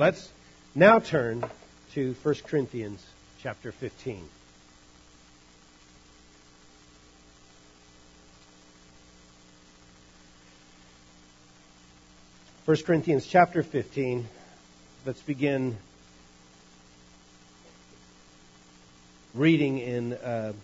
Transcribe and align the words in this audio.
Let's 0.00 0.32
now 0.74 0.98
turn 0.98 1.44
to 1.92 2.14
1 2.22 2.34
Corinthians 2.46 3.04
chapter 3.42 3.70
15. 3.70 4.24
First 12.64 12.86
Corinthians 12.86 13.26
chapter 13.26 13.62
15. 13.62 14.26
Let's 15.04 15.20
begin 15.20 15.76
reading 19.34 19.80
in 19.80 20.14
uh, 20.14 20.54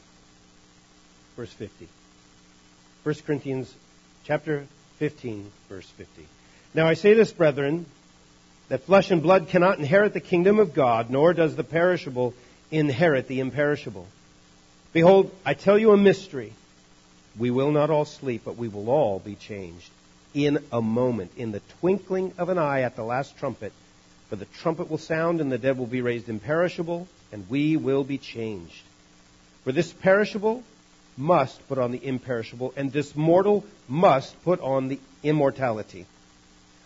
verse 1.37 1.53
50. 1.53 1.87
1 3.03 3.15
Corinthians 3.27 3.75
chapter 4.25 4.67
15, 4.97 5.53
verse 5.69 5.91
50. 5.91 6.27
Now 6.73 6.87
I 6.87 6.95
say 6.95 7.13
this, 7.13 7.33
brethren, 7.33 7.85
that 8.69 8.85
flesh 8.85 9.11
and 9.11 9.23
blood 9.23 9.49
cannot 9.49 9.79
inherit 9.79 10.13
the 10.13 10.21
kingdom 10.21 10.59
of 10.59 10.75
God, 10.75 11.11
nor 11.11 11.33
does 11.33 11.55
the 11.57 11.65
perishable 11.65 12.35
inherit 12.71 13.29
the 13.29 13.41
imperishable. 13.41 14.07
Behold, 14.93 15.31
I 15.45 15.55
tell 15.55 15.79
you 15.79 15.93
a 15.93 15.97
mystery. 15.97 16.53
We 17.39 17.51
will 17.51 17.71
not 17.71 17.91
all 17.91 18.05
sleep, 18.05 18.43
but 18.45 18.57
we 18.57 18.69
will 18.69 18.91
all 18.91 19.19
be 19.19 19.35
changed 19.35 19.91
in 20.35 20.59
a 20.73 20.83
moment, 20.83 21.33
in 21.37 21.53
the 21.53 21.63
twinkling 21.81 22.33
of 22.39 22.49
an 22.49 22.59
eye 22.59 22.83
at 22.83 22.97
the 22.97 23.05
last 23.05 23.37
trumpet. 23.39 23.73
For 24.29 24.37
the 24.37 24.47
trumpet 24.47 24.91
will 24.91 24.99
sound, 24.99 25.41
and 25.41 25.53
the 25.53 25.59
dead 25.59 25.79
will 25.79 25.87
be 25.87 26.01
raised 26.01 26.29
imperishable, 26.29 27.07
and 27.33 27.49
we 27.49 27.77
will 27.77 28.05
be 28.05 28.19
changed. 28.19 28.83
For 29.65 29.73
this 29.73 29.93
perishable 29.93 30.63
must 31.17 31.67
put 31.69 31.79
on 31.79 31.93
the 31.93 32.05
imperishable, 32.05 32.75
and 32.77 32.93
this 32.93 33.15
mortal 33.15 33.65
must 33.89 34.43
put 34.45 34.61
on 34.61 34.89
the 34.89 34.99
immortality. 35.23 36.07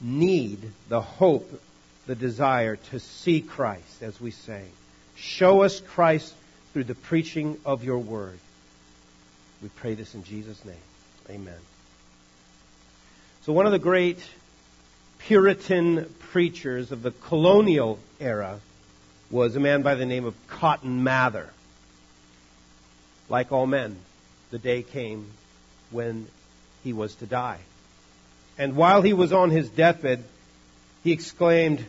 need, 0.00 0.72
the 0.88 1.00
hope, 1.00 1.62
the 2.06 2.14
desire 2.14 2.76
to 2.76 3.00
see 3.00 3.40
Christ, 3.40 4.02
as 4.02 4.20
we 4.20 4.30
say. 4.30 4.64
Show 5.16 5.62
us 5.62 5.80
Christ 5.80 6.34
through 6.72 6.84
the 6.84 6.94
preaching 6.94 7.58
of 7.64 7.84
your 7.84 7.98
word. 7.98 8.38
We 9.62 9.68
pray 9.68 9.94
this 9.94 10.14
in 10.14 10.24
Jesus' 10.24 10.64
name. 10.64 10.76
Amen. 11.28 11.58
So, 13.42 13.52
one 13.52 13.66
of 13.66 13.72
the 13.72 13.78
great 13.78 14.18
Puritan 15.18 16.14
preachers 16.30 16.92
of 16.92 17.02
the 17.02 17.10
colonial 17.10 17.98
era 18.20 18.60
was 19.30 19.56
a 19.56 19.60
man 19.60 19.82
by 19.82 19.94
the 19.94 20.06
name 20.06 20.24
of 20.24 20.34
Cotton 20.46 21.02
Mather. 21.02 21.50
Like 23.28 23.52
all 23.52 23.66
men, 23.66 23.96
the 24.50 24.58
day 24.58 24.82
came 24.82 25.30
when 25.90 26.28
he 26.84 26.92
was 26.92 27.14
to 27.16 27.26
die. 27.26 27.58
And 28.58 28.74
while 28.74 29.02
he 29.02 29.12
was 29.12 29.32
on 29.32 29.50
his 29.50 29.68
deathbed, 29.68 30.24
he 31.04 31.12
exclaimed, 31.12 31.84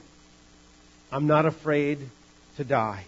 I'm 1.11 1.25
not 1.25 1.47
afraid 1.47 1.99
to 2.57 2.63
die. 2.63 3.03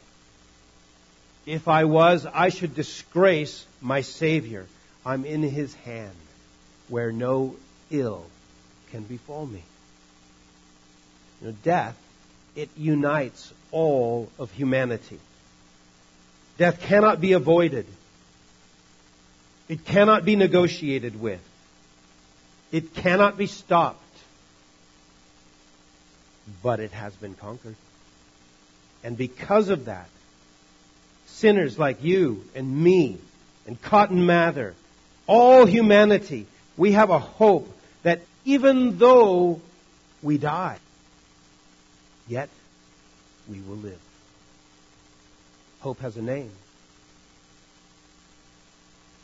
If 1.45 1.67
I 1.67 1.85
was, 1.85 2.25
I 2.25 2.49
should 2.49 2.73
disgrace 2.73 3.65
my 3.79 4.01
Savior. 4.01 4.65
I'm 5.05 5.25
in 5.25 5.43
his 5.43 5.73
hand 5.75 6.15
where 6.89 7.11
no 7.11 7.55
ill 7.91 8.25
can 8.91 9.03
befall 9.03 9.45
me. 9.45 9.63
You 11.41 11.47
know, 11.47 11.55
death, 11.63 11.97
it 12.55 12.69
unites 12.75 13.53
all 13.71 14.29
of 14.37 14.51
humanity. 14.51 15.19
Death 16.57 16.81
cannot 16.81 17.21
be 17.21 17.33
avoided. 17.33 17.85
It 19.69 19.85
cannot 19.85 20.25
be 20.25 20.35
negotiated 20.35 21.19
with. 21.19 21.41
It 22.71 22.93
cannot 22.93 23.37
be 23.37 23.47
stopped. 23.47 23.99
But 26.63 26.79
it 26.79 26.91
has 26.91 27.13
been 27.15 27.35
conquered. 27.35 27.75
And 29.03 29.17
because 29.17 29.69
of 29.69 29.85
that, 29.85 30.09
sinners 31.27 31.77
like 31.77 32.03
you 32.03 32.43
and 32.55 32.83
me 32.83 33.17
and 33.67 33.81
Cotton 33.81 34.25
Mather, 34.25 34.75
all 35.27 35.65
humanity, 35.65 36.45
we 36.77 36.93
have 36.93 37.09
a 37.09 37.19
hope 37.19 37.71
that 38.03 38.21
even 38.45 38.97
though 38.97 39.61
we 40.21 40.37
die, 40.37 40.77
yet 42.27 42.49
we 43.49 43.59
will 43.59 43.77
live. 43.77 43.99
Hope 45.81 45.99
has 46.01 46.15
a 46.17 46.21
name. 46.21 46.51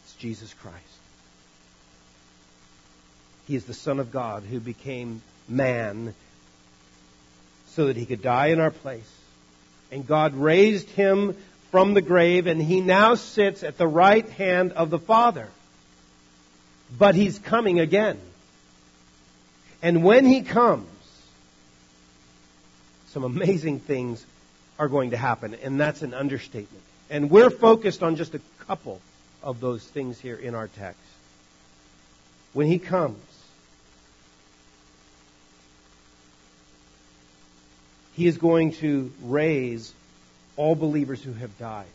It's 0.03 0.15
Jesus 0.15 0.53
Christ. 0.53 0.77
He 3.47 3.55
is 3.55 3.65
the 3.65 3.73
Son 3.73 3.99
of 3.99 4.11
God 4.11 4.43
who 4.43 4.59
became 4.59 5.21
man 5.47 6.13
so 7.67 7.87
that 7.87 7.95
he 7.95 8.05
could 8.05 8.21
die 8.21 8.47
in 8.47 8.59
our 8.59 8.71
place. 8.71 9.09
And 9.91 10.05
God 10.05 10.35
raised 10.35 10.89
him 10.89 11.35
from 11.71 11.93
the 11.93 12.01
grave, 12.01 12.47
and 12.47 12.61
he 12.61 12.81
now 12.81 13.15
sits 13.15 13.63
at 13.63 13.77
the 13.77 13.87
right 13.87 14.27
hand 14.31 14.73
of 14.73 14.89
the 14.89 14.99
Father. 14.99 15.47
But 16.97 17.15
he's 17.15 17.39
coming 17.39 17.79
again. 17.79 18.19
And 19.81 20.03
when 20.03 20.25
he 20.25 20.41
comes, 20.41 20.87
some 23.09 23.23
amazing 23.23 23.79
things 23.79 24.25
are 24.79 24.87
going 24.87 25.11
to 25.11 25.17
happen, 25.17 25.55
and 25.55 25.79
that's 25.79 26.01
an 26.01 26.13
understatement. 26.13 26.83
And 27.09 27.29
we're 27.29 27.49
focused 27.49 28.03
on 28.03 28.15
just 28.15 28.35
a 28.35 28.41
couple 28.67 28.99
of 29.41 29.59
those 29.59 29.83
things 29.83 30.19
here 30.19 30.35
in 30.35 30.55
our 30.55 30.67
text. 30.67 30.99
When 32.53 32.67
he 32.67 32.79
comes, 32.79 33.19
he 38.17 38.25
is 38.25 38.39
going 38.39 38.73
to 38.73 39.11
raise 39.21 39.93
all 40.55 40.73
believers 40.73 41.21
who 41.21 41.33
have 41.33 41.55
died. 41.59 41.85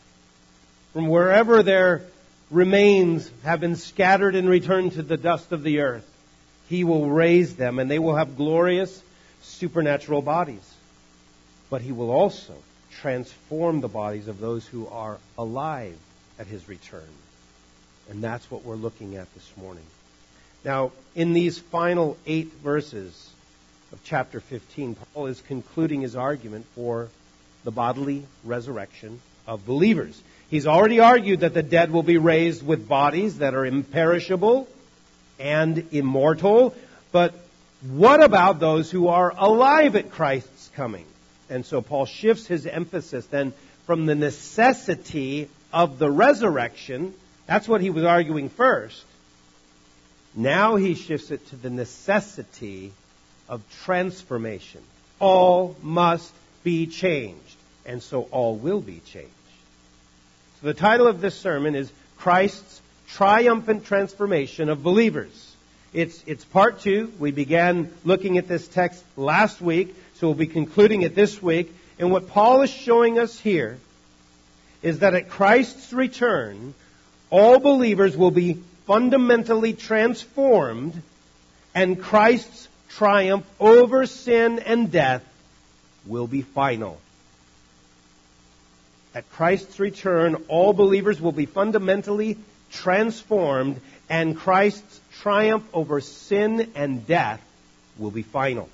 From 0.93 1.09
wherever 1.09 1.61
their 1.63 2.03
remains 2.49 3.29
have 3.43 3.59
been 3.59 3.75
scattered 3.75 4.33
and 4.33 4.49
returned 4.49 4.93
to 4.93 5.03
the 5.03 5.17
dust 5.17 5.51
of 5.51 5.63
the 5.63 5.81
earth, 5.81 6.09
he 6.69 6.85
will 6.85 7.09
raise 7.09 7.57
them 7.57 7.77
and 7.77 7.91
they 7.91 7.99
will 7.99 8.15
have 8.15 8.37
glorious 8.37 9.03
supernatural 9.41 10.21
bodies. 10.21 10.73
But 11.69 11.81
he 11.81 11.91
will 11.91 12.09
also 12.09 12.55
transform 13.01 13.81
the 13.81 13.89
bodies 13.89 14.29
of 14.29 14.39
those 14.39 14.65
who 14.65 14.87
are 14.87 15.17
alive 15.37 15.97
at 16.39 16.47
his 16.47 16.69
return. 16.69 17.01
And 18.09 18.23
that's 18.23 18.49
what 18.49 18.63
we're 18.63 18.75
looking 18.75 19.17
at 19.17 19.33
this 19.33 19.51
morning. 19.57 19.83
Now, 20.63 20.93
in 21.15 21.33
these 21.33 21.59
final 21.59 22.15
eight 22.25 22.53
verses 22.63 23.32
of 23.93 24.03
chapter 24.03 24.39
15, 24.39 24.95
Paul 25.13 25.27
is 25.27 25.39
concluding 25.41 26.01
his 26.01 26.15
argument 26.15 26.65
for 26.73 27.09
the 27.63 27.69
bodily 27.69 28.25
resurrection 28.43 29.21
of 29.45 29.67
believers. 29.67 30.19
He's 30.49 30.65
already 30.65 30.99
argued 30.99 31.41
that 31.41 31.53
the 31.53 31.61
dead 31.61 31.91
will 31.91 32.01
be 32.01 32.17
raised 32.17 32.65
with 32.65 32.87
bodies 32.87 33.37
that 33.37 33.53
are 33.53 33.65
imperishable 33.65 34.67
and 35.39 35.87
immortal. 35.91 36.73
But 37.11 37.35
what 37.81 38.23
about 38.23 38.59
those 38.59 38.89
who 38.89 39.09
are 39.09 39.31
alive 39.37 39.95
at 39.95 40.09
Christ's 40.09 40.71
coming? 40.75 41.05
And 41.47 41.63
so 41.63 41.83
Paul 41.83 42.07
shifts 42.07 42.47
his 42.47 42.65
emphasis 42.65 43.27
then 43.27 43.53
from 43.85 44.07
the 44.07 44.15
necessity 44.15 45.49
of 45.71 45.99
the 45.99 46.09
resurrection. 46.09 47.13
That's 47.45 47.67
what 47.67 47.81
he 47.81 47.91
was 47.91 48.05
arguing 48.05 48.49
first. 48.49 49.03
Now 50.33 50.77
he 50.77 50.95
shifts 50.95 51.29
it 51.29 51.47
to 51.49 51.55
the 51.55 51.69
necessity 51.69 52.91
of 53.53 53.61
transformation. 53.83 54.81
All 55.19 55.75
must 55.83 56.33
be 56.63 56.87
changed. 56.87 57.55
And 57.85 58.01
so 58.01 58.23
all 58.31 58.55
will 58.55 58.81
be 58.81 58.99
changed. 59.05 59.29
So 60.59 60.67
the 60.67 60.73
title 60.73 61.05
of 61.05 61.21
this 61.21 61.35
sermon 61.35 61.75
is 61.75 61.91
Christ's 62.17 62.81
triumphant 63.09 63.85
transformation 63.85 64.69
of 64.69 64.81
believers. 64.81 65.55
It's, 65.93 66.23
it's 66.25 66.43
part 66.43 66.79
two. 66.79 67.13
We 67.19 67.29
began 67.29 67.93
looking 68.03 68.39
at 68.39 68.47
this 68.47 68.67
text 68.67 69.03
last 69.15 69.61
week, 69.61 69.93
so 70.15 70.27
we'll 70.27 70.33
be 70.33 70.47
concluding 70.47 71.03
it 71.03 71.13
this 71.13 71.39
week. 71.39 71.71
And 71.99 72.11
what 72.11 72.29
Paul 72.29 72.63
is 72.63 72.71
showing 72.71 73.19
us 73.19 73.39
here 73.39 73.77
is 74.81 74.99
that 74.99 75.13
at 75.13 75.29
Christ's 75.29 75.93
return, 75.93 76.73
all 77.29 77.59
believers 77.59 78.17
will 78.17 78.31
be 78.31 78.57
fundamentally 78.87 79.73
transformed, 79.73 80.99
and 81.75 82.01
Christ's 82.01 82.67
triumph 82.97 83.45
over 83.59 84.05
sin 84.05 84.59
and 84.59 84.91
death 84.91 85.23
will 86.05 86.27
be 86.27 86.41
final. 86.41 86.99
At 89.15 89.29
Christ's 89.31 89.79
return, 89.79 90.35
all 90.47 90.73
believers 90.73 91.21
will 91.21 91.31
be 91.31 91.45
fundamentally 91.45 92.37
transformed, 92.71 93.79
and 94.09 94.35
Christ's 94.35 94.99
triumph 95.19 95.63
over 95.73 96.01
sin 96.01 96.71
and 96.75 97.05
death 97.05 97.41
will 97.97 98.11
be 98.11 98.23
final. 98.23 98.69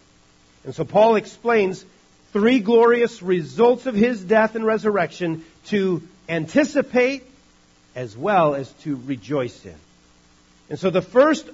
And 0.63 0.73
so 0.73 0.85
Paul 0.85 1.15
explains 1.15 1.85
three 2.31 2.59
glorious 2.59 3.21
results 3.21 3.85
of 3.85 3.95
his 3.95 4.21
death 4.23 4.55
and 4.55 4.65
resurrection 4.65 5.43
to 5.67 6.01
anticipate 6.27 7.23
as 7.95 8.15
well 8.15 8.55
as 8.55 8.71
to 8.83 8.99
rejoice 9.05 9.65
in. 9.65 9.75
And 10.69 10.79
so 10.79 10.89
the 10.89 11.01
first 11.01 11.49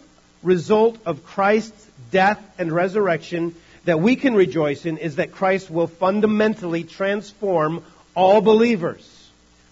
result 0.45 0.97
of 1.05 1.25
Christ's 1.25 1.89
death 2.11 2.41
and 2.57 2.71
resurrection 2.71 3.55
that 3.83 3.99
we 3.99 4.15
can 4.15 4.35
rejoice 4.35 4.85
in 4.85 4.97
is 4.97 5.17
that 5.17 5.31
Christ 5.31 5.69
will 5.69 5.87
fundamentally 5.87 6.83
transform 6.83 7.83
all 8.15 8.41
believers. 8.41 9.11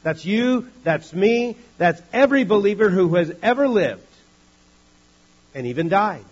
That's 0.04 0.26
you, 0.26 0.68
that's 0.84 1.14
me, 1.14 1.56
that's 1.78 2.02
every 2.12 2.44
believer 2.44 2.90
who 2.90 3.16
has 3.16 3.32
ever 3.42 3.68
lived 3.68 4.02
and 5.56 5.68
even 5.68 5.88
died. 5.88 6.26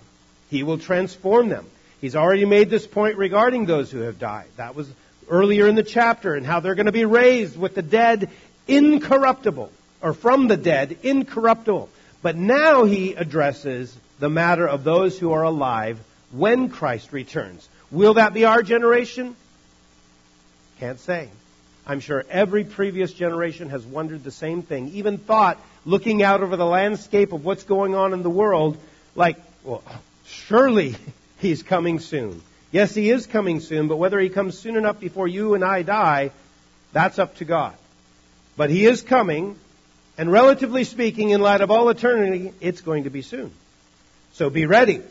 He 0.49 0.63
will 0.63 0.77
transform 0.77 1.49
them. 1.49 1.65
He's 2.01 2.15
already 2.15 2.45
made 2.45 2.69
this 2.69 2.85
point 2.85 3.17
regarding 3.17 3.65
those 3.65 3.89
who 3.91 3.99
have 4.01 4.19
died. 4.19 4.47
That 4.57 4.75
was 4.75 4.91
earlier 5.29 5.67
in 5.67 5.75
the 5.75 5.83
chapter 5.83 6.35
and 6.35 6.45
how 6.45 6.59
they're 6.59 6.75
going 6.75 6.87
to 6.87 6.91
be 6.91 7.05
raised 7.05 7.57
with 7.57 7.75
the 7.75 7.81
dead 7.81 8.29
incorruptible, 8.67 9.71
or 10.01 10.13
from 10.13 10.47
the 10.47 10.57
dead 10.57 10.97
incorruptible. 11.03 11.89
But 12.21 12.35
now 12.35 12.85
he 12.85 13.13
addresses 13.13 13.95
the 14.19 14.29
matter 14.29 14.67
of 14.67 14.83
those 14.83 15.17
who 15.17 15.31
are 15.31 15.43
alive 15.43 15.99
when 16.31 16.69
Christ 16.69 17.11
returns. 17.11 17.67
Will 17.89 18.15
that 18.15 18.33
be 18.33 18.45
our 18.45 18.61
generation? 18.61 19.35
Can't 20.79 20.99
say. 20.99 21.29
I'm 21.85 21.99
sure 21.99 22.23
every 22.29 22.63
previous 22.63 23.11
generation 23.11 23.69
has 23.69 23.85
wondered 23.85 24.23
the 24.23 24.31
same 24.31 24.61
thing, 24.61 24.89
even 24.89 25.17
thought, 25.17 25.59
looking 25.83 26.21
out 26.21 26.41
over 26.41 26.55
the 26.55 26.65
landscape 26.65 27.33
of 27.33 27.43
what's 27.43 27.63
going 27.63 27.95
on 27.95 28.13
in 28.13 28.21
the 28.21 28.29
world, 28.29 28.77
like, 29.15 29.37
well, 29.63 29.83
surely 30.25 30.95
he's 31.39 31.63
coming 31.63 31.99
soon. 31.99 32.41
Yes, 32.71 32.93
he 32.95 33.09
is 33.09 33.25
coming 33.25 33.59
soon, 33.59 33.87
but 33.87 33.97
whether 33.97 34.19
he 34.19 34.29
comes 34.29 34.57
soon 34.57 34.77
enough 34.77 34.99
before 34.99 35.27
you 35.27 35.55
and 35.55 35.63
I 35.63 35.81
die, 35.81 36.31
that's 36.93 37.19
up 37.19 37.35
to 37.37 37.45
God. 37.45 37.73
But 38.55 38.69
he 38.69 38.85
is 38.85 39.01
coming, 39.01 39.57
and 40.17 40.31
relatively 40.31 40.83
speaking, 40.83 41.29
in 41.29 41.41
light 41.41 41.61
of 41.61 41.71
all 41.71 41.89
eternity, 41.89 42.53
it's 42.59 42.81
going 42.81 43.05
to 43.05 43.09
be 43.09 43.21
soon. 43.21 43.51
So 44.33 44.49
be 44.49 44.65
ready. 44.65 45.01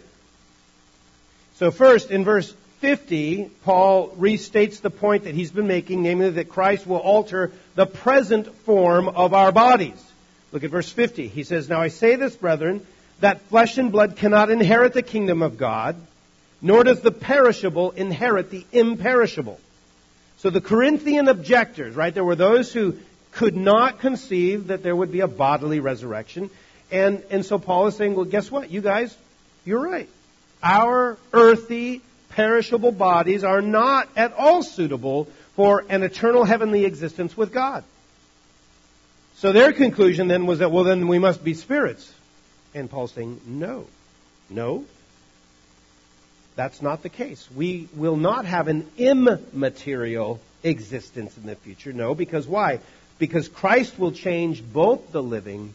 So 1.56 1.70
first, 1.70 2.11
in 2.11 2.25
verse 2.25 2.55
50, 2.81 3.50
Paul 3.64 4.08
restates 4.11 4.81
the 4.81 4.91
point 4.91 5.25
that 5.25 5.35
he's 5.35 5.50
been 5.50 5.67
making, 5.67 6.02
namely 6.02 6.31
that 6.31 6.49
Christ 6.49 6.87
will 6.87 6.99
alter 6.99 7.52
the 7.75 7.87
present 7.87 8.55
form 8.61 9.08
of 9.08 9.35
our 9.35 9.52
bodies. 9.52 10.02
Look 10.52 10.64
at 10.64 10.70
verse 10.70 10.91
50. 10.91 11.29
He 11.29 11.44
says, 11.44 11.69
Now 11.69 11.81
I 11.81 11.88
say 11.88 12.17
this, 12.17 12.35
brethren, 12.35 12.87
that 13.20 13.43
flesh 13.43 13.79
and 13.79 13.93
blood 13.93 14.17
cannot 14.17 14.50
inherit 14.50 14.94
the 14.94 15.02
kingdom 15.02 15.43
of 15.43 15.58
God, 15.58 15.97
nor 16.62 16.85
does 16.85 17.00
the 17.00 17.12
perishable 17.12 17.91
inherit 17.93 18.50
the 18.50 18.64
imperishable. 18.73 19.61
So 20.38 20.49
the 20.49 20.62
Corinthian 20.62 21.29
objectors, 21.29 21.94
right, 21.94 22.14
there 22.14 22.25
were 22.25 22.35
those 22.35 22.73
who 22.73 22.97
could 23.32 23.56
not 23.56 24.00
conceive 24.00 24.69
that 24.69 24.82
there 24.82 24.94
would 24.94 25.12
be 25.12 25.21
a 25.21 25.29
bodily 25.29 25.81
resurrection. 25.81 26.50
And, 26.91 27.23
and 27.31 27.44
so 27.44 27.59
Paul 27.59 27.87
is 27.87 27.97
saying, 27.97 28.15
well, 28.15 28.25
guess 28.25 28.50
what? 28.50 28.71
You 28.71 28.81
guys, 28.81 29.17
you're 29.65 29.81
right. 29.81 30.09
Our 30.62 31.17
earthy, 31.32 32.03
perishable 32.31 32.93
bodies 32.93 33.44
are 33.44 33.61
not 33.61 34.09
at 34.17 34.32
all 34.32 34.62
suitable 34.62 35.29
for 35.55 35.85
an 35.88 36.03
eternal 36.03 36.44
heavenly 36.44 36.85
existence 36.85 37.37
with 37.37 37.53
God. 37.53 37.85
So 39.37 39.53
their 39.53 39.73
conclusion 39.73 40.29
then 40.29 40.47
was 40.47 40.59
that, 40.59 40.71
well, 40.71 40.85
then 40.85 41.09
we 41.09 41.19
must 41.19 41.43
be 41.43 41.55
spirits. 41.55 42.12
And 42.75 42.91
Paul's 42.91 43.12
saying, 43.12 43.41
no. 43.47 43.87
No. 44.49 44.85
That's 46.56 46.83
not 46.83 47.03
the 47.03 47.09
case. 47.09 47.49
We 47.55 47.88
will 47.94 48.17
not 48.17 48.44
have 48.44 48.69
an 48.69 48.87
immaterial 48.99 50.41
existence 50.62 51.37
in 51.38 51.47
the 51.47 51.55
future. 51.55 51.93
No, 51.93 52.15
because 52.15 52.47
why? 52.47 52.81
Because 53.20 53.49
Christ 53.49 53.96
will 53.99 54.11
change 54.11 54.64
both 54.64 55.12
the 55.12 55.22
living 55.22 55.75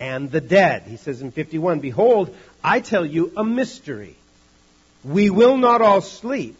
and 0.00 0.30
the 0.30 0.40
dead. 0.40 0.82
He 0.88 0.96
says 0.96 1.22
in 1.22 1.30
51, 1.30 1.78
Behold, 1.78 2.34
I 2.64 2.80
tell 2.80 3.06
you 3.06 3.32
a 3.36 3.44
mystery. 3.44 4.16
We 5.04 5.30
will 5.30 5.56
not 5.56 5.82
all 5.82 6.00
sleep, 6.00 6.56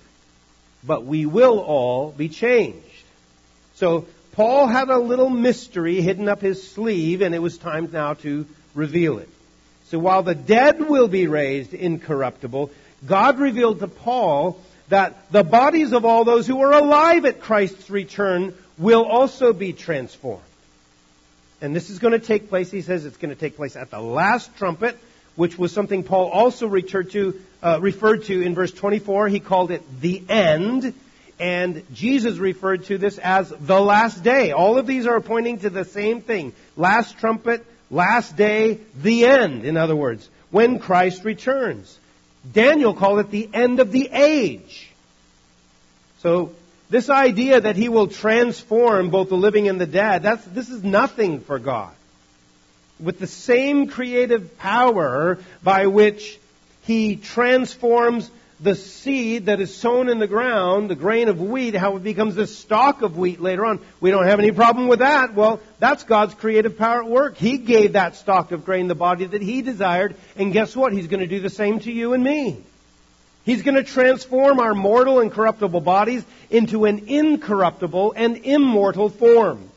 but 0.84 1.04
we 1.04 1.26
will 1.26 1.58
all 1.58 2.12
be 2.12 2.28
changed. 2.28 2.84
So 3.76 4.06
Paul 4.32 4.66
had 4.66 4.90
a 4.90 4.98
little 4.98 5.30
mystery 5.30 6.02
hidden 6.02 6.28
up 6.28 6.42
his 6.42 6.70
sleeve, 6.70 7.22
and 7.22 7.34
it 7.34 7.40
was 7.40 7.58
time 7.58 7.88
now 7.90 8.14
to 8.14 8.46
reveal 8.74 9.18
it. 9.18 9.30
So 9.86 9.98
while 9.98 10.22
the 10.22 10.34
dead 10.34 10.86
will 10.86 11.08
be 11.08 11.26
raised 11.26 11.72
incorruptible, 11.72 12.70
God 13.06 13.38
revealed 13.38 13.80
to 13.80 13.88
Paul 13.88 14.60
that 14.88 15.32
the 15.32 15.44
bodies 15.44 15.92
of 15.92 16.04
all 16.04 16.24
those 16.24 16.46
who 16.46 16.60
are 16.60 16.72
alive 16.72 17.24
at 17.24 17.40
Christ's 17.40 17.88
return 17.90 18.54
will 18.78 19.04
also 19.04 19.52
be 19.52 19.72
transformed. 19.72 20.42
And 21.60 21.74
this 21.74 21.88
is 21.88 21.98
going 21.98 22.12
to 22.12 22.18
take 22.18 22.48
place, 22.48 22.70
he 22.70 22.82
says 22.82 23.04
it's 23.04 23.16
going 23.16 23.34
to 23.34 23.40
take 23.40 23.56
place 23.56 23.76
at 23.76 23.90
the 23.90 24.00
last 24.00 24.54
trumpet, 24.56 24.98
which 25.36 25.58
was 25.58 25.72
something 25.72 26.02
Paul 26.02 26.28
also 26.30 26.66
referred 26.66 27.10
to, 27.12 27.40
uh, 27.62 27.78
referred 27.80 28.24
to 28.24 28.42
in 28.42 28.54
verse 28.54 28.72
24. 28.72 29.28
He 29.28 29.40
called 29.40 29.70
it 29.70 29.82
the 30.00 30.22
end. 30.28 30.94
And 31.38 31.82
Jesus 31.92 32.38
referred 32.38 32.84
to 32.86 32.98
this 32.98 33.18
as 33.18 33.50
the 33.60 33.80
last 33.80 34.22
day. 34.22 34.52
All 34.52 34.78
of 34.78 34.86
these 34.86 35.06
are 35.06 35.20
pointing 35.20 35.58
to 35.60 35.70
the 35.70 35.84
same 35.84 36.22
thing. 36.22 36.52
Last 36.76 37.18
trumpet, 37.18 37.64
last 37.90 38.36
day, 38.36 38.80
the 38.96 39.26
end, 39.26 39.64
in 39.64 39.76
other 39.76 39.96
words, 39.96 40.28
when 40.50 40.78
Christ 40.78 41.24
returns. 41.24 41.98
Daniel 42.50 42.94
called 42.94 43.18
it 43.18 43.30
the 43.30 43.48
end 43.52 43.80
of 43.80 43.92
the 43.92 44.08
age. 44.10 44.90
So, 46.20 46.52
this 46.88 47.10
idea 47.10 47.60
that 47.60 47.76
he 47.76 47.88
will 47.88 48.06
transform 48.06 49.10
both 49.10 49.28
the 49.28 49.36
living 49.36 49.68
and 49.68 49.80
the 49.80 49.86
dead, 49.86 50.22
that's, 50.22 50.44
this 50.46 50.68
is 50.68 50.82
nothing 50.84 51.40
for 51.40 51.58
God 51.58 51.92
with 52.98 53.18
the 53.18 53.26
same 53.26 53.88
creative 53.88 54.58
power 54.58 55.38
by 55.62 55.86
which 55.86 56.38
he 56.82 57.16
transforms 57.16 58.30
the 58.58 58.74
seed 58.74 59.46
that 59.46 59.60
is 59.60 59.74
sown 59.74 60.08
in 60.08 60.18
the 60.18 60.26
ground, 60.26 60.88
the 60.88 60.94
grain 60.94 61.28
of 61.28 61.38
wheat, 61.40 61.74
how 61.74 61.96
it 61.96 62.02
becomes 62.02 62.36
the 62.36 62.46
stalk 62.46 63.02
of 63.02 63.18
wheat 63.18 63.38
later 63.38 63.66
on. 63.66 63.80
We 64.00 64.10
don't 64.10 64.26
have 64.26 64.38
any 64.38 64.50
problem 64.50 64.88
with 64.88 65.00
that. 65.00 65.34
Well, 65.34 65.60
that's 65.78 66.04
God's 66.04 66.32
creative 66.32 66.78
power 66.78 67.02
at 67.02 67.10
work. 67.10 67.36
He 67.36 67.58
gave 67.58 67.92
that 67.92 68.16
stalk 68.16 68.52
of 68.52 68.64
grain 68.64 68.88
the 68.88 68.94
body 68.94 69.26
that 69.26 69.42
He 69.42 69.60
desired, 69.60 70.16
and 70.36 70.54
guess 70.54 70.74
what? 70.74 70.94
He's 70.94 71.06
going 71.06 71.20
to 71.20 71.26
do 71.26 71.40
the 71.40 71.50
same 71.50 71.80
to 71.80 71.92
you 71.92 72.14
and 72.14 72.24
me. 72.24 72.62
He's 73.46 73.62
going 73.62 73.76
to 73.76 73.84
transform 73.84 74.58
our 74.58 74.74
mortal 74.74 75.20
and 75.20 75.30
corruptible 75.30 75.80
bodies 75.80 76.24
into 76.50 76.84
an 76.84 77.04
incorruptible 77.06 78.12
and 78.16 78.38
immortal 78.38 79.08
form. 79.08 79.70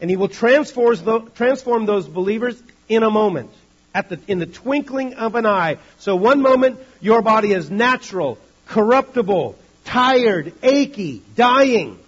And 0.00 0.08
he 0.08 0.16
will 0.16 0.28
transform 0.28 1.84
those 1.84 2.08
believers 2.08 2.60
in 2.88 3.02
a 3.02 3.10
moment, 3.10 3.50
at 3.94 4.08
the, 4.08 4.18
in 4.26 4.38
the 4.38 4.46
twinkling 4.46 5.14
of 5.14 5.34
an 5.34 5.44
eye. 5.44 5.76
So 5.98 6.16
one 6.16 6.40
moment, 6.40 6.80
your 7.02 7.20
body 7.20 7.52
is 7.52 7.70
natural, 7.70 8.38
corruptible, 8.66 9.54
tired, 9.84 10.54
achy, 10.62 11.22
dying. 11.36 11.98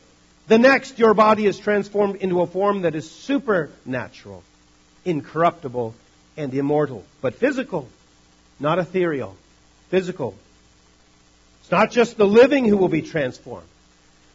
The 0.48 0.58
next, 0.58 0.98
your 0.98 1.12
body 1.12 1.44
is 1.44 1.58
transformed 1.58 2.16
into 2.16 2.40
a 2.40 2.46
form 2.46 2.82
that 2.82 2.94
is 2.94 3.10
supernatural, 3.10 4.42
incorruptible, 5.04 5.94
and 6.38 6.54
immortal. 6.54 7.04
But 7.20 7.34
physical, 7.34 7.86
not 8.58 8.78
ethereal. 8.78 9.36
Physical. 9.90 10.34
Not 11.72 11.90
just 11.90 12.16
the 12.16 12.26
living 12.26 12.66
who 12.66 12.76
will 12.76 12.88
be 12.88 13.02
transformed, 13.02 13.66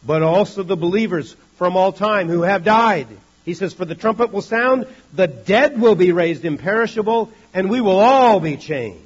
but 0.06 0.24
also 0.24 0.63
the 0.63 0.75
believers 0.75 1.38
from 1.56 1.77
all 1.77 1.94
time 1.94 2.27
who 2.27 2.41
have 2.41 2.65
died 2.65 3.08
he 3.48 3.53
says, 3.53 3.74
For 3.74 3.86
the 3.86 3.96
trumpet 3.96 4.34
will 4.34 4.41
sound, 4.41 4.88
the 5.13 5.25
dead 5.25 5.79
will 5.79 5.96
be 5.96 6.12
raised 6.12 6.44
imperishable, 6.44 7.32
and 7.53 7.70
we 7.70 7.79
will 7.79 7.98
all 7.98 8.41
be 8.41 8.58
changed. 8.58 9.01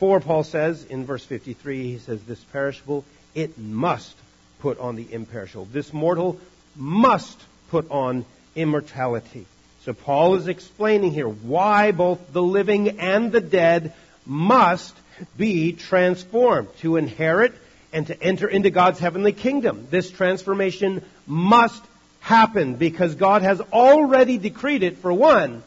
For, 0.00 0.18
Paul 0.18 0.42
says 0.42 0.84
in 0.84 1.06
verse 1.06 1.24
53, 1.24 1.84
he 1.84 1.98
says, 1.98 2.20
This 2.24 2.42
perishable, 2.42 3.04
it 3.32 3.56
must 3.56 4.16
put 4.58 4.80
on 4.80 4.96
the 4.96 5.06
imperishable. 5.12 5.66
This 5.66 5.92
mortal 5.92 6.40
must 6.74 7.40
put 7.70 7.88
on 7.92 8.24
immortality. 8.56 9.46
So 9.84 9.92
Paul 9.92 10.34
is 10.34 10.48
explaining 10.48 11.12
here 11.12 11.28
why 11.28 11.92
both 11.92 12.32
the 12.32 12.42
living 12.42 12.98
and 12.98 13.30
the 13.30 13.40
dead 13.40 13.92
must 14.26 14.96
be 15.36 15.72
transformed 15.72 16.68
to 16.78 16.96
inherit 16.96 17.54
and 17.92 18.06
to 18.06 18.22
enter 18.22 18.48
into 18.48 18.70
God's 18.70 18.98
heavenly 18.98 19.32
kingdom. 19.32 19.86
This 19.90 20.10
transformation 20.10 21.04
must 21.26 21.82
happen 22.20 22.76
because 22.76 23.14
God 23.14 23.42
has 23.42 23.60
already 23.60 24.38
decreed 24.38 24.82
it 24.82 24.98
for 24.98 25.12
one. 25.12 25.62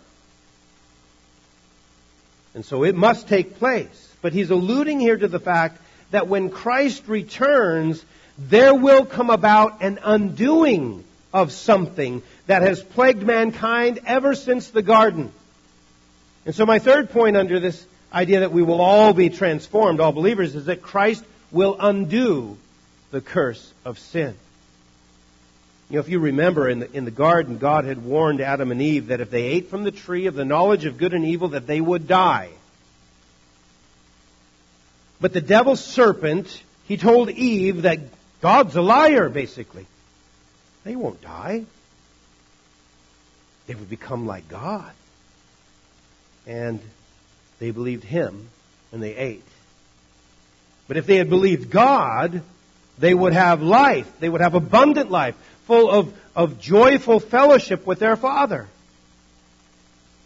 And 2.54 2.66
so 2.66 2.84
it 2.84 2.96
must 2.96 3.28
take 3.28 3.60
place. 3.60 4.14
But 4.22 4.34
he's 4.34 4.50
alluding 4.50 5.00
here 5.00 5.18
to 5.18 5.28
the 5.28 5.40
fact 5.40 5.80
that 6.12 6.28
when 6.28 6.50
Christ 6.50 7.04
returns, 7.08 8.04
there 8.38 8.74
will 8.74 9.06
come 9.06 9.30
about 9.30 9.82
an 9.84 10.00
undoing 10.04 11.04
of 11.34 11.52
something 11.52 12.24
that 12.48 12.62
has 12.62 12.82
plagued 12.82 13.24
mankind 13.24 14.00
ever 14.06 14.34
since 14.34 14.70
the 14.70 14.82
garden. 14.82 15.32
And 16.46 16.56
so 16.56 16.66
my 16.66 16.80
third 16.80 17.10
point 17.10 17.36
under 17.36 17.60
this 17.60 17.86
idea 18.16 18.40
that 18.40 18.54
we 18.54 18.64
will 18.64 18.82
all 18.82 19.14
be 19.14 19.30
transformed, 19.30 20.00
all 20.00 20.14
believers, 20.14 20.56
is 20.56 20.66
that 20.66 20.82
Christ 20.82 21.24
will 21.52 21.76
undo 21.80 22.58
the 23.12 23.20
curse 23.20 23.74
of 23.84 24.00
sin. 24.00 24.36
You 25.90 25.96
know, 25.96 26.00
if 26.00 26.10
you 26.10 26.20
remember 26.20 26.68
in 26.68 26.80
the, 26.80 26.92
in 26.96 27.06
the 27.06 27.12
garden, 27.12 27.58
God 27.58 27.86
had 27.86 28.04
warned 28.04 28.42
Adam 28.42 28.72
and 28.72 28.82
Eve 28.82 29.08
that 29.08 29.22
if 29.22 29.30
they 29.30 29.44
ate 29.44 29.70
from 29.70 29.84
the 29.84 29.92
tree 29.92 30.26
of 30.26 30.34
the 30.34 30.46
knowledge 30.46 30.86
of 30.86 30.98
good 30.98 31.14
and 31.14 31.26
evil, 31.26 31.50
that 31.50 31.68
they 31.68 31.80
would 31.80 32.08
die. 32.08 32.50
But 35.22 35.34
the 35.34 35.42
devil's 35.42 35.84
serpent, 35.84 36.64
he 36.88 36.98
told 36.98 37.30
Eve 37.30 37.84
that 37.84 38.00
God's 38.42 38.76
a 38.76 38.82
liar, 38.82 39.30
basically. 39.30 39.86
They 40.84 40.96
won't 40.96 41.22
die. 41.22 41.66
They 43.68 43.76
would 43.76 43.90
become 43.90 44.26
like 44.26 44.48
God. 44.48 44.92
And 46.48 46.80
they 47.60 47.72
believed 47.72 48.04
him 48.04 48.50
and 48.92 49.02
they 49.02 49.16
ate. 49.16 49.44
But 50.88 50.98
if 50.98 51.06
they 51.06 51.18
had 51.18 51.30
believed 51.30 51.70
God, 51.70 52.42
they 52.98 53.14
would 53.14 53.34
have 53.34 53.62
life. 53.62 54.12
They 54.20 54.30
would 54.30 54.42
have 54.42 54.56
abundant 54.56 55.12
life, 55.12 55.36
full 55.66 55.90
of, 55.90 56.14
of 56.36 56.60
joyful 56.60 57.20
fellowship 57.20 57.86
with 57.86 58.00
their 58.00 58.16
Father. 58.16 58.68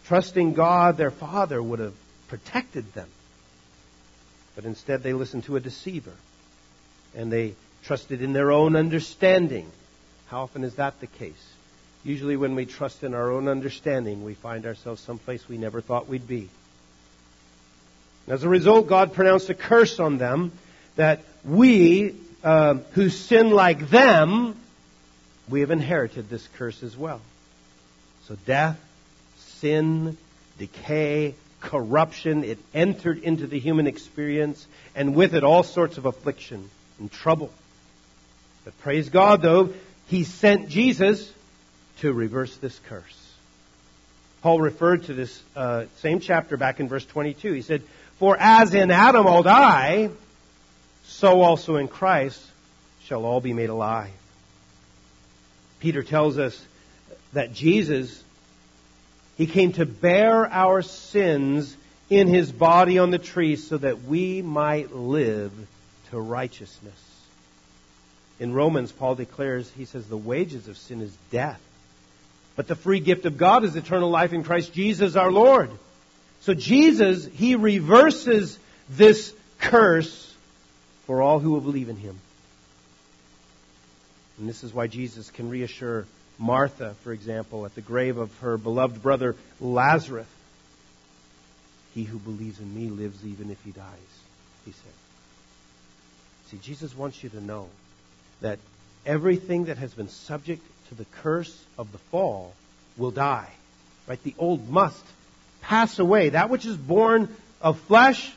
Trusting 0.06 0.54
God, 0.54 0.96
their 0.96 1.10
Father 1.10 1.62
would 1.62 1.78
have 1.78 1.94
protected 2.28 2.92
them. 2.94 3.08
But 4.54 4.64
instead, 4.64 5.02
they 5.02 5.12
listened 5.12 5.44
to 5.44 5.56
a 5.56 5.60
deceiver. 5.60 6.12
And 7.14 7.32
they 7.32 7.54
trusted 7.84 8.22
in 8.22 8.32
their 8.32 8.52
own 8.52 8.76
understanding. 8.76 9.70
How 10.28 10.42
often 10.42 10.64
is 10.64 10.74
that 10.74 11.00
the 11.00 11.06
case? 11.06 11.54
Usually, 12.04 12.36
when 12.36 12.54
we 12.54 12.66
trust 12.66 13.02
in 13.02 13.14
our 13.14 13.30
own 13.30 13.48
understanding, 13.48 14.24
we 14.24 14.34
find 14.34 14.66
ourselves 14.66 15.00
someplace 15.00 15.48
we 15.48 15.58
never 15.58 15.80
thought 15.80 16.08
we'd 16.08 16.28
be. 16.28 16.48
As 18.28 18.44
a 18.44 18.48
result, 18.48 18.86
God 18.86 19.12
pronounced 19.12 19.50
a 19.50 19.54
curse 19.54 19.98
on 19.98 20.18
them 20.18 20.52
that 20.96 21.22
we, 21.44 22.14
uh, 22.44 22.74
who 22.92 23.08
sin 23.08 23.50
like 23.50 23.90
them, 23.90 24.56
we 25.48 25.60
have 25.60 25.70
inherited 25.70 26.28
this 26.28 26.46
curse 26.56 26.82
as 26.82 26.96
well. 26.96 27.20
So 28.26 28.36
death, 28.46 28.78
sin, 29.38 30.16
decay, 30.58 31.34
corruption, 31.60 32.44
it 32.44 32.58
entered 32.72 33.18
into 33.18 33.46
the 33.46 33.58
human 33.58 33.86
experience, 33.86 34.66
and 34.94 35.14
with 35.14 35.34
it 35.34 35.44
all 35.44 35.62
sorts 35.62 35.98
of 35.98 36.06
affliction 36.06 36.70
and 36.98 37.10
trouble. 37.10 37.50
But 38.64 38.78
praise 38.80 39.08
God, 39.08 39.42
though, 39.42 39.72
He 40.06 40.24
sent 40.24 40.68
Jesus 40.68 41.32
to 42.00 42.12
reverse 42.12 42.56
this 42.56 42.78
curse. 42.88 43.16
Paul 44.42 44.60
referred 44.60 45.04
to 45.04 45.14
this 45.14 45.42
uh, 45.54 45.84
same 45.98 46.20
chapter 46.20 46.56
back 46.56 46.80
in 46.80 46.88
verse 46.88 47.04
22. 47.04 47.52
He 47.52 47.62
said, 47.62 47.82
For 48.20 48.36
as 48.38 48.74
in 48.74 48.90
Adam 48.90 49.26
all 49.26 49.42
die, 49.42 50.10
so 51.04 51.40
also 51.40 51.76
in 51.76 51.88
Christ 51.88 52.38
shall 53.04 53.24
all 53.24 53.40
be 53.40 53.54
made 53.54 53.70
alive. 53.70 54.12
Peter 55.80 56.02
tells 56.02 56.38
us 56.38 56.62
that 57.32 57.54
Jesus, 57.54 58.22
he 59.38 59.46
came 59.46 59.72
to 59.72 59.86
bear 59.86 60.46
our 60.52 60.82
sins 60.82 61.74
in 62.10 62.28
his 62.28 62.52
body 62.52 62.98
on 62.98 63.10
the 63.10 63.18
tree 63.18 63.56
so 63.56 63.78
that 63.78 64.02
we 64.02 64.42
might 64.42 64.94
live 64.94 65.52
to 66.10 66.20
righteousness. 66.20 67.00
In 68.38 68.52
Romans, 68.52 68.92
Paul 68.92 69.14
declares, 69.14 69.70
he 69.78 69.86
says, 69.86 70.06
the 70.06 70.16
wages 70.18 70.68
of 70.68 70.76
sin 70.76 71.00
is 71.00 71.16
death. 71.30 71.60
But 72.54 72.68
the 72.68 72.76
free 72.76 73.00
gift 73.00 73.24
of 73.24 73.38
God 73.38 73.64
is 73.64 73.76
eternal 73.76 74.10
life 74.10 74.34
in 74.34 74.44
Christ 74.44 74.74
Jesus 74.74 75.16
our 75.16 75.32
Lord. 75.32 75.70
So 76.40 76.54
Jesus, 76.54 77.26
he 77.26 77.54
reverses 77.54 78.58
this 78.88 79.34
curse 79.58 80.34
for 81.06 81.22
all 81.22 81.38
who 81.38 81.50
will 81.50 81.60
believe 81.60 81.88
in 81.88 81.96
him. 81.96 82.18
And 84.38 84.48
this 84.48 84.64
is 84.64 84.72
why 84.72 84.86
Jesus 84.86 85.30
can 85.30 85.50
reassure 85.50 86.06
Martha, 86.38 86.94
for 87.02 87.12
example, 87.12 87.66
at 87.66 87.74
the 87.74 87.82
grave 87.82 88.16
of 88.16 88.36
her 88.38 88.56
beloved 88.56 89.02
brother 89.02 89.36
Lazarus. 89.60 90.26
He 91.94 92.04
who 92.04 92.18
believes 92.18 92.58
in 92.58 92.74
me 92.74 92.88
lives 92.88 93.24
even 93.26 93.50
if 93.50 93.62
he 93.62 93.72
dies, 93.72 93.84
he 94.64 94.72
said. 94.72 94.92
See, 96.50 96.58
Jesus 96.62 96.96
wants 96.96 97.22
you 97.22 97.28
to 97.30 97.40
know 97.40 97.68
that 98.40 98.58
everything 99.04 99.66
that 99.66 99.76
has 99.76 99.92
been 99.92 100.08
subject 100.08 100.62
to 100.88 100.94
the 100.94 101.04
curse 101.22 101.62
of 101.76 101.92
the 101.92 101.98
fall 101.98 102.54
will 102.96 103.10
die. 103.10 103.50
Right? 104.06 104.22
The 104.22 104.34
old 104.38 104.70
must 104.70 105.04
pass 105.60 105.98
away. 105.98 106.30
That 106.30 106.50
which 106.50 106.66
is 106.66 106.76
born 106.76 107.34
of 107.60 107.78
flesh, 107.80 108.32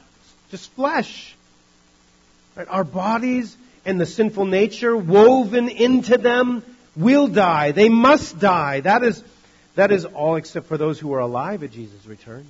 just 0.51 0.71
flesh. 0.71 1.35
Right? 2.55 2.67
Our 2.69 2.83
bodies 2.83 3.55
and 3.85 3.99
the 3.99 4.05
sinful 4.05 4.45
nature 4.45 4.95
woven 4.95 5.69
into 5.69 6.17
them 6.17 6.63
will 6.95 7.27
die. 7.27 7.71
They 7.71 7.89
must 7.89 8.39
die. 8.39 8.81
That 8.81 9.03
is, 9.03 9.23
that 9.75 9.91
is 9.91 10.05
all 10.05 10.35
except 10.35 10.67
for 10.67 10.77
those 10.77 10.99
who 10.99 11.13
are 11.13 11.19
alive 11.19 11.63
at 11.63 11.71
Jesus' 11.71 12.05
return. 12.05 12.45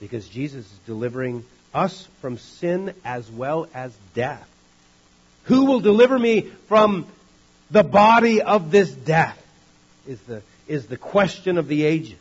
Because 0.00 0.28
Jesus 0.28 0.64
is 0.64 0.78
delivering 0.86 1.44
us 1.74 2.06
from 2.20 2.38
sin 2.38 2.94
as 3.04 3.30
well 3.30 3.68
as 3.74 3.92
death. 4.14 4.48
Who 5.44 5.64
will 5.64 5.80
deliver 5.80 6.18
me 6.18 6.42
from 6.68 7.06
the 7.70 7.82
body 7.82 8.42
of 8.42 8.70
this 8.70 8.90
death? 8.90 9.42
Is 10.06 10.20
the, 10.22 10.42
is 10.66 10.86
the 10.86 10.96
question 10.96 11.58
of 11.58 11.68
the 11.68 11.84
ages. 11.84 12.16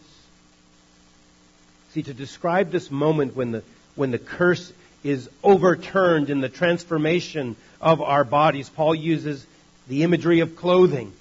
See, 1.98 2.04
to 2.04 2.14
describe 2.14 2.70
this 2.70 2.92
moment 2.92 3.36
when 3.36 3.52
the, 3.52 3.64
when 3.96 4.12
the 4.12 4.20
curse 4.20 4.72
is 5.04 5.32
overturned 5.44 6.30
in 6.30 6.42
the 6.42 6.48
transformation 6.48 7.56
of 7.82 8.04
our 8.04 8.24
bodies. 8.24 8.70
Paul 8.70 8.94
uses 8.94 9.44
the 9.88 10.04
imagery 10.04 10.42
of 10.42 10.56
clothing. 10.56 11.12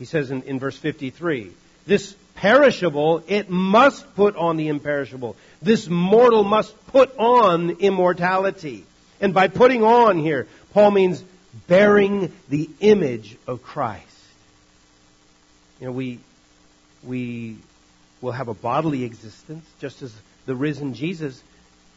He 0.00 0.04
says 0.04 0.32
in, 0.32 0.42
in 0.42 0.58
verse 0.58 0.76
53, 0.76 1.52
this 1.86 2.16
perishable, 2.34 3.22
it 3.28 3.50
must 3.50 4.16
put 4.16 4.34
on 4.34 4.56
the 4.56 4.66
imperishable. 4.66 5.36
This 5.62 5.86
mortal 5.86 6.42
must 6.42 6.74
put 6.88 7.16
on 7.16 7.70
immortality. 7.78 8.84
And 9.20 9.32
by 9.32 9.46
putting 9.46 9.84
on 9.84 10.18
here, 10.18 10.48
Paul 10.72 10.90
means 10.90 11.22
bearing 11.68 12.32
the 12.48 12.68
image 12.80 13.36
of 13.46 13.62
Christ. 13.62 14.04
You 15.80 15.86
know, 15.86 15.92
we, 15.92 16.18
we 17.04 17.58
will 18.20 18.32
have 18.32 18.48
a 18.48 18.54
bodily 18.54 19.04
existence, 19.04 19.64
just 19.80 20.02
as 20.02 20.12
the 20.46 20.54
risen 20.54 20.94
Jesus 20.94 21.42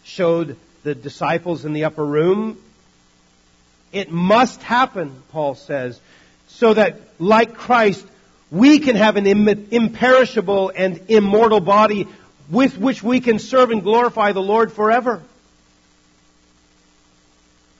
showed 0.03 0.57
the 0.83 0.95
disciples 0.95 1.65
in 1.65 1.73
the 1.73 1.85
upper 1.85 2.05
room. 2.05 2.57
It 3.91 4.11
must 4.11 4.61
happen, 4.63 5.21
Paul 5.31 5.55
says, 5.55 5.99
so 6.47 6.73
that, 6.73 6.99
like 7.19 7.53
Christ, 7.53 8.05
we 8.49 8.79
can 8.79 8.95
have 8.95 9.15
an 9.15 9.25
imperishable 9.25 10.71
and 10.75 11.01
immortal 11.07 11.59
body 11.59 12.07
with 12.49 12.77
which 12.77 13.01
we 13.01 13.21
can 13.21 13.39
serve 13.39 13.71
and 13.71 13.83
glorify 13.83 14.33
the 14.33 14.41
Lord 14.41 14.73
forever. 14.73 15.21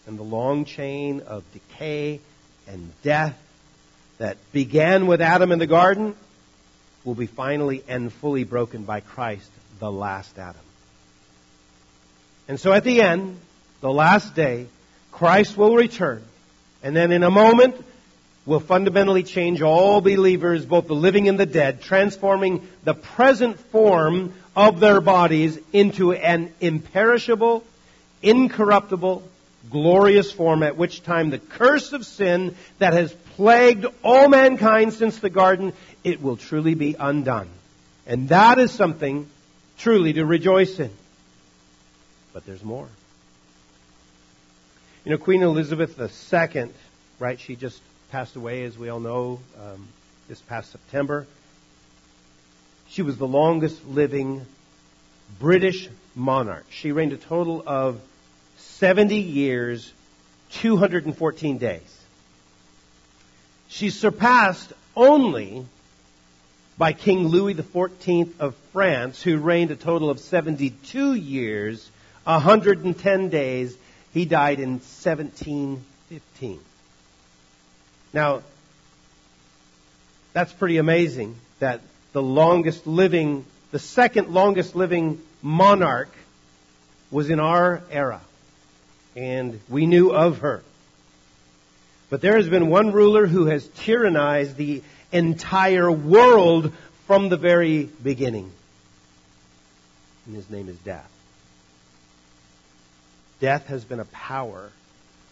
And 0.07 0.17
the 0.17 0.24
long 0.24 0.65
chain 0.65 1.21
of 1.21 1.43
decay 1.51 2.19
and 2.67 2.91
death 3.03 3.38
that 4.17 4.38
began 4.51 5.07
with 5.07 5.21
Adam 5.21 5.51
in 5.51 5.60
the 5.60 5.67
garden 5.67 6.15
will 7.03 7.15
be 7.15 7.25
finally 7.25 7.84
and 7.88 8.12
fully 8.12 8.43
broken 8.43 8.84
by 8.84 9.00
Christ, 9.00 9.50
the 9.79 9.91
last 9.91 10.38
Adam. 10.38 10.62
And 12.48 12.60
so 12.60 12.74
at 12.74 12.84
the 12.84 13.01
end, 13.01 13.39
the 13.81 13.91
last 13.91 14.36
day, 14.36 14.67
Christ 15.12 15.58
will 15.58 15.75
return. 15.75 16.24
And 16.84 16.96
then 16.96 17.12
in 17.12 17.24
a 17.24 17.31
moment, 17.31 17.75
will 18.46 18.60
fundamentally 18.60 19.24
change 19.24 19.62
all 19.62 20.01
believers, 20.01 20.65
both 20.65 20.88
the 20.88 20.96
living 20.96 21.27
and 21.27 21.39
the 21.39 21.46
dead, 21.46 21.81
transforming 21.81 22.67
the 22.84 22.93
present 22.93 23.60
form 23.72 24.34
of 24.55 24.79
their 24.79 25.00
bodies 25.00 25.60
into 25.72 26.12
an 26.13 26.51
imperishable, 26.60 27.63
incorruptible, 28.22 29.24
glorious 29.70 30.32
form, 30.32 30.63
at 30.63 30.77
which 30.77 31.03
time 31.03 31.30
the 31.30 31.39
curse 31.39 31.94
of 31.94 32.06
sin 32.06 32.56
that 32.80 32.94
has 32.94 33.13
plagued 33.36 33.86
all 34.03 34.27
mankind 34.27 34.94
since 34.94 35.20
the 35.20 35.30
garden, 35.30 35.74
it 36.03 36.22
will 36.22 36.38
truly 36.38 36.74
be 36.74 36.96
undone. 37.00 37.50
And 38.08 38.30
that 38.30 38.60
is 38.60 38.72
something 38.72 39.30
truly 39.77 40.13
to 40.13 40.25
rejoice 40.25 40.80
in. 40.80 40.91
But 42.34 42.46
there's 42.46 42.63
more. 42.63 42.88
You 45.06 45.12
know, 45.12 45.18
Queen 45.18 45.41
Elizabeth 45.41 46.00
II, 46.00 46.70
right, 47.20 47.39
she 47.39 47.56
just 47.56 47.82
passed 48.12 48.36
away, 48.36 48.63
as 48.63 48.77
we 48.77 48.89
all 48.89 49.00
know, 49.00 49.39
um, 49.60 49.88
this 50.27 50.41
past 50.41 50.72
September. 50.72 51.25
She 52.89 53.01
was 53.01 53.18
the 53.18 53.27
longest 53.27 53.86
living 53.88 54.46
British 55.39 55.89
monarch. 56.13 56.65
She 56.70 56.91
reigned 56.91 57.13
a 57.13 57.18
total 57.18 57.63
of 57.65 58.01
70 58.82 59.16
years, 59.16 59.94
214 60.54 61.60
days. 61.60 62.02
She's 63.68 63.94
surpassed 63.94 64.74
only 64.96 65.68
by 66.80 66.94
King 66.94 67.28
Louis 67.28 67.54
XIV 67.54 68.32
of 68.40 68.56
France, 68.74 69.22
who 69.22 69.38
reigned 69.38 69.70
a 69.70 69.76
total 69.76 70.10
of 70.10 70.20
72 70.20 71.14
years, 71.14 71.88
110 72.24 73.30
days. 73.30 73.78
He 74.16 74.26
died 74.26 74.60
in 74.60 74.80
1715. 74.80 76.60
Now, 78.14 78.42
that's 80.34 80.54
pretty 80.54 80.78
amazing 80.78 81.36
that 81.60 81.82
the 82.14 82.24
longest 82.24 82.88
living, 82.88 83.46
the 83.70 83.78
second 83.78 84.30
longest 84.30 84.76
living 84.76 85.22
monarch 85.44 86.10
was 87.12 87.30
in 87.30 87.40
our 87.40 87.84
era. 87.92 88.22
And 89.15 89.60
we 89.70 89.86
knew 89.86 90.12
of 90.12 90.39
her. 90.39 90.63
But 92.10 92.22
there 92.22 92.38
has 92.38 92.50
been 92.50 92.68
one 92.68 92.91
ruler 92.91 93.25
who 93.27 93.46
has 93.46 93.65
tyrannized 93.68 94.56
the 94.56 94.84
entire 95.12 95.91
world 95.91 96.74
from 97.08 97.30
the 97.30 97.38
very 97.38 97.84
beginning. 97.84 98.51
And 100.25 100.36
his 100.36 100.50
name 100.50 100.70
is 100.70 100.77
death. 100.77 101.10
Death 103.39 103.68
has 103.68 103.84
been 103.84 104.00
a 104.00 104.06
power 104.06 104.70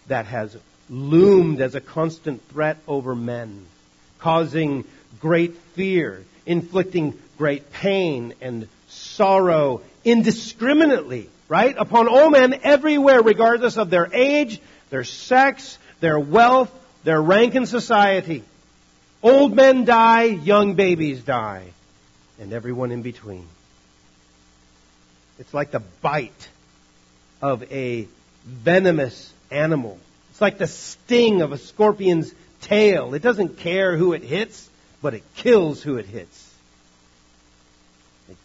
that 0.07 0.25
has 0.25 0.57
loomed 0.89 1.61
as 1.61 1.75
a 1.75 1.81
constant 1.81 2.41
threat 2.49 2.77
over 2.87 3.15
men, 3.15 3.65
causing 4.17 4.83
great 5.19 5.55
fear, 5.73 6.23
inflicting 6.45 7.17
great 7.37 7.71
pain 7.71 8.33
and 8.41 8.67
sorrow 8.87 9.81
indiscriminately, 10.03 11.29
right? 11.49 11.75
Upon 11.77 12.07
all 12.07 12.29
men 12.29 12.61
everywhere, 12.63 13.21
regardless 13.21 13.77
of 13.77 13.89
their 13.89 14.07
age, 14.13 14.61
their 14.91 15.03
sex, 15.03 15.77
their 15.99 16.19
wealth, 16.19 16.71
their 17.03 17.21
rank 17.21 17.55
in 17.55 17.65
society. 17.65 18.43
Old 19.21 19.53
men 19.53 19.83
die, 19.83 20.23
young 20.23 20.75
babies 20.75 21.21
die, 21.21 21.65
and 22.39 22.53
everyone 22.53 22.91
in 22.91 23.01
between. 23.01 23.45
It's 25.39 25.53
like 25.53 25.71
the 25.71 25.81
bite 26.01 26.49
of 27.41 27.63
a 27.71 28.07
venomous 28.45 29.33
animal. 29.51 29.97
It's 30.31 30.41
like 30.41 30.57
the 30.57 30.67
sting 30.67 31.41
of 31.41 31.51
a 31.51 31.57
scorpion's 31.57 32.33
tail. 32.61 33.13
It 33.13 33.21
doesn't 33.21 33.57
care 33.57 33.97
who 33.97 34.13
it 34.13 34.23
hits, 34.23 34.69
but 35.01 35.13
it 35.13 35.23
kills 35.35 35.81
who 35.81 35.97
it 35.97 36.05
hits. 36.05 36.48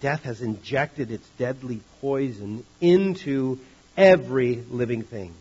Death 0.00 0.24
has 0.24 0.40
injected 0.40 1.10
its 1.10 1.28
deadly 1.38 1.80
poison 2.00 2.64
into 2.80 3.58
every 3.96 4.56
living 4.70 5.02
thing. 5.02 5.34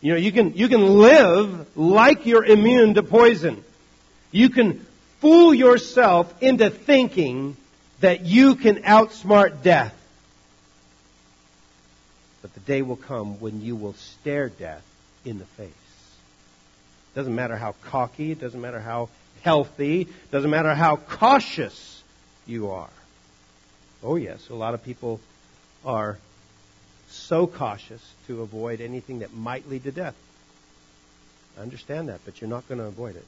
You 0.00 0.12
know, 0.12 0.18
you 0.18 0.32
can, 0.32 0.54
you 0.54 0.68
can 0.68 0.98
live 0.98 1.76
like 1.76 2.26
you're 2.26 2.44
immune 2.44 2.94
to 2.94 3.02
poison. 3.02 3.64
You 4.30 4.50
can 4.50 4.86
fool 5.20 5.52
yourself 5.52 6.32
into 6.42 6.70
thinking 6.70 7.56
that 8.00 8.24
you 8.24 8.54
can 8.54 8.82
outsmart 8.82 9.62
death. 9.62 9.94
But 12.42 12.54
the 12.54 12.60
day 12.60 12.82
will 12.82 12.96
come 12.96 13.40
when 13.40 13.60
you 13.60 13.74
will 13.74 13.94
stare 13.94 14.48
death 14.48 14.84
in 15.24 15.38
the 15.38 15.44
face. 15.44 15.68
It 15.68 17.16
Doesn't 17.16 17.34
matter 17.34 17.56
how 17.56 17.74
cocky, 17.84 18.30
it 18.30 18.40
doesn't 18.40 18.60
matter 18.60 18.78
how 18.78 19.08
healthy, 19.42 20.02
it 20.02 20.30
doesn't 20.30 20.50
matter 20.50 20.74
how 20.74 20.96
cautious 20.96 21.97
you 22.48 22.70
are. 22.70 22.90
Oh, 24.02 24.16
yes, 24.16 24.48
a 24.48 24.54
lot 24.54 24.74
of 24.74 24.82
people 24.82 25.20
are 25.84 26.18
so 27.08 27.46
cautious 27.46 28.02
to 28.26 28.42
avoid 28.42 28.80
anything 28.80 29.20
that 29.20 29.34
might 29.34 29.68
lead 29.68 29.84
to 29.84 29.92
death. 29.92 30.14
I 31.58 31.62
understand 31.62 32.08
that, 32.08 32.20
but 32.24 32.40
you're 32.40 32.50
not 32.50 32.68
going 32.68 32.78
to 32.78 32.86
avoid 32.86 33.16
it. 33.16 33.24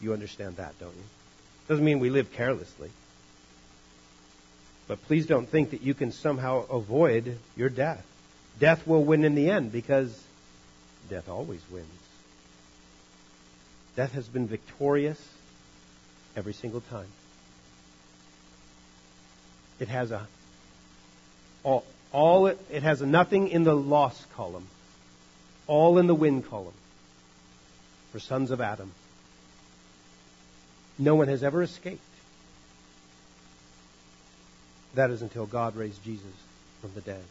You 0.00 0.12
understand 0.12 0.56
that, 0.56 0.78
don't 0.78 0.94
you? 0.94 1.04
Doesn't 1.68 1.84
mean 1.84 2.00
we 2.00 2.10
live 2.10 2.32
carelessly. 2.32 2.90
But 4.88 5.02
please 5.04 5.26
don't 5.26 5.48
think 5.48 5.70
that 5.70 5.82
you 5.82 5.94
can 5.94 6.10
somehow 6.10 6.66
avoid 6.68 7.38
your 7.56 7.68
death. 7.68 8.04
Death 8.58 8.86
will 8.86 9.04
win 9.04 9.24
in 9.24 9.36
the 9.36 9.50
end 9.50 9.70
because 9.70 10.20
death 11.08 11.28
always 11.28 11.60
wins. 11.70 11.86
Death 13.94 14.12
has 14.12 14.26
been 14.26 14.48
victorious 14.48 15.20
every 16.36 16.54
single 16.54 16.80
time. 16.80 17.06
It 19.80 19.88
has 19.88 20.10
a 20.10 20.26
all, 21.62 21.84
all 22.12 22.46
it, 22.46 22.60
it 22.70 22.82
has 22.82 23.00
nothing 23.00 23.48
in 23.48 23.64
the 23.64 23.74
loss 23.74 24.24
column, 24.36 24.66
all 25.66 25.98
in 25.98 26.06
the 26.06 26.14
win 26.14 26.42
column 26.42 26.74
for 28.12 28.20
sons 28.20 28.50
of 28.50 28.60
Adam. 28.60 28.92
No 30.98 31.14
one 31.14 31.28
has 31.28 31.42
ever 31.42 31.62
escaped. 31.62 32.00
That 34.94 35.10
is 35.10 35.22
until 35.22 35.46
God 35.46 35.76
raised 35.76 36.02
Jesus 36.04 36.26
from 36.80 36.92
the 36.94 37.00
dead. 37.00 37.22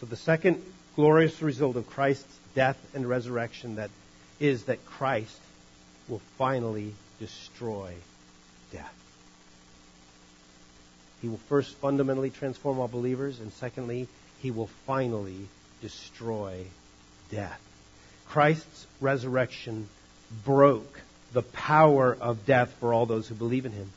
So 0.00 0.06
the 0.06 0.16
second 0.16 0.62
glorious 0.96 1.40
result 1.40 1.76
of 1.76 1.88
Christ's 1.88 2.38
death 2.54 2.78
and 2.94 3.08
resurrection 3.08 3.76
that 3.76 3.90
is 4.40 4.64
that 4.64 4.84
Christ 4.84 5.40
will 6.08 6.20
finally 6.36 6.92
destroy 7.20 7.94
death. 8.72 9.03
He 11.24 11.30
will 11.30 11.38
first 11.48 11.74
fundamentally 11.76 12.28
transform 12.28 12.78
all 12.78 12.86
believers, 12.86 13.40
and 13.40 13.50
secondly, 13.54 14.08
he 14.42 14.50
will 14.50 14.66
finally 14.86 15.48
destroy 15.80 16.66
death. 17.30 17.58
Christ's 18.28 18.86
resurrection 19.00 19.88
broke 20.44 21.00
the 21.32 21.40
power 21.40 22.14
of 22.20 22.44
death 22.44 22.74
for 22.78 22.92
all 22.92 23.06
those 23.06 23.26
who 23.26 23.34
believe 23.34 23.64
in 23.64 23.72
him. 23.72 23.90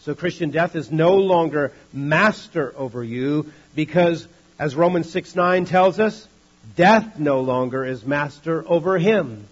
So 0.00 0.14
Christian 0.14 0.50
death 0.50 0.76
is 0.76 0.92
no 0.92 1.16
longer 1.16 1.72
master 1.90 2.74
over 2.76 3.02
you 3.02 3.50
because, 3.74 4.28
as 4.58 4.76
Romans 4.76 5.10
6 5.10 5.34
9 5.34 5.64
tells 5.64 5.98
us, 5.98 6.28
death 6.76 7.18
no 7.18 7.40
longer 7.40 7.82
is 7.82 8.04
master 8.04 8.62
over 8.68 8.98
him. 8.98 9.46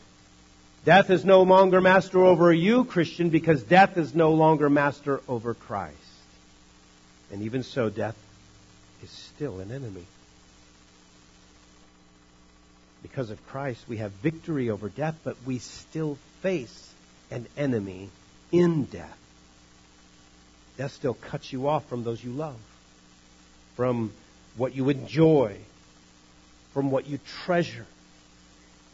Death 0.85 1.09
is 1.09 1.24
no 1.24 1.44
longer 1.44 1.81
master 1.81 2.26
over 2.26 2.52
you, 2.52 2.85
Christian, 2.85 3.31
because 3.31 3.62
death 3.62 3.96
is 3.96 4.14
no 4.14 4.33
longer 4.35 4.68
master 4.68 5.22
over 5.26 5.54
Christ. 5.54 6.08
And 7.32 7.42
even 7.42 7.62
so, 7.62 7.90
death 7.90 8.16
is 9.02 9.10
still 9.10 9.60
an 9.60 9.70
enemy. 9.70 10.04
Because 13.02 13.30
of 13.30 13.46
Christ, 13.48 13.84
we 13.88 13.98
have 13.98 14.12
victory 14.12 14.70
over 14.70 14.88
death, 14.88 15.16
but 15.24 15.36
we 15.46 15.58
still 15.58 16.18
face 16.40 16.92
an 17.30 17.46
enemy 17.56 18.10
in 18.50 18.84
death. 18.84 19.18
Death 20.76 20.92
still 20.92 21.14
cuts 21.14 21.52
you 21.52 21.68
off 21.68 21.86
from 21.88 22.04
those 22.04 22.22
you 22.22 22.32
love, 22.32 22.58
from 23.76 24.12
what 24.56 24.74
you 24.74 24.88
enjoy, 24.88 25.56
from 26.72 26.90
what 26.90 27.06
you 27.06 27.18
treasure. 27.44 27.86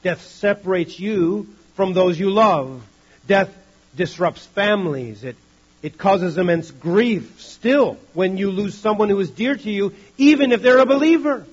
Death 0.03 0.23
separates 0.23 0.99
you 0.99 1.49
from 1.75 1.93
those 1.93 2.19
you 2.19 2.31
love. 2.31 2.83
Death 3.27 3.55
disrupts 3.97 4.45
families. 4.47 5.25
It 5.25 5.37
it 5.85 5.99
causes 5.99 6.39
immense 6.39 6.71
grief 6.71 7.43
still 7.43 7.99
when 8.15 8.39
you 8.39 8.51
lose 8.51 8.75
someone 8.75 9.11
who 9.11 9.21
is 9.21 9.29
dear 9.29 9.55
to 9.55 9.71
you, 9.71 9.93
even 10.17 10.51
if 10.51 10.63
they're 10.63 10.79
a 10.79 10.87
believer. 10.87 11.45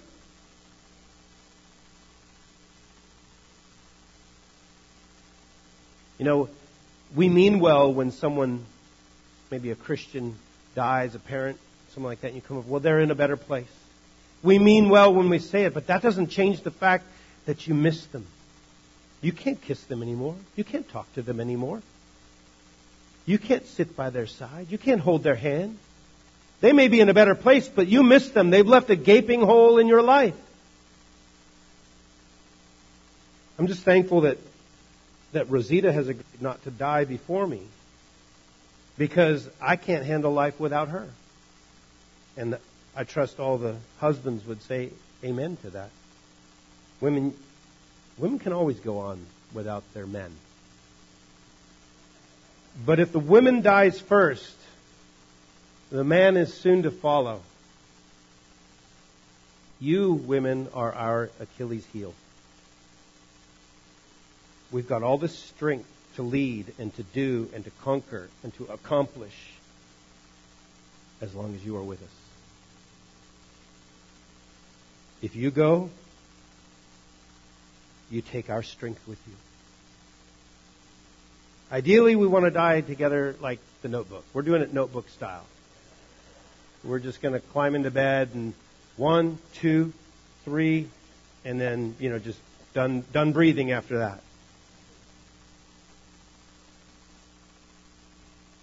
You 6.17 6.23
know, 6.23 6.49
we 7.13 7.27
mean 7.27 7.59
well 7.59 7.93
when 7.93 8.11
someone, 8.11 8.63
maybe 9.49 9.69
a 9.71 9.75
Christian, 9.75 10.37
dies, 10.75 11.13
a 11.13 11.19
parent, 11.19 11.59
something 11.89 12.05
like 12.05 12.21
that, 12.21 12.27
and 12.27 12.37
you 12.37 12.41
come 12.41 12.57
up, 12.57 12.65
well, 12.67 12.79
they're 12.79 13.01
in 13.01 13.11
a 13.11 13.15
better 13.15 13.35
place. 13.35 13.67
We 14.43 14.59
mean 14.59 14.87
well 14.87 15.13
when 15.13 15.27
we 15.27 15.39
say 15.39 15.65
it, 15.65 15.73
but 15.73 15.87
that 15.87 16.01
doesn't 16.01 16.27
change 16.27 16.61
the 16.61 16.71
fact 16.71 17.03
that 17.47 17.67
you 17.67 17.73
miss 17.73 18.05
them. 18.05 18.25
You 19.21 19.33
can't 19.33 19.61
kiss 19.61 19.83
them 19.83 20.01
anymore. 20.01 20.35
You 20.55 20.63
can't 20.63 20.87
talk 20.87 21.13
to 21.15 21.21
them 21.21 21.41
anymore. 21.41 21.81
You 23.25 23.37
can't 23.37 23.65
sit 23.67 23.95
by 23.95 24.09
their 24.09 24.27
side. 24.27 24.67
You 24.69 24.77
can't 24.77 25.01
hold 25.01 25.23
their 25.23 25.35
hand. 25.35 25.77
They 26.59 26.73
may 26.73 26.87
be 26.87 26.99
in 26.99 27.09
a 27.09 27.13
better 27.13 27.35
place, 27.35 27.67
but 27.67 27.87
you 27.87 28.03
miss 28.03 28.29
them. 28.29 28.49
They've 28.49 28.67
left 28.67 28.89
a 28.89 28.95
gaping 28.95 29.41
hole 29.41 29.79
in 29.79 29.87
your 29.87 30.01
life. 30.01 30.35
I'm 33.57 33.67
just 33.67 33.83
thankful 33.83 34.21
that, 34.21 34.37
that 35.33 35.49
Rosita 35.49 35.91
has 35.91 36.07
agreed 36.07 36.41
not 36.41 36.63
to 36.63 36.71
die 36.71 37.05
before 37.05 37.45
me 37.45 37.61
because 38.97 39.47
I 39.61 39.75
can't 39.75 40.05
handle 40.05 40.31
life 40.31 40.59
without 40.59 40.89
her. 40.89 41.07
And 42.37 42.57
I 42.95 43.03
trust 43.03 43.39
all 43.39 43.57
the 43.57 43.75
husbands 43.99 44.45
would 44.45 44.61
say 44.63 44.91
amen 45.23 45.57
to 45.63 45.71
that. 45.71 45.89
Women, 46.99 47.35
women 48.17 48.39
can 48.39 48.53
always 48.53 48.79
go 48.79 48.99
on 48.99 49.25
without 49.53 49.83
their 49.93 50.07
men. 50.07 50.31
But 52.85 52.99
if 52.99 53.11
the 53.11 53.19
woman 53.19 53.61
dies 53.61 53.99
first, 53.99 54.55
the 55.91 56.03
man 56.03 56.37
is 56.37 56.53
soon 56.53 56.83
to 56.83 56.91
follow. 56.91 57.41
You 59.79 60.13
women 60.13 60.67
are 60.73 60.93
our 60.93 61.29
Achilles 61.39 61.85
heel. 61.91 62.13
We've 64.71 64.87
got 64.87 65.03
all 65.03 65.17
the 65.17 65.27
strength 65.27 65.87
to 66.15 66.21
lead 66.21 66.73
and 66.79 66.95
to 66.95 67.03
do 67.03 67.49
and 67.53 67.63
to 67.65 67.71
conquer 67.81 68.29
and 68.43 68.53
to 68.55 68.65
accomplish 68.65 69.35
as 71.19 71.35
long 71.35 71.53
as 71.55 71.65
you 71.65 71.75
are 71.77 71.83
with 71.83 72.01
us. 72.01 72.09
If 75.21 75.35
you 75.35 75.51
go, 75.51 75.89
you 78.09 78.21
take 78.21 78.49
our 78.49 78.63
strength 78.63 79.07
with 79.07 79.19
you. 79.27 79.33
Ideally, 81.71 82.17
we 82.17 82.27
want 82.27 82.43
to 82.43 82.51
die 82.51 82.81
together 82.81 83.35
like 83.39 83.59
the 83.81 83.87
notebook. 83.87 84.25
We're 84.33 84.41
doing 84.41 84.61
it 84.61 84.73
notebook 84.73 85.07
style. 85.09 85.45
We're 86.83 86.99
just 86.99 87.21
going 87.21 87.33
to 87.33 87.39
climb 87.39 87.75
into 87.75 87.91
bed 87.91 88.31
and 88.33 88.53
one, 88.97 89.37
two, 89.55 89.93
three, 90.43 90.87
and 91.45 91.61
then, 91.61 91.95
you 91.97 92.09
know, 92.09 92.19
just 92.19 92.39
done, 92.73 93.05
done 93.13 93.31
breathing 93.31 93.71
after 93.71 93.99
that. 93.99 94.21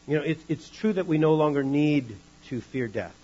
You 0.07 0.17
know, 0.19 0.25
it, 0.25 0.39
it's 0.49 0.69
true 0.69 0.93
that 0.93 1.07
we 1.07 1.17
no 1.17 1.35
longer 1.35 1.63
need 1.63 2.15
to 2.49 2.61
fear 2.61 2.89
death, 2.89 3.15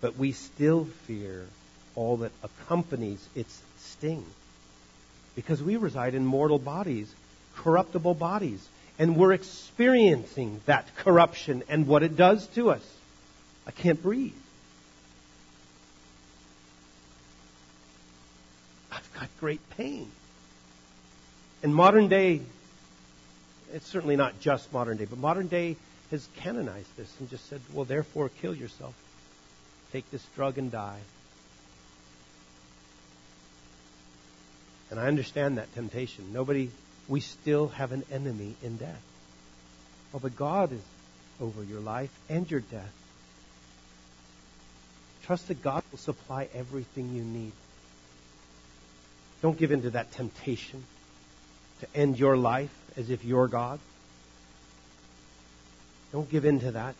but 0.00 0.16
we 0.16 0.32
still 0.32 0.84
fear 1.06 1.46
all 1.96 2.18
that 2.18 2.32
accompanies 2.42 3.26
its 3.34 3.60
sting. 3.78 4.24
Because 5.34 5.60
we 5.62 5.76
reside 5.76 6.14
in 6.14 6.24
mortal 6.24 6.58
bodies, 6.58 7.12
corruptible 7.56 8.14
bodies, 8.14 8.64
and 8.98 9.16
we're 9.16 9.32
experiencing 9.32 10.60
that 10.66 10.94
corruption 10.96 11.62
and 11.68 11.86
what 11.86 12.02
it 12.02 12.16
does 12.16 12.46
to 12.48 12.70
us. 12.70 12.82
I 13.66 13.70
can't 13.70 14.00
breathe. 14.02 14.32
I've 18.92 19.12
got 19.14 19.28
great 19.40 19.60
pain. 19.70 20.10
And 21.62 21.74
modern 21.74 22.08
day, 22.08 22.42
it's 23.72 23.86
certainly 23.86 24.16
not 24.16 24.38
just 24.40 24.72
modern 24.72 24.98
day, 24.98 25.06
but 25.06 25.18
modern 25.18 25.48
day 25.48 25.76
has 26.10 26.28
canonized 26.36 26.96
this 26.96 27.12
and 27.18 27.28
just 27.30 27.48
said, 27.48 27.60
well, 27.72 27.84
therefore, 27.84 28.28
kill 28.28 28.54
yourself. 28.54 28.94
Take 29.92 30.08
this 30.10 30.24
drug 30.36 30.58
and 30.58 30.70
die. 30.70 31.00
And 34.90 35.00
I 35.00 35.06
understand 35.06 35.58
that 35.58 35.72
temptation. 35.74 36.32
Nobody, 36.32 36.70
we 37.08 37.20
still 37.20 37.68
have 37.68 37.92
an 37.92 38.04
enemy 38.10 38.54
in 38.62 38.76
death. 38.76 39.02
Well, 40.12 40.20
but 40.20 40.36
God 40.36 40.72
is 40.72 40.80
over 41.40 41.62
your 41.62 41.80
life 41.80 42.10
and 42.28 42.50
your 42.50 42.60
death. 42.60 42.92
Trust 45.24 45.48
that 45.48 45.62
God 45.62 45.82
will 45.90 45.98
supply 45.98 46.48
everything 46.54 47.14
you 47.14 47.22
need. 47.22 47.52
Don't 49.42 49.58
give 49.58 49.72
in 49.72 49.82
to 49.82 49.90
that 49.90 50.12
temptation 50.12 50.84
to 51.80 51.86
end 51.94 52.18
your 52.18 52.36
life 52.36 52.74
as 52.96 53.10
if 53.10 53.24
you're 53.24 53.48
God. 53.48 53.78
Don't 56.12 56.30
give 56.30 56.44
in 56.44 56.60
to 56.60 56.72
that. 56.72 56.94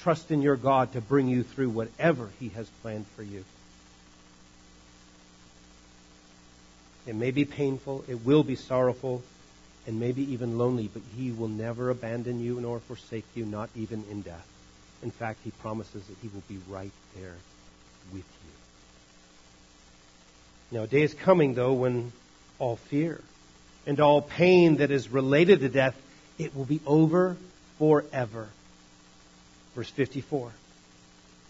Trust 0.00 0.30
in 0.30 0.40
your 0.40 0.56
God 0.56 0.92
to 0.92 1.00
bring 1.00 1.28
you 1.28 1.42
through 1.42 1.70
whatever 1.70 2.28
He 2.38 2.50
has 2.50 2.68
planned 2.82 3.06
for 3.16 3.22
you. 3.22 3.44
It 7.06 7.14
may 7.14 7.30
be 7.30 7.44
painful, 7.44 8.04
it 8.08 8.24
will 8.24 8.42
be 8.42 8.56
sorrowful, 8.56 9.22
and 9.86 10.00
maybe 10.00 10.32
even 10.32 10.58
lonely, 10.58 10.90
but 10.92 11.02
He 11.16 11.30
will 11.30 11.48
never 11.48 11.90
abandon 11.90 12.40
you 12.40 12.60
nor 12.60 12.80
forsake 12.80 13.24
you, 13.34 13.44
not 13.46 13.70
even 13.76 14.04
in 14.10 14.22
death. 14.22 14.46
In 15.02 15.12
fact, 15.12 15.38
He 15.44 15.52
promises 15.52 16.04
that 16.06 16.16
He 16.20 16.28
will 16.28 16.42
be 16.48 16.58
right 16.68 16.90
there 17.14 17.36
with 18.12 18.24
you. 18.24 18.50
Now, 20.72 20.84
a 20.84 20.86
day 20.88 21.02
is 21.02 21.14
coming, 21.14 21.54
though, 21.54 21.74
when 21.74 22.12
all 22.58 22.76
fear 22.76 23.20
and 23.86 24.00
all 24.00 24.20
pain 24.20 24.78
that 24.78 24.90
is 24.90 25.08
related 25.08 25.60
to 25.60 25.68
death, 25.68 25.96
it 26.38 26.56
will 26.56 26.64
be 26.64 26.80
over 26.86 27.36
forever. 27.78 28.48
Verse 29.76 29.90
54. 29.90 30.50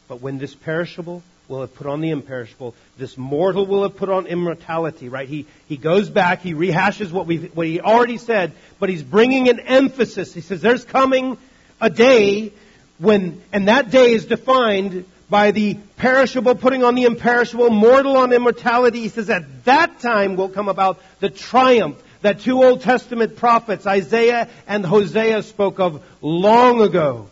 But 0.09 0.21
when 0.21 0.37
this 0.39 0.55
perishable 0.55 1.23
will 1.49 1.61
have 1.61 1.75
put 1.75 1.87
on 1.87 2.01
the 2.01 2.11
imperishable. 2.11 2.75
This 2.99 3.17
mortal 3.17 3.67
will 3.67 3.83
have 3.83 3.97
put 3.97 4.09
on 4.09 4.27
immortality, 4.27 5.09
right? 5.09 5.29
He, 5.29 5.47
he 5.69 5.77
goes 5.77 6.09
back, 6.09 6.43
he 6.43 6.55
rehashes 6.55 7.13
what, 7.13 7.27
we 7.27 7.39
what 7.39 7.67
he 7.67 7.81
already 7.81 8.19
said, 8.19 8.53
but 8.79 8.89
he's 8.89 9.03
bringing 9.03 9.49
an 9.49 9.61
emphasis. 9.61 10.35
He 10.35 10.41
says, 10.41 10.61
there's 10.61 10.85
coming 10.85 11.39
a 11.81 11.91
day 11.91 12.53
when, 12.99 13.43
and 13.53 13.69
that 13.69 13.91
day 13.91 14.13
is 14.13 14.27
defined 14.27 15.05
by 15.29 15.51
the 15.51 15.75
perishable 15.97 16.55
putting 16.55 16.85
on 16.85 16.95
the 16.95 17.05
imperishable, 17.05 17.71
mortal 17.71 18.17
on 18.17 18.33
immortality. 18.33 19.01
He 19.01 19.09
says, 19.09 19.29
at 19.29 19.65
that 19.65 20.01
time 20.01 20.37
will 20.37 20.49
come 20.49 20.69
about 20.69 21.01
the 21.21 21.31
triumph 21.31 22.03
that 22.23 22.41
two 22.41 22.63
Old 22.63 22.81
Testament 22.81 23.37
prophets, 23.37 23.87
Isaiah 23.87 24.49
and 24.67 24.85
Hosea, 24.85 25.43
spoke 25.43 25.79
of 25.79 26.03
long 26.23 26.81
ago. 26.81 27.29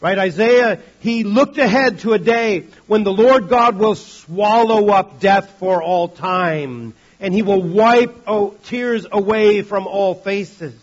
Right? 0.00 0.18
Isaiah, 0.18 0.80
he 1.00 1.24
looked 1.24 1.58
ahead 1.58 1.98
to 2.00 2.14
a 2.14 2.18
day 2.18 2.66
when 2.86 3.04
the 3.04 3.12
Lord 3.12 3.48
God 3.48 3.76
will 3.76 3.94
swallow 3.94 4.88
up 4.88 5.20
death 5.20 5.58
for 5.58 5.82
all 5.82 6.08
time. 6.08 6.94
And 7.20 7.34
he 7.34 7.42
will 7.42 7.62
wipe 7.62 8.26
tears 8.64 9.06
away 9.12 9.60
from 9.60 9.86
all 9.86 10.14
faces. 10.14 10.74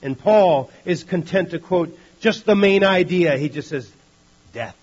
And 0.00 0.18
Paul 0.18 0.70
is 0.86 1.04
content 1.04 1.50
to 1.50 1.58
quote 1.58 1.98
just 2.20 2.46
the 2.46 2.54
main 2.54 2.84
idea. 2.84 3.36
He 3.36 3.50
just 3.50 3.68
says, 3.68 3.92
death 4.54 4.76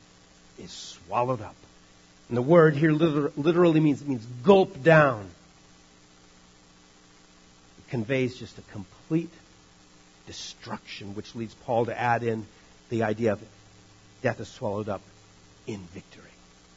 is 0.60 0.72
swallowed 0.72 1.42
up. 1.42 1.56
And 2.30 2.38
the 2.38 2.44
word 2.44 2.76
here 2.76 2.92
literally 2.92 3.80
means, 3.80 4.06
means 4.06 4.26
gulp 4.44 4.84
down. 4.84 5.28
It 7.80 7.90
conveys 7.90 8.36
just 8.36 8.58
a 8.60 8.62
complete 8.72 9.32
destruction, 10.28 11.16
which 11.16 11.34
leads 11.34 11.56
Paul 11.56 11.86
to 11.86 12.00
add 12.00 12.22
in 12.22 12.46
the 12.90 13.04
idea 13.04 13.34
of 13.34 13.42
death 14.26 14.40
is 14.40 14.48
swallowed 14.48 14.90
up 14.90 15.04
in 15.68 15.78
victory. 15.94 16.24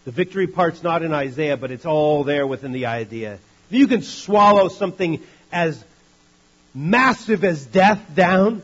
The 0.04 0.10
victory 0.10 0.46
part's 0.46 0.82
not 0.82 1.02
in 1.02 1.14
Isaiah, 1.14 1.56
but 1.56 1.70
it's 1.70 1.86
all 1.86 2.22
there 2.22 2.46
within 2.46 2.72
the 2.72 2.84
idea. 2.84 3.38
If 3.70 3.72
you 3.78 3.86
can 3.88 4.02
swallow 4.02 4.68
something 4.68 5.22
as 5.50 5.82
massive 6.74 7.44
as 7.44 7.64
death 7.64 8.02
down, 8.14 8.62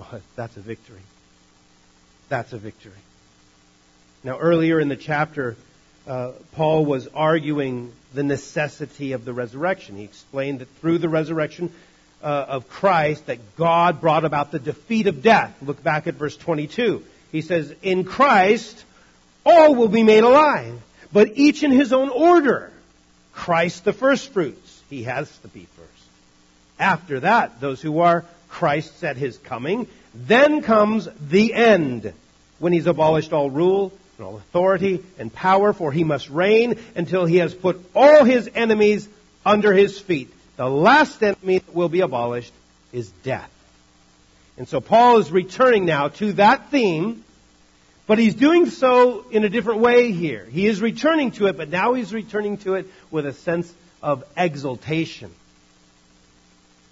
oh, 0.00 0.20
that's 0.34 0.56
a 0.56 0.60
victory. 0.60 1.00
That's 2.28 2.52
a 2.52 2.58
victory. 2.58 2.90
Now, 4.24 4.40
earlier 4.40 4.80
in 4.80 4.88
the 4.88 4.96
chapter, 4.96 5.54
uh, 6.08 6.32
Paul 6.56 6.86
was 6.86 7.06
arguing 7.06 7.92
the 8.12 8.24
necessity 8.24 9.12
of 9.12 9.24
the 9.24 9.32
resurrection. 9.32 9.94
He 9.94 10.02
explained 10.02 10.58
that 10.58 10.68
through 10.80 10.98
the 10.98 11.08
resurrection 11.08 11.72
uh, 12.20 12.46
of 12.48 12.68
Christ, 12.68 13.26
that 13.26 13.54
God 13.54 14.00
brought 14.00 14.24
about 14.24 14.50
the 14.50 14.58
defeat 14.58 15.06
of 15.06 15.22
death. 15.22 15.54
Look 15.62 15.84
back 15.84 16.08
at 16.08 16.14
verse 16.14 16.36
22. 16.36 17.04
He 17.36 17.42
says, 17.42 17.70
in 17.82 18.04
Christ, 18.04 18.82
all 19.44 19.74
will 19.74 19.88
be 19.88 20.02
made 20.02 20.22
alive, 20.24 20.80
but 21.12 21.32
each 21.34 21.62
in 21.62 21.70
his 21.70 21.92
own 21.92 22.08
order. 22.08 22.72
Christ 23.34 23.84
the 23.84 23.92
firstfruits. 23.92 24.82
He 24.88 25.02
has 25.02 25.30
to 25.40 25.48
be 25.48 25.66
first. 25.76 26.08
After 26.78 27.20
that, 27.20 27.60
those 27.60 27.82
who 27.82 27.98
are 27.98 28.24
Christ's 28.48 29.04
at 29.04 29.18
his 29.18 29.36
coming. 29.36 29.86
Then 30.14 30.62
comes 30.62 31.10
the 31.20 31.52
end, 31.52 32.10
when 32.58 32.72
he's 32.72 32.86
abolished 32.86 33.34
all 33.34 33.50
rule 33.50 33.92
and 34.16 34.26
all 34.26 34.38
authority 34.38 35.04
and 35.18 35.30
power, 35.30 35.74
for 35.74 35.92
he 35.92 36.04
must 36.04 36.30
reign 36.30 36.80
until 36.94 37.26
he 37.26 37.36
has 37.36 37.52
put 37.52 37.78
all 37.94 38.24
his 38.24 38.48
enemies 38.54 39.06
under 39.44 39.74
his 39.74 39.98
feet. 40.00 40.32
The 40.56 40.70
last 40.70 41.22
enemy 41.22 41.58
that 41.58 41.74
will 41.74 41.90
be 41.90 42.00
abolished 42.00 42.54
is 42.94 43.10
death. 43.22 43.50
And 44.56 44.66
so 44.66 44.80
Paul 44.80 45.18
is 45.18 45.30
returning 45.30 45.84
now 45.84 46.08
to 46.08 46.32
that 46.32 46.70
theme, 46.70 47.24
but 48.06 48.18
he's 48.18 48.34
doing 48.34 48.70
so 48.70 49.24
in 49.30 49.44
a 49.44 49.48
different 49.48 49.80
way 49.80 50.12
here. 50.12 50.44
He 50.44 50.66
is 50.66 50.80
returning 50.80 51.32
to 51.32 51.46
it, 51.46 51.56
but 51.56 51.68
now 51.68 51.94
he's 51.94 52.12
returning 52.14 52.58
to 52.58 52.74
it 52.74 52.86
with 53.10 53.26
a 53.26 53.32
sense 53.32 53.72
of 54.02 54.24
exultation. 54.36 55.30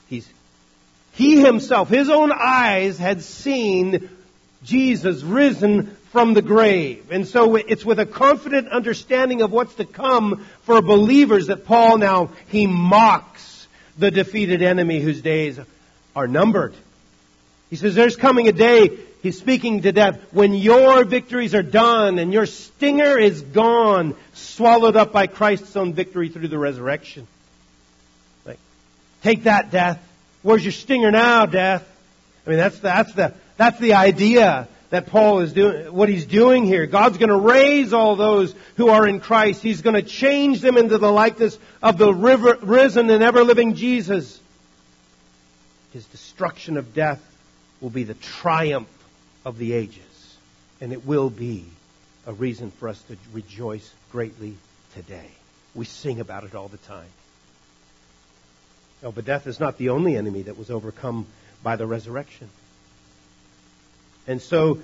He's, 0.09 0.29
he 1.13 1.41
himself, 1.41 1.89
his 1.89 2.11
own 2.11 2.33
eyes 2.33 2.99
had 2.99 3.23
seen 3.23 4.11
Jesus 4.65 5.23
risen 5.23 5.97
from 6.11 6.35
the 6.35 6.43
grave. 6.43 7.11
And 7.11 7.27
so 7.27 7.57
it's 7.57 7.85
with 7.85 7.99
a 7.99 8.07
confident 8.07 8.69
understanding 8.69 9.43
of 9.43 9.53
what's 9.53 9.75
to 9.75 9.85
come 9.85 10.47
for 10.63 10.81
believers 10.81 11.49
that 11.49 11.65
Paul 11.65 11.99
now, 11.99 12.31
he 12.49 12.67
mocks 12.67 13.67
the 13.99 14.11
defeated 14.11 14.63
enemy 14.63 15.01
whose 15.01 15.21
days 15.21 15.59
are 16.17 16.27
numbered. 16.27 16.75
He 17.71 17.77
says, 17.77 17.95
there's 17.95 18.17
coming 18.17 18.49
a 18.49 18.53
day, 18.53 18.97
he's 19.25 19.39
speaking 19.39 19.83
to 19.83 19.91
death, 19.91 20.21
when 20.31 20.55
your 20.55 21.03
victories 21.03 21.55
are 21.55 21.63
done 21.63 22.21
and 22.21 22.33
your 22.33 22.47
stinger 22.47 23.19
is 23.19 23.41
gone, 23.41 24.15
swallowed 24.35 24.95
up 24.95 25.11
by 25.13 25.27
Christ's 25.27 25.75
own 25.75 25.95
victory 25.95 26.29
through 26.29 26.49
the 26.49 26.59
resurrection. 26.59 27.27
Like, 28.47 28.59
take 29.23 29.45
that, 29.45 29.73
death. 29.73 29.99
Where's 30.43 30.63
your 30.63 30.73
stinger 30.73 31.11
now, 31.11 31.47
death? 31.47 31.89
I 32.47 32.51
mean, 32.51 32.59
that's 32.59 32.77
the, 32.77 32.83
that's 32.83 33.13
the, 33.15 33.35
that's 33.57 33.79
the 33.81 33.95
idea 33.95 34.69
that 34.91 35.07
Paul 35.07 35.41
is 35.41 35.55
doing, 35.55 35.93
what 35.93 36.11
he's 36.11 36.27
doing 36.27 36.67
here. 36.67 36.87
God's 36.87 37.17
going 37.17 37.31
to 37.31 37.37
raise 37.37 37.95
all 37.95 38.17
those 38.17 38.55
who 38.77 38.91
are 38.91 39.09
in 39.09 39.21
Christ. 39.21 39.63
He's 39.63 39.81
going 39.81 39.97
to 39.97 40.03
change 40.03 40.61
them 40.61 40.77
into 40.77 40.99
the 40.99 41.11
likeness 41.11 41.59
of 41.83 41.97
the 41.97 42.13
river, 42.13 42.59
risen 42.61 43.09
and 43.09 43.23
ever 43.23 43.43
living 43.43 43.75
Jesus. 43.75 44.39
His 45.95 46.05
destruction 46.07 46.77
of 46.77 46.93
death 46.93 47.23
will 47.81 47.89
be 47.89 48.05
the 48.05 48.15
triumph 48.15 48.89
of 49.45 49.59
the 49.59 49.73
ages. 49.73 50.37
And 50.81 50.93
it 50.93 51.07
will 51.07 51.31
be 51.31 51.65
a 52.27 52.33
reason 52.33 52.71
for 52.71 52.89
us 52.89 53.01
to 53.03 53.17
rejoice 53.33 53.93
greatly 54.11 54.57
today. 54.95 55.31
We 55.75 55.85
sing 55.85 56.21
about 56.21 56.45
it 56.45 56.55
all 56.55 56.69
the 56.69 56.79
time. 56.79 57.09
No, 59.03 59.13
but 59.13 59.25
death 59.25 59.47
is 59.47 59.61
not 59.61 59.77
the 59.77 59.91
only 59.91 60.17
enemy 60.17 60.43
that 60.43 60.57
was 60.57 60.71
overcome 60.71 61.27
by 61.63 61.77
the 61.77 61.87
resurrection. 61.87 62.49
And 64.27 64.41
so, 64.41 64.81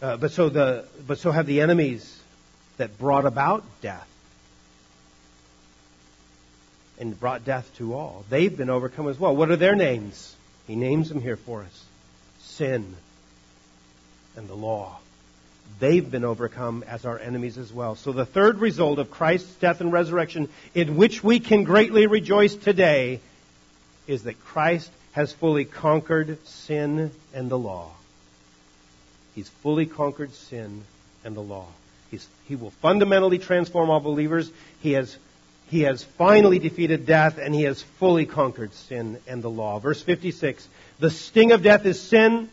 uh, 0.00 0.16
but 0.16 0.32
so 0.32 0.48
the, 0.48 0.86
but 1.06 1.18
so 1.18 1.30
have 1.30 1.46
the 1.46 1.60
enemies 1.60 2.18
that 2.78 2.98
brought 2.98 3.26
about 3.26 3.64
death 3.82 4.08
and 6.98 7.18
brought 7.18 7.44
death 7.44 7.70
to 7.76 7.94
all. 7.94 8.24
They've 8.30 8.56
been 8.56 8.70
overcome 8.70 9.08
as 9.08 9.18
well. 9.18 9.36
What 9.36 9.50
are 9.50 9.56
their 9.56 9.74
names? 9.74 10.34
He 10.66 10.76
names 10.76 11.08
them 11.08 11.20
here 11.20 11.36
for 11.36 11.62
us. 11.62 11.84
Sin 12.48 12.96
and 14.36 14.48
the 14.48 14.54
law. 14.54 14.98
They've 15.80 16.08
been 16.08 16.24
overcome 16.24 16.82
as 16.88 17.04
our 17.04 17.18
enemies 17.18 17.58
as 17.58 17.72
well. 17.72 17.94
So 17.94 18.12
the 18.12 18.26
third 18.26 18.58
result 18.58 18.98
of 18.98 19.10
Christ's 19.10 19.54
death 19.56 19.80
and 19.80 19.92
resurrection, 19.92 20.48
in 20.74 20.96
which 20.96 21.22
we 21.22 21.38
can 21.40 21.64
greatly 21.64 22.06
rejoice 22.06 22.54
today, 22.54 23.20
is 24.06 24.24
that 24.24 24.42
Christ 24.44 24.90
has 25.12 25.32
fully 25.32 25.64
conquered 25.64 26.44
sin 26.46 27.10
and 27.32 27.50
the 27.50 27.58
law. 27.58 27.90
He's 29.34 29.48
fully 29.48 29.86
conquered 29.86 30.32
sin 30.34 30.82
and 31.24 31.36
the 31.36 31.42
law. 31.42 31.66
He's, 32.10 32.26
he 32.46 32.56
will 32.56 32.70
fundamentally 32.70 33.38
transform 33.38 33.90
all 33.90 34.00
believers. 34.00 34.50
He 34.80 34.92
has, 34.92 35.16
he 35.70 35.82
has 35.82 36.02
finally 36.02 36.58
defeated 36.58 37.06
death 37.06 37.38
and 37.38 37.54
he 37.54 37.62
has 37.62 37.82
fully 37.82 38.26
conquered 38.26 38.72
sin 38.74 39.18
and 39.26 39.42
the 39.42 39.50
law. 39.50 39.78
Verse 39.78 40.02
56, 40.02 40.66
the 40.98 41.10
sting 41.10 41.52
of 41.52 41.62
death 41.62 41.84
is 41.86 42.00
sin. 42.00 42.48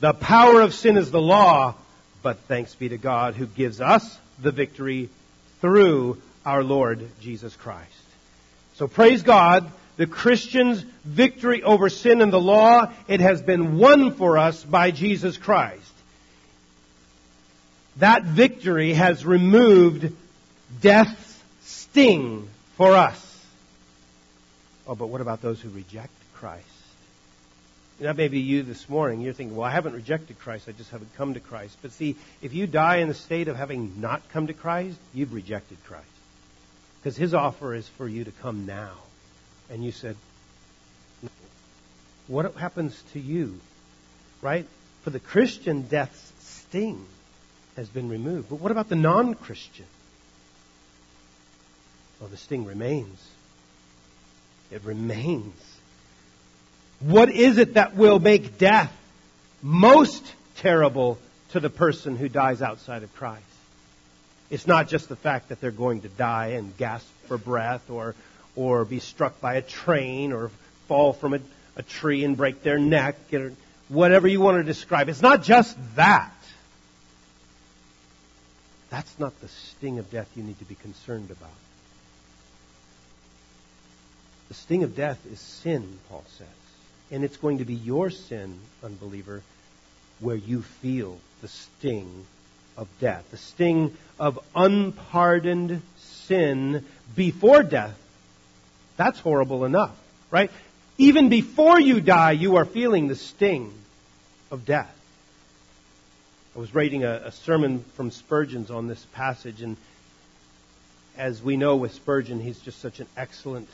The 0.00 0.14
power 0.14 0.60
of 0.60 0.74
sin 0.74 0.96
is 0.96 1.10
the 1.10 1.20
law. 1.20 1.74
But 2.22 2.38
thanks 2.48 2.74
be 2.74 2.88
to 2.88 2.98
God 2.98 3.34
who 3.34 3.46
gives 3.46 3.80
us 3.80 4.18
the 4.40 4.50
victory 4.50 5.10
through 5.60 6.20
our 6.44 6.64
Lord 6.64 7.08
Jesus 7.20 7.54
Christ. 7.56 7.90
So 8.74 8.88
praise 8.88 9.22
God 9.22 9.70
the 9.96 10.06
Christian's 10.06 10.82
victory 11.04 11.62
over 11.62 11.88
sin 11.88 12.20
and 12.20 12.32
the 12.32 12.40
law, 12.40 12.92
it 13.06 13.20
has 13.20 13.42
been 13.42 13.78
won 13.78 14.14
for 14.14 14.38
us 14.38 14.64
by 14.64 14.90
Jesus 14.90 15.36
Christ. 15.36 15.80
That 17.98 18.24
victory 18.24 18.92
has 18.94 19.24
removed 19.24 20.12
death's 20.80 21.40
sting 21.62 22.48
for 22.76 22.94
us. 22.94 23.30
Oh, 24.86 24.94
but 24.94 25.06
what 25.06 25.20
about 25.20 25.40
those 25.40 25.60
who 25.60 25.70
reject 25.70 26.12
Christ? 26.34 26.66
That 28.00 28.16
may 28.16 28.28
be 28.28 28.40
you 28.40 28.62
this 28.62 28.88
morning. 28.88 29.20
You're 29.20 29.32
thinking, 29.32 29.56
well, 29.56 29.66
I 29.66 29.70
haven't 29.70 29.94
rejected 29.94 30.38
Christ. 30.40 30.68
I 30.68 30.72
just 30.72 30.90
haven't 30.90 31.14
come 31.14 31.34
to 31.34 31.40
Christ. 31.40 31.78
But 31.80 31.92
see, 31.92 32.16
if 32.42 32.52
you 32.52 32.66
die 32.66 32.96
in 32.96 33.08
the 33.08 33.14
state 33.14 33.46
of 33.46 33.56
having 33.56 34.00
not 34.00 34.28
come 34.30 34.48
to 34.48 34.52
Christ, 34.52 34.98
you've 35.14 35.32
rejected 35.32 35.78
Christ. 35.84 36.04
Because 37.00 37.16
his 37.16 37.34
offer 37.34 37.74
is 37.74 37.86
for 37.86 38.08
you 38.08 38.24
to 38.24 38.32
come 38.32 38.66
now 38.66 38.94
and 39.70 39.84
you 39.84 39.92
said, 39.92 40.16
what 42.26 42.54
happens 42.56 43.00
to 43.12 43.20
you? 43.20 43.60
Right? 44.42 44.66
For 45.02 45.10
the 45.10 45.20
Christian, 45.20 45.82
death's 45.82 46.32
sting 46.40 47.04
has 47.76 47.88
been 47.88 48.08
removed. 48.08 48.48
But 48.48 48.56
what 48.56 48.72
about 48.72 48.88
the 48.88 48.96
non 48.96 49.34
Christian? 49.34 49.86
Well, 52.20 52.28
the 52.28 52.36
sting 52.36 52.64
remains. 52.64 53.22
It 54.70 54.82
remains. 54.84 55.60
What 57.00 57.30
is 57.30 57.58
it 57.58 57.74
that 57.74 57.96
will 57.96 58.18
make 58.18 58.58
death 58.58 58.92
most 59.62 60.24
terrible 60.56 61.18
to 61.50 61.60
the 61.60 61.70
person 61.70 62.16
who 62.16 62.28
dies 62.28 62.62
outside 62.62 63.02
of 63.02 63.14
Christ? 63.14 63.42
It's 64.50 64.66
not 64.66 64.88
just 64.88 65.08
the 65.08 65.16
fact 65.16 65.48
that 65.48 65.60
they're 65.60 65.70
going 65.70 66.02
to 66.02 66.08
die 66.08 66.48
and 66.48 66.76
gasp 66.76 67.06
for 67.26 67.38
breath 67.38 67.90
or, 67.90 68.14
or 68.56 68.84
be 68.84 69.00
struck 69.00 69.40
by 69.40 69.54
a 69.54 69.62
train 69.62 70.32
or 70.32 70.50
fall 70.86 71.12
from 71.12 71.34
a, 71.34 71.40
a 71.76 71.82
tree 71.82 72.24
and 72.24 72.36
break 72.36 72.62
their 72.62 72.78
neck 72.78 73.16
or 73.32 73.52
whatever 73.88 74.28
you 74.28 74.40
want 74.40 74.58
to 74.58 74.64
describe. 74.64 75.08
It's 75.08 75.22
not 75.22 75.42
just 75.42 75.76
that. 75.96 76.32
That's 78.90 79.18
not 79.18 79.38
the 79.40 79.48
sting 79.48 79.98
of 79.98 80.10
death 80.10 80.28
you 80.36 80.42
need 80.42 80.58
to 80.60 80.64
be 80.64 80.76
concerned 80.76 81.30
about. 81.30 81.50
The 84.54 84.60
sting 84.60 84.84
of 84.84 84.94
death 84.94 85.18
is 85.26 85.40
sin, 85.40 85.98
Paul 86.08 86.24
says. 86.38 86.46
And 87.10 87.24
it's 87.24 87.36
going 87.36 87.58
to 87.58 87.64
be 87.64 87.74
your 87.74 88.08
sin, 88.10 88.56
unbeliever, 88.84 89.42
where 90.20 90.36
you 90.36 90.62
feel 90.62 91.18
the 91.42 91.48
sting 91.48 92.24
of 92.76 92.86
death. 93.00 93.28
The 93.32 93.36
sting 93.36 93.96
of 94.20 94.38
unpardoned 94.54 95.82
sin 95.98 96.84
before 97.16 97.64
death 97.64 97.98
that's 98.96 99.18
horrible 99.18 99.64
enough, 99.64 99.96
right? 100.30 100.52
Even 100.98 101.28
before 101.28 101.80
you 101.80 102.00
die, 102.00 102.30
you 102.30 102.54
are 102.56 102.64
feeling 102.64 103.08
the 103.08 103.16
sting 103.16 103.72
of 104.52 104.64
death. 104.64 104.94
I 106.54 106.60
was 106.60 106.72
reading 106.72 107.02
a, 107.02 107.22
a 107.24 107.32
sermon 107.32 107.84
from 107.94 108.12
Spurgeon's 108.12 108.70
on 108.70 108.86
this 108.86 109.04
passage, 109.14 109.62
and 109.62 109.76
as 111.18 111.42
we 111.42 111.56
know 111.56 111.74
with 111.74 111.92
Spurgeon, 111.92 112.40
he's 112.40 112.60
just 112.60 112.80
such 112.80 113.00
an 113.00 113.08
excellent 113.16 113.68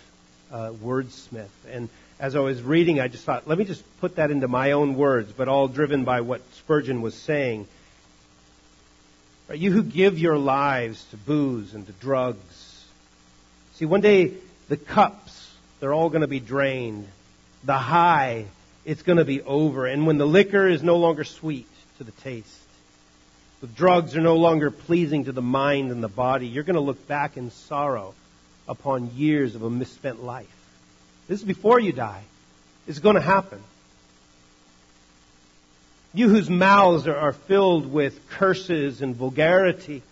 uh, 0.52 0.70
wordsmith. 0.82 1.48
And 1.70 1.88
as 2.18 2.36
I 2.36 2.40
was 2.40 2.62
reading, 2.62 3.00
I 3.00 3.08
just 3.08 3.24
thought, 3.24 3.48
let 3.48 3.58
me 3.58 3.64
just 3.64 3.82
put 4.00 4.16
that 4.16 4.30
into 4.30 4.48
my 4.48 4.72
own 4.72 4.94
words, 4.94 5.32
but 5.32 5.48
all 5.48 5.68
driven 5.68 6.04
by 6.04 6.20
what 6.20 6.42
Spurgeon 6.54 7.02
was 7.02 7.14
saying. 7.14 7.66
You 9.52 9.72
who 9.72 9.82
give 9.82 10.18
your 10.18 10.38
lives 10.38 11.04
to 11.10 11.16
booze 11.16 11.74
and 11.74 11.86
to 11.86 11.92
drugs. 11.92 12.84
See, 13.74 13.84
one 13.84 14.00
day 14.00 14.34
the 14.68 14.76
cups, 14.76 15.50
they're 15.80 15.94
all 15.94 16.10
going 16.10 16.20
to 16.20 16.28
be 16.28 16.40
drained. 16.40 17.08
The 17.64 17.78
high, 17.78 18.46
it's 18.84 19.02
going 19.02 19.18
to 19.18 19.24
be 19.24 19.42
over. 19.42 19.86
And 19.86 20.06
when 20.06 20.18
the 20.18 20.26
liquor 20.26 20.68
is 20.68 20.82
no 20.82 20.96
longer 20.96 21.24
sweet 21.24 21.66
to 21.98 22.04
the 22.04 22.12
taste, 22.12 22.46
the 23.60 23.66
drugs 23.66 24.16
are 24.16 24.20
no 24.20 24.36
longer 24.36 24.70
pleasing 24.70 25.24
to 25.24 25.32
the 25.32 25.42
mind 25.42 25.90
and 25.90 26.02
the 26.02 26.08
body, 26.08 26.46
you're 26.46 26.64
going 26.64 26.74
to 26.74 26.80
look 26.80 27.06
back 27.08 27.36
in 27.36 27.50
sorrow 27.50 28.14
upon 28.68 29.10
years 29.16 29.54
of 29.54 29.62
a 29.62 29.70
misspent 29.70 30.22
life. 30.22 30.46
This 31.28 31.40
is 31.40 31.44
before 31.44 31.78
you 31.78 31.92
die. 31.92 32.22
It's 32.86 32.98
going 32.98 33.14
to 33.14 33.20
happen. 33.20 33.62
You 36.12 36.28
whose 36.28 36.50
mouths 36.50 37.06
are, 37.06 37.32
filled 37.32 37.92
with 37.92 38.28
curses 38.30 39.00
and 39.00 39.14
vulgarity, 39.14 40.02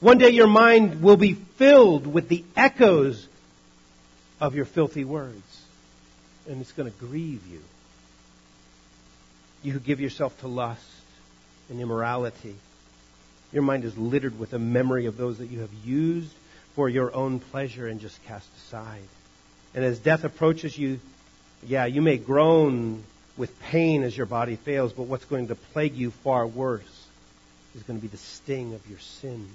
one 0.00 0.18
day 0.18 0.30
your 0.30 0.46
mind 0.46 1.02
will 1.02 1.16
be 1.16 1.32
filled 1.32 2.06
with 2.06 2.28
the 2.28 2.44
echoes 2.56 3.26
of 4.40 4.54
your 4.54 4.66
filthy 4.66 5.04
words. 5.04 5.62
And 6.46 6.60
it's 6.60 6.72
going 6.72 6.90
to 6.92 6.98
grieve 6.98 7.46
you. 7.46 7.62
You 9.62 9.72
who 9.72 9.80
give 9.80 10.00
yourself 10.00 10.38
to 10.40 10.48
lust 10.48 10.82
and 11.70 11.80
immorality. 11.80 12.54
Your 13.50 13.62
mind 13.62 13.84
is 13.84 13.96
littered 13.96 14.38
with 14.38 14.52
a 14.52 14.58
memory 14.58 15.06
of 15.06 15.16
those 15.16 15.38
that 15.38 15.46
you 15.46 15.60
have 15.60 15.72
used 15.86 16.34
for 16.74 16.88
your 16.88 17.14
own 17.14 17.40
pleasure 17.40 17.86
and 17.86 18.00
just 18.00 18.22
cast 18.24 18.48
aside. 18.56 19.02
And 19.74 19.84
as 19.84 19.98
death 19.98 20.24
approaches 20.24 20.76
you, 20.76 21.00
yeah, 21.66 21.86
you 21.86 22.02
may 22.02 22.18
groan 22.18 23.02
with 23.36 23.58
pain 23.60 24.02
as 24.02 24.16
your 24.16 24.26
body 24.26 24.56
fails, 24.56 24.92
but 24.92 25.04
what's 25.04 25.24
going 25.24 25.48
to 25.48 25.54
plague 25.54 25.94
you 25.94 26.10
far 26.10 26.46
worse 26.46 27.06
is 27.74 27.82
going 27.82 27.98
to 27.98 28.02
be 28.02 28.08
the 28.08 28.16
sting 28.16 28.74
of 28.74 28.88
your 28.88 28.98
sin. 28.98 29.48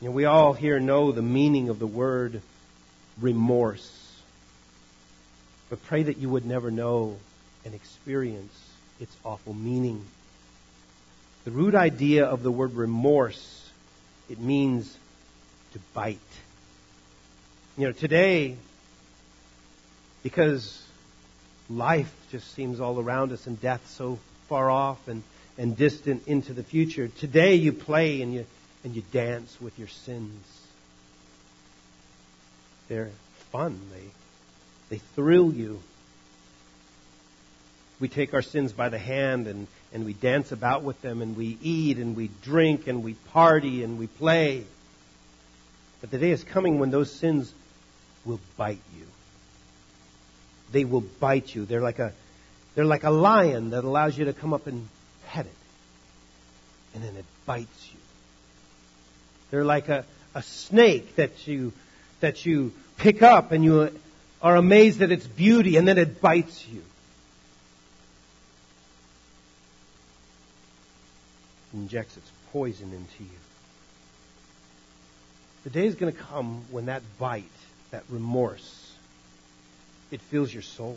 You 0.00 0.08
know, 0.08 0.12
we 0.12 0.24
all 0.24 0.52
here 0.52 0.78
know 0.78 1.12
the 1.12 1.22
meaning 1.22 1.68
of 1.68 1.78
the 1.78 1.86
word 1.86 2.40
remorse. 3.20 3.92
But 5.68 5.84
pray 5.84 6.04
that 6.04 6.18
you 6.18 6.28
would 6.28 6.46
never 6.46 6.70
know 6.70 7.16
and 7.64 7.74
experience 7.74 8.54
its 9.00 9.14
awful 9.24 9.54
meaning. 9.54 10.04
The 11.44 11.50
root 11.50 11.74
idea 11.74 12.24
of 12.26 12.42
the 12.42 12.50
word 12.50 12.74
remorse, 12.74 13.68
it 14.28 14.38
means 14.38 14.96
to 15.76 15.82
bite. 15.92 16.18
You 17.76 17.86
know, 17.86 17.92
today, 17.92 18.56
because 20.22 20.82
life 21.68 22.12
just 22.30 22.50
seems 22.54 22.80
all 22.80 22.98
around 22.98 23.32
us 23.32 23.46
and 23.46 23.60
death 23.60 23.86
so 23.90 24.18
far 24.48 24.70
off 24.70 25.06
and, 25.06 25.22
and 25.58 25.76
distant 25.76 26.26
into 26.26 26.54
the 26.54 26.62
future, 26.62 27.08
today 27.08 27.56
you 27.56 27.72
play 27.74 28.22
and 28.22 28.32
you, 28.32 28.46
and 28.84 28.96
you 28.96 29.02
dance 29.12 29.60
with 29.60 29.78
your 29.78 29.88
sins. 29.88 30.44
They're 32.88 33.10
fun. 33.52 33.78
They, 33.92 34.96
they 34.96 34.98
thrill 35.14 35.52
you. 35.52 35.80
We 38.00 38.08
take 38.08 38.32
our 38.32 38.42
sins 38.42 38.72
by 38.72 38.88
the 38.88 38.98
hand 38.98 39.46
and, 39.46 39.66
and 39.92 40.06
we 40.06 40.14
dance 40.14 40.52
about 40.52 40.84
with 40.84 41.02
them 41.02 41.20
and 41.20 41.36
we 41.36 41.58
eat 41.60 41.98
and 41.98 42.16
we 42.16 42.30
drink 42.42 42.86
and 42.86 43.02
we 43.02 43.14
party 43.14 43.82
and 43.82 43.98
we 43.98 44.06
play. 44.06 44.64
But 46.00 46.10
the 46.10 46.18
day 46.18 46.30
is 46.30 46.44
coming 46.44 46.78
when 46.78 46.90
those 46.90 47.12
sins 47.12 47.52
will 48.24 48.40
bite 48.56 48.80
you. 48.98 49.06
They 50.72 50.84
will 50.84 51.00
bite 51.00 51.54
you. 51.54 51.64
They're 51.64 51.80
like 51.80 51.98
a, 51.98 52.12
they're 52.74 52.84
like 52.84 53.04
a 53.04 53.10
lion 53.10 53.70
that 53.70 53.84
allows 53.84 54.18
you 54.18 54.26
to 54.26 54.32
come 54.32 54.52
up 54.52 54.66
and 54.66 54.88
pet 55.26 55.46
it. 55.46 55.52
And 56.94 57.04
then 57.04 57.16
it 57.16 57.24
bites 57.46 57.90
you. 57.92 57.98
They're 59.50 59.64
like 59.64 59.88
a, 59.88 60.04
a 60.34 60.42
snake 60.42 61.16
that 61.16 61.46
you, 61.46 61.72
that 62.20 62.44
you 62.44 62.72
pick 62.98 63.22
up 63.22 63.52
and 63.52 63.64
you 63.64 63.96
are 64.42 64.56
amazed 64.56 65.02
at 65.02 65.10
its 65.10 65.26
beauty 65.26 65.76
and 65.76 65.86
then 65.86 65.98
it 65.98 66.20
bites 66.20 66.66
you. 66.68 66.82
Injects 71.72 72.16
its 72.16 72.30
poison 72.52 72.92
into 72.92 73.24
you. 73.24 73.38
The 75.66 75.70
day 75.70 75.86
is 75.86 75.96
going 75.96 76.12
to 76.12 76.16
come 76.16 76.62
when 76.70 76.86
that 76.86 77.02
bite, 77.18 77.42
that 77.90 78.04
remorse, 78.08 78.94
it 80.12 80.20
fills 80.20 80.54
your 80.54 80.62
soul. 80.62 80.96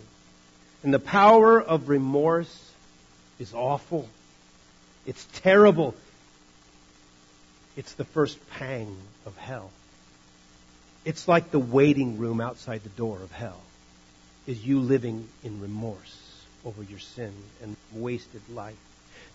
And 0.84 0.94
the 0.94 1.00
power 1.00 1.60
of 1.60 1.90
remorse 1.90 2.72
is 3.40 3.52
awful. 3.56 4.08
It's 5.08 5.26
terrible. 5.42 5.96
It's 7.78 7.94
the 7.94 8.06
first 8.06 8.38
pang 8.52 8.96
of 9.26 9.36
hell. 9.38 9.72
It's 11.04 11.28
like 11.28 11.50
the 11.50 11.58
waiting 11.58 12.20
room 12.20 12.40
outside 12.40 12.84
the 12.84 12.90
door 12.90 13.18
of 13.24 13.32
hell. 13.32 13.60
Is 14.46 14.64
you 14.64 14.82
living 14.82 15.28
in 15.44 15.62
remorse 15.62 16.16
over 16.64 16.84
your 16.84 17.00
sin 17.00 17.34
and 17.64 17.76
wasted 17.92 18.44
life. 18.54 18.78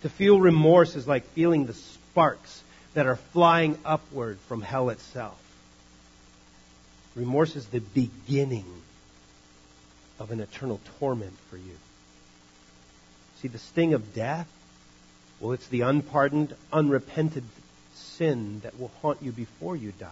To 0.02 0.08
feel 0.08 0.38
remorse 0.38 0.94
is 0.94 1.08
like 1.08 1.26
feeling 1.30 1.66
the 1.66 1.74
sparks 1.74 2.62
that 2.94 3.06
are 3.06 3.16
flying 3.16 3.78
upward 3.84 4.38
from 4.48 4.62
hell 4.62 4.88
itself. 4.90 5.38
Remorse 7.14 7.54
is 7.54 7.66
the 7.66 7.80
beginning 7.80 8.66
of 10.18 10.30
an 10.30 10.40
eternal 10.40 10.80
torment 10.98 11.36
for 11.50 11.56
you. 11.56 11.76
See, 13.40 13.48
the 13.48 13.58
sting 13.58 13.94
of 13.94 14.14
death, 14.14 14.48
well, 15.40 15.52
it's 15.52 15.66
the 15.68 15.82
unpardoned, 15.82 16.54
unrepented 16.72 17.44
sin 17.94 18.60
that 18.60 18.78
will 18.78 18.90
haunt 19.02 19.18
you 19.22 19.32
before 19.32 19.76
you 19.76 19.92
die. 19.98 20.08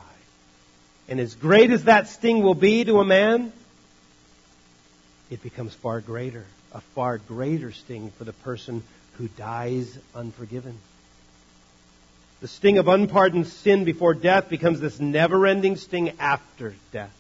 And 1.09 1.19
as 1.19 1.35
great 1.35 1.71
as 1.71 1.85
that 1.85 2.09
sting 2.09 2.43
will 2.43 2.55
be 2.55 2.85
to 2.85 3.01
a 3.01 3.05
man, 3.05 3.53
it 5.31 5.43
becomes 5.43 5.75
far 5.75 6.01
greater, 6.01 6.45
a 6.73 6.81
far 6.95 7.19
greater 7.19 7.73
sting 7.73 8.13
for 8.19 8.25
the 8.25 8.33
person 8.33 8.83
who 9.15 9.29
dies 9.29 9.99
unforgiven. 10.15 10.79
The 12.43 12.49
sting 12.49 12.79
of 12.79 12.89
unpardoned 12.89 13.47
sin 13.47 13.85
before 13.85 14.15
death 14.15 14.49
becomes 14.49 14.81
this 14.81 14.99
never 14.99 15.47
ending 15.47 15.77
sting 15.77 16.17
after 16.19 16.75
death. 16.91 17.15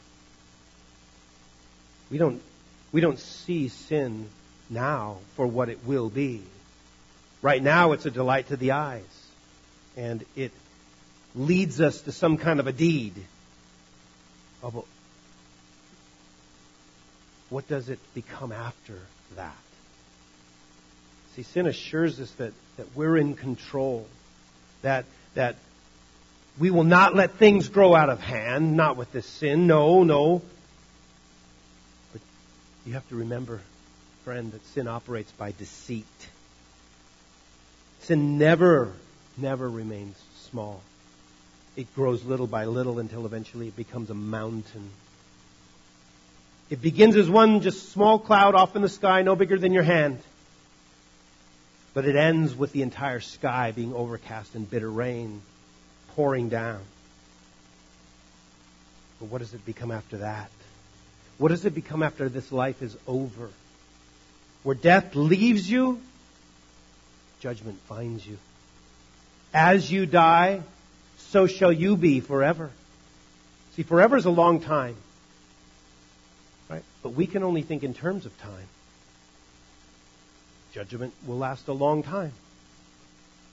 We 2.10 2.18
don't, 2.18 2.42
we 2.90 3.00
don't 3.00 3.20
see 3.20 3.68
sin 3.68 4.28
now 4.68 5.18
for 5.36 5.46
what 5.46 5.68
it 5.68 5.86
will 5.86 6.10
be. 6.10 6.42
Right 7.40 7.62
now, 7.62 7.92
it's 7.92 8.04
a 8.04 8.10
delight 8.10 8.48
to 8.48 8.56
the 8.56 8.72
eyes, 8.72 9.26
and 9.96 10.24
it 10.34 10.50
leads 11.36 11.80
us 11.80 12.00
to 12.00 12.10
some 12.10 12.36
kind 12.36 12.58
of 12.58 12.66
a 12.66 12.72
deed. 12.72 13.14
Oh, 14.60 14.84
what 17.48 17.68
does 17.68 17.88
it 17.88 18.00
become 18.12 18.50
after 18.50 18.98
that? 19.36 19.54
See, 21.36 21.44
sin 21.44 21.68
assures 21.68 22.18
us 22.18 22.30
that, 22.32 22.52
that 22.76 22.86
we're 22.96 23.16
in 23.16 23.34
control, 23.34 24.08
that, 24.82 25.04
that 25.34 25.56
we 26.58 26.70
will 26.70 26.84
not 26.84 27.14
let 27.14 27.32
things 27.32 27.68
grow 27.68 27.94
out 27.94 28.10
of 28.10 28.20
hand, 28.20 28.76
not 28.76 28.96
with 28.96 29.10
this 29.12 29.26
sin, 29.26 29.66
no, 29.66 30.02
no. 30.02 30.42
But 32.12 32.20
you 32.86 32.92
have 32.92 33.08
to 33.08 33.16
remember, 33.16 33.60
friend, 34.24 34.52
that 34.52 34.64
sin 34.66 34.86
operates 34.86 35.32
by 35.32 35.52
deceit. 35.52 36.06
Sin 38.02 38.38
never, 38.38 38.92
never 39.38 39.68
remains 39.68 40.16
small 40.50 40.82
it 41.76 41.94
grows 41.94 42.24
little 42.24 42.46
by 42.46 42.66
little 42.66 42.98
until 42.98 43.24
eventually 43.24 43.68
it 43.68 43.76
becomes 43.76 44.10
a 44.10 44.14
mountain. 44.14 44.90
It 46.70 46.82
begins 46.82 47.16
as 47.16 47.28
one 47.28 47.60
just 47.60 47.90
small 47.90 48.18
cloud 48.18 48.54
off 48.54 48.76
in 48.76 48.82
the 48.82 48.88
sky, 48.88 49.22
no 49.22 49.36
bigger 49.36 49.58
than 49.58 49.72
your 49.72 49.82
hand. 49.82 50.20
But 51.94 52.06
it 52.06 52.16
ends 52.16 52.54
with 52.54 52.72
the 52.72 52.82
entire 52.82 53.20
sky 53.20 53.72
being 53.72 53.94
overcast 53.94 54.54
and 54.54 54.68
bitter 54.68 54.90
rain 54.90 55.42
pouring 56.14 56.48
down. 56.48 56.80
But 59.20 59.26
what 59.30 59.38
does 59.38 59.54
it 59.54 59.64
become 59.64 59.90
after 59.90 60.18
that? 60.18 60.50
What 61.38 61.48
does 61.48 61.64
it 61.64 61.74
become 61.74 62.02
after 62.02 62.28
this 62.28 62.50
life 62.52 62.82
is 62.82 62.96
over? 63.06 63.50
Where 64.62 64.74
death 64.74 65.14
leaves 65.14 65.68
you, 65.68 66.00
judgment 67.40 67.78
finds 67.88 68.26
you. 68.26 68.38
As 69.52 69.90
you 69.90 70.06
die, 70.06 70.62
so 71.18 71.46
shall 71.46 71.72
you 71.72 71.96
be 71.96 72.20
forever. 72.20 72.70
See, 73.76 73.82
forever 73.82 74.16
is 74.16 74.24
a 74.24 74.30
long 74.30 74.60
time. 74.60 74.96
Right? 76.68 76.84
But 77.02 77.10
we 77.10 77.26
can 77.26 77.42
only 77.42 77.62
think 77.62 77.82
in 77.82 77.94
terms 77.94 78.26
of 78.26 78.38
time. 78.40 78.68
Judgment 80.72 81.12
will 81.26 81.38
last 81.38 81.68
a 81.68 81.72
long 81.72 82.02
time. 82.02 82.32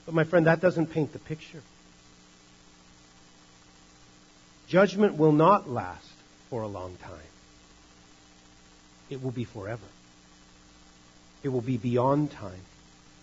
But 0.05 0.15
my 0.15 0.23
friend, 0.23 0.47
that 0.47 0.61
doesn't 0.61 0.87
paint 0.87 1.13
the 1.13 1.19
picture. 1.19 1.61
Judgment 4.67 5.17
will 5.17 5.31
not 5.31 5.69
last 5.69 6.09
for 6.49 6.61
a 6.61 6.67
long 6.67 6.95
time. 7.01 7.13
It 9.09 9.23
will 9.23 9.31
be 9.31 9.43
forever. 9.43 9.85
It 11.43 11.49
will 11.49 11.61
be 11.61 11.77
beyond 11.77 12.31
time. 12.31 12.61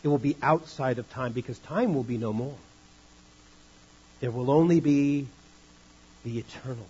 It 0.03 0.09
will 0.09 0.19
be 0.19 0.37
outside 0.43 0.99
of 0.99 1.11
time 1.11 1.33
because 1.33 1.59
time 1.59 1.95
will 1.95 2.03
be 2.03 2.19
no 2.19 2.33
more. 2.33 2.57
There 4.21 4.31
will 4.31 4.51
only 4.51 4.81
be 4.81 5.27
the 6.25 6.39
eternal. 6.39 6.87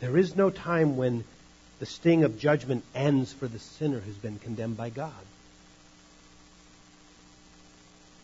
There 0.00 0.16
is 0.16 0.36
no 0.36 0.50
time 0.50 0.96
when 0.96 1.24
the 1.80 1.86
sting 1.86 2.24
of 2.24 2.38
judgment 2.38 2.84
ends 2.94 3.32
for 3.32 3.48
the 3.48 3.58
sinner 3.58 3.98
who's 3.98 4.16
been 4.16 4.38
condemned 4.38 4.76
by 4.76 4.90
God. 4.90 5.12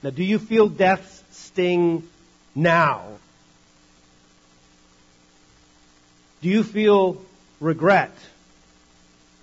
Now, 0.02 0.10
do 0.10 0.24
you 0.24 0.38
feel 0.38 0.68
death's 0.68 1.22
sting 1.30 2.08
now? 2.54 3.04
Do 6.42 6.48
you 6.48 6.62
feel 6.62 7.20
regret, 7.60 8.14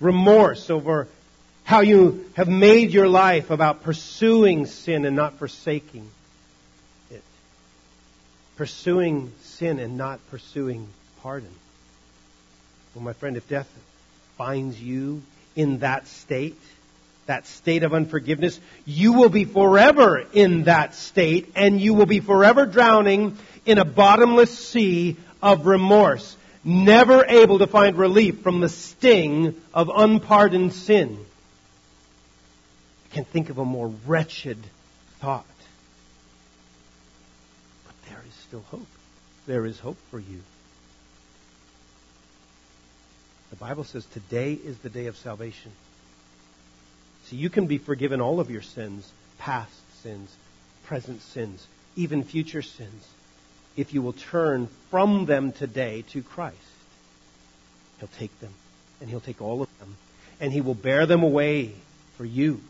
remorse 0.00 0.68
over 0.68 1.06
how 1.62 1.80
you 1.80 2.28
have 2.34 2.48
made 2.48 2.90
your 2.90 3.08
life 3.08 3.50
about 3.50 3.84
pursuing 3.84 4.66
sin 4.66 5.04
and 5.04 5.14
not 5.14 5.38
forsaking? 5.38 6.10
It? 7.10 7.22
Pursuing 8.56 9.32
sin 9.42 9.78
and 9.78 9.96
not 9.96 10.18
pursuing 10.30 10.88
pardon. 11.22 11.54
Well, 12.94 13.04
my 13.04 13.12
friend, 13.12 13.36
if 13.36 13.48
death 13.48 13.70
finds 14.36 14.80
you 14.80 15.22
in 15.54 15.78
that 15.78 16.08
state, 16.08 16.58
that 17.28 17.46
state 17.46 17.82
of 17.82 17.92
unforgiveness, 17.92 18.58
you 18.86 19.12
will 19.12 19.28
be 19.28 19.44
forever 19.44 20.24
in 20.32 20.64
that 20.64 20.94
state 20.94 21.52
and 21.54 21.78
you 21.78 21.92
will 21.92 22.06
be 22.06 22.20
forever 22.20 22.64
drowning 22.64 23.36
in 23.66 23.76
a 23.76 23.84
bottomless 23.84 24.58
sea 24.58 25.14
of 25.42 25.66
remorse, 25.66 26.36
never 26.64 27.26
able 27.26 27.58
to 27.58 27.66
find 27.66 27.98
relief 27.98 28.40
from 28.40 28.60
the 28.60 28.68
sting 28.68 29.54
of 29.74 29.90
unpardoned 29.94 30.72
sin. 30.72 31.18
I 33.10 33.14
can't 33.14 33.28
think 33.28 33.50
of 33.50 33.58
a 33.58 33.64
more 33.64 33.92
wretched 34.06 34.58
thought 35.20 35.44
But 37.84 37.94
there 38.08 38.22
is 38.26 38.34
still 38.46 38.64
hope. 38.70 38.86
There 39.46 39.66
is 39.66 39.78
hope 39.78 39.98
for 40.10 40.18
you. 40.18 40.40
The 43.50 43.56
Bible 43.56 43.84
says 43.84 44.06
today 44.06 44.54
is 44.54 44.78
the 44.78 44.90
day 44.90 45.06
of 45.06 45.16
salvation. 45.18 45.72
You 47.32 47.50
can 47.50 47.66
be 47.66 47.78
forgiven 47.78 48.20
all 48.20 48.40
of 48.40 48.50
your 48.50 48.62
sins, 48.62 49.10
past 49.38 49.72
sins, 50.02 50.34
present 50.84 51.22
sins, 51.22 51.66
even 51.96 52.24
future 52.24 52.62
sins, 52.62 53.06
if 53.76 53.92
you 53.92 54.02
will 54.02 54.12
turn 54.12 54.68
from 54.90 55.26
them 55.26 55.52
today 55.52 56.04
to 56.12 56.22
Christ. 56.22 56.56
He'll 57.98 58.08
take 58.18 58.38
them, 58.40 58.52
and 59.00 59.10
He'll 59.10 59.20
take 59.20 59.42
all 59.42 59.62
of 59.62 59.78
them, 59.78 59.96
and 60.40 60.52
He 60.52 60.60
will 60.60 60.74
bear 60.74 61.06
them 61.06 61.22
away 61.22 61.72
for 62.16 62.24
you. 62.24 62.60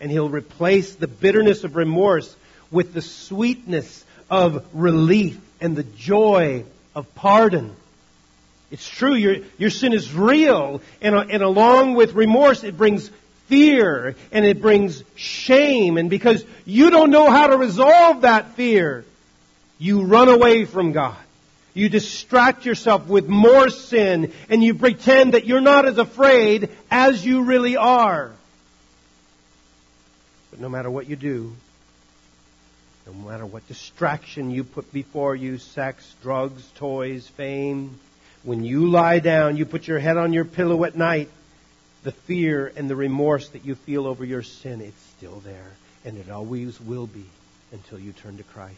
And 0.00 0.10
He'll 0.10 0.28
replace 0.28 0.94
the 0.94 1.08
bitterness 1.08 1.64
of 1.64 1.76
remorse 1.76 2.34
with 2.70 2.92
the 2.92 3.02
sweetness 3.02 4.04
of 4.28 4.66
relief 4.72 5.38
and 5.60 5.76
the 5.76 5.84
joy 5.84 6.64
of 6.94 7.14
pardon. 7.14 7.74
It's 8.70 8.88
true, 8.88 9.14
your, 9.14 9.38
your 9.58 9.70
sin 9.70 9.92
is 9.92 10.12
real, 10.14 10.80
and, 11.00 11.14
and 11.14 11.42
along 11.42 11.94
with 11.94 12.14
remorse, 12.14 12.62
it 12.62 12.76
brings 12.76 13.10
fear 13.50 14.14
and 14.32 14.46
it 14.46 14.62
brings 14.62 15.04
shame. 15.16 15.98
And 15.98 16.08
because 16.08 16.42
you 16.64 16.88
don't 16.88 17.10
know 17.10 17.28
how 17.28 17.48
to 17.48 17.58
resolve 17.58 18.22
that 18.22 18.54
fear, 18.54 19.04
you 19.78 20.04
run 20.04 20.30
away 20.30 20.64
from 20.64 20.92
God. 20.92 21.16
You 21.74 21.88
distract 21.88 22.64
yourself 22.64 23.06
with 23.06 23.28
more 23.28 23.68
sin 23.68 24.32
and 24.48 24.64
you 24.64 24.74
pretend 24.74 25.34
that 25.34 25.46
you're 25.46 25.60
not 25.60 25.84
as 25.84 25.98
afraid 25.98 26.70
as 26.90 27.24
you 27.24 27.42
really 27.42 27.76
are. 27.76 28.32
But 30.50 30.60
no 30.60 30.68
matter 30.68 30.90
what 30.90 31.08
you 31.08 31.16
do, 31.16 31.54
no 33.06 33.12
matter 33.12 33.46
what 33.46 33.66
distraction 33.68 34.50
you 34.50 34.64
put 34.64 34.92
before 34.92 35.34
you, 35.34 35.58
sex, 35.58 36.14
drugs, 36.22 36.64
toys, 36.76 37.26
fame, 37.26 37.98
when 38.42 38.64
you 38.64 38.88
lie 38.88 39.18
down, 39.18 39.56
you 39.56 39.66
put 39.66 39.86
your 39.86 39.98
head 39.98 40.16
on 40.16 40.32
your 40.32 40.44
pillow 40.44 40.84
at 40.84 40.96
night, 40.96 41.28
the 42.02 42.12
fear 42.12 42.72
and 42.76 42.88
the 42.88 42.96
remorse 42.96 43.48
that 43.50 43.64
you 43.64 43.74
feel 43.74 44.06
over 44.06 44.24
your 44.24 44.42
sin, 44.42 44.80
it's 44.80 45.02
still 45.16 45.40
there. 45.40 45.72
And 46.04 46.16
it 46.16 46.30
always 46.30 46.80
will 46.80 47.06
be 47.06 47.26
until 47.72 47.98
you 47.98 48.12
turn 48.12 48.38
to 48.38 48.42
Christ. 48.42 48.76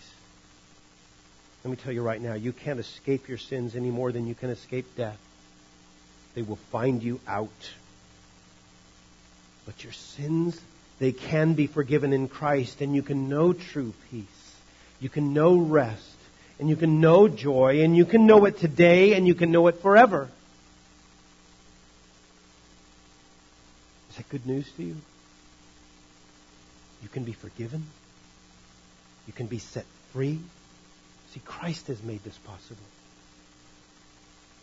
Let 1.65 1.71
me 1.71 1.77
tell 1.77 1.93
you 1.93 2.03
right 2.03 2.21
now, 2.21 2.35
you 2.35 2.53
can't 2.53 2.81
escape 2.81 3.29
your 3.29 3.39
sins 3.39 3.77
any 3.77 3.91
more 3.91 4.11
than 4.11 4.27
you 4.27 4.35
can 4.35 4.51
escape 4.51 4.97
death. 4.97 5.19
They 6.35 6.43
will 6.43 6.57
find 6.57 7.03
you 7.03 7.21
out. 7.29 7.51
But 9.65 9.85
your 9.85 9.93
sins, 9.93 10.61
they 10.99 11.13
can 11.13 11.55
be 11.55 11.69
forgiven 11.69 12.13
in 12.13 12.27
Christ, 12.27 12.81
and 12.81 12.97
you 12.97 13.03
can 13.03 13.29
know 13.29 13.53
true 13.53 13.95
peace. 14.11 14.27
You 14.99 15.09
can 15.09 15.33
know 15.33 15.57
rest, 15.57 16.17
and 16.59 16.69
you 16.69 16.75
can 16.75 17.01
know 17.01 17.29
joy, 17.29 17.83
and 17.85 17.97
you 17.97 18.05
can 18.05 18.27
know 18.27 18.45
it 18.47 18.59
today, 18.59 19.15
and 19.15 19.29
you 19.29 19.35
can 19.35 19.53
know 19.53 19.69
it 19.69 19.83
forever. 19.83 20.29
Is 24.13 24.19
that 24.19 24.29
good 24.29 24.47
news 24.47 24.71
to 24.77 24.83
you? 24.83 24.97
You 27.03 27.09
can 27.09 27.25
be 27.25 27.33
forgiven. 27.33 27.83
You 29.27 29.33
can 29.33 29.47
be 29.47 29.57
set 29.57 29.87
free. 30.13 30.39
See, 31.33 31.41
Christ 31.47 31.87
has 31.87 32.03
made 32.03 32.23
this 32.23 32.37
possible. 32.37 32.83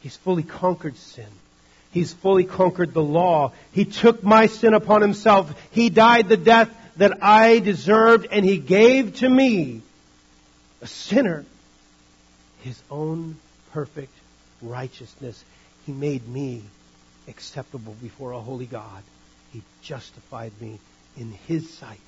He's 0.02 0.16
fully 0.16 0.44
conquered 0.44 0.98
sin. 0.98 1.26
He's 1.90 2.14
fully 2.14 2.44
conquered 2.44 2.94
the 2.94 3.02
law. 3.02 3.54
He 3.72 3.86
took 3.86 4.24
my 4.24 4.46
sin 4.46 4.76
upon 4.76 5.02
himself. 5.02 5.52
He 5.72 5.90
died 5.90 6.30
the 6.30 6.38
death 6.38 6.70
that 6.98 7.24
I 7.24 7.58
deserved, 7.58 8.28
and 8.30 8.46
he 8.46 8.60
gave 8.60 9.16
to 9.16 9.30
me, 9.30 9.82
a 10.84 10.88
sinner, 10.88 11.44
his 12.62 12.80
own 12.92 13.38
perfect 13.72 14.14
righteousness. 14.62 15.44
He 15.88 15.92
made 15.92 16.28
me 16.28 16.62
acceptable 17.28 17.96
before 18.00 18.34
a 18.34 18.40
holy 18.40 18.68
God. 18.68 19.02
He 19.52 19.62
justified 19.82 20.52
me 20.60 20.80
in 21.18 21.32
His 21.48 21.70
sight. 21.74 22.00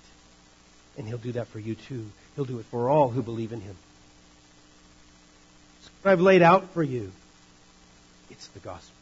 And 0.98 1.08
He'll 1.08 1.18
do 1.18 1.34
that 1.34 1.48
for 1.48 1.60
you 1.60 1.76
too. 1.76 2.06
He'll 2.36 2.46
do 2.46 2.60
it 2.60 2.66
for 2.66 2.89
all 2.89 3.10
who 3.10 3.22
believe 3.22 3.54
in 3.54 3.62
Him. 3.62 3.76
It's 5.80 5.89
what 6.02 6.12
I've 6.12 6.22
laid 6.22 6.42
out 6.42 6.74
for 6.74 6.84
you. 6.84 7.12
It's 8.30 8.48
the 8.48 8.60
gospel. 8.60 8.96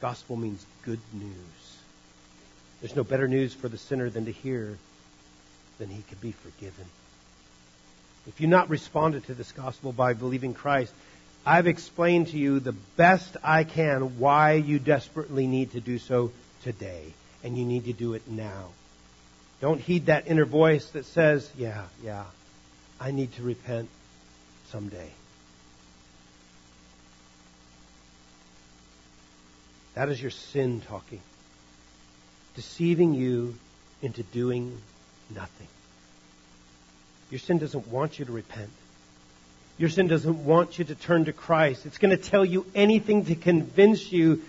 Gospel 0.00 0.36
means 0.36 0.64
good 0.84 1.00
news. 1.12 1.32
There's 2.80 2.96
no 2.96 3.04
better 3.04 3.26
news 3.26 3.54
for 3.54 3.68
the 3.68 3.78
sinner 3.78 4.10
than 4.10 4.26
to 4.26 4.32
hear 4.32 4.76
than 5.78 5.88
he 5.88 6.02
could 6.02 6.20
be 6.20 6.32
forgiven. 6.32 6.84
If 8.26 8.40
you've 8.40 8.50
not 8.50 8.70
responded 8.70 9.24
to 9.26 9.34
this 9.34 9.52
gospel 9.52 9.92
by 9.92 10.12
believing 10.12 10.52
Christ, 10.52 10.92
I've 11.44 11.66
explained 11.66 12.28
to 12.28 12.38
you 12.38 12.60
the 12.60 12.72
best 12.96 13.36
I 13.42 13.64
can 13.64 14.18
why 14.18 14.54
you 14.54 14.78
desperately 14.78 15.46
need 15.46 15.72
to 15.72 15.80
do 15.80 15.98
so 15.98 16.32
today, 16.66 17.14
and 17.44 17.56
you 17.56 17.64
need 17.64 17.84
to 17.84 17.92
do 17.92 18.14
it 18.14 18.28
now. 18.28 18.70
Don't 19.60 19.80
heed 19.80 20.06
that 20.06 20.26
inner 20.26 20.44
voice 20.44 20.90
that 20.90 21.06
says, 21.06 21.48
yeah, 21.56 21.84
yeah, 22.02 22.24
I 23.00 23.12
need 23.12 23.32
to 23.36 23.42
repent 23.42 23.88
someday. 24.70 25.10
That 29.94 30.08
is 30.08 30.20
your 30.20 30.32
sin 30.32 30.82
talking, 30.88 31.20
deceiving 32.56 33.14
you 33.14 33.54
into 34.02 34.24
doing 34.24 34.76
nothing. 35.32 35.68
Your 37.30 37.38
sin 37.38 37.58
doesn't 37.58 37.86
want 37.88 38.18
you 38.18 38.24
to 38.24 38.32
repent. 38.32 38.70
Your 39.78 39.88
sin 39.88 40.08
doesn't 40.08 40.44
want 40.44 40.80
you 40.80 40.84
to 40.86 40.94
turn 40.96 41.26
to 41.26 41.32
Christ. 41.32 41.86
It's 41.86 41.98
going 41.98 42.10
to 42.16 42.22
tell 42.22 42.44
you 42.44 42.66
anything 42.74 43.26
to 43.26 43.36
convince 43.36 44.10
you 44.10 44.42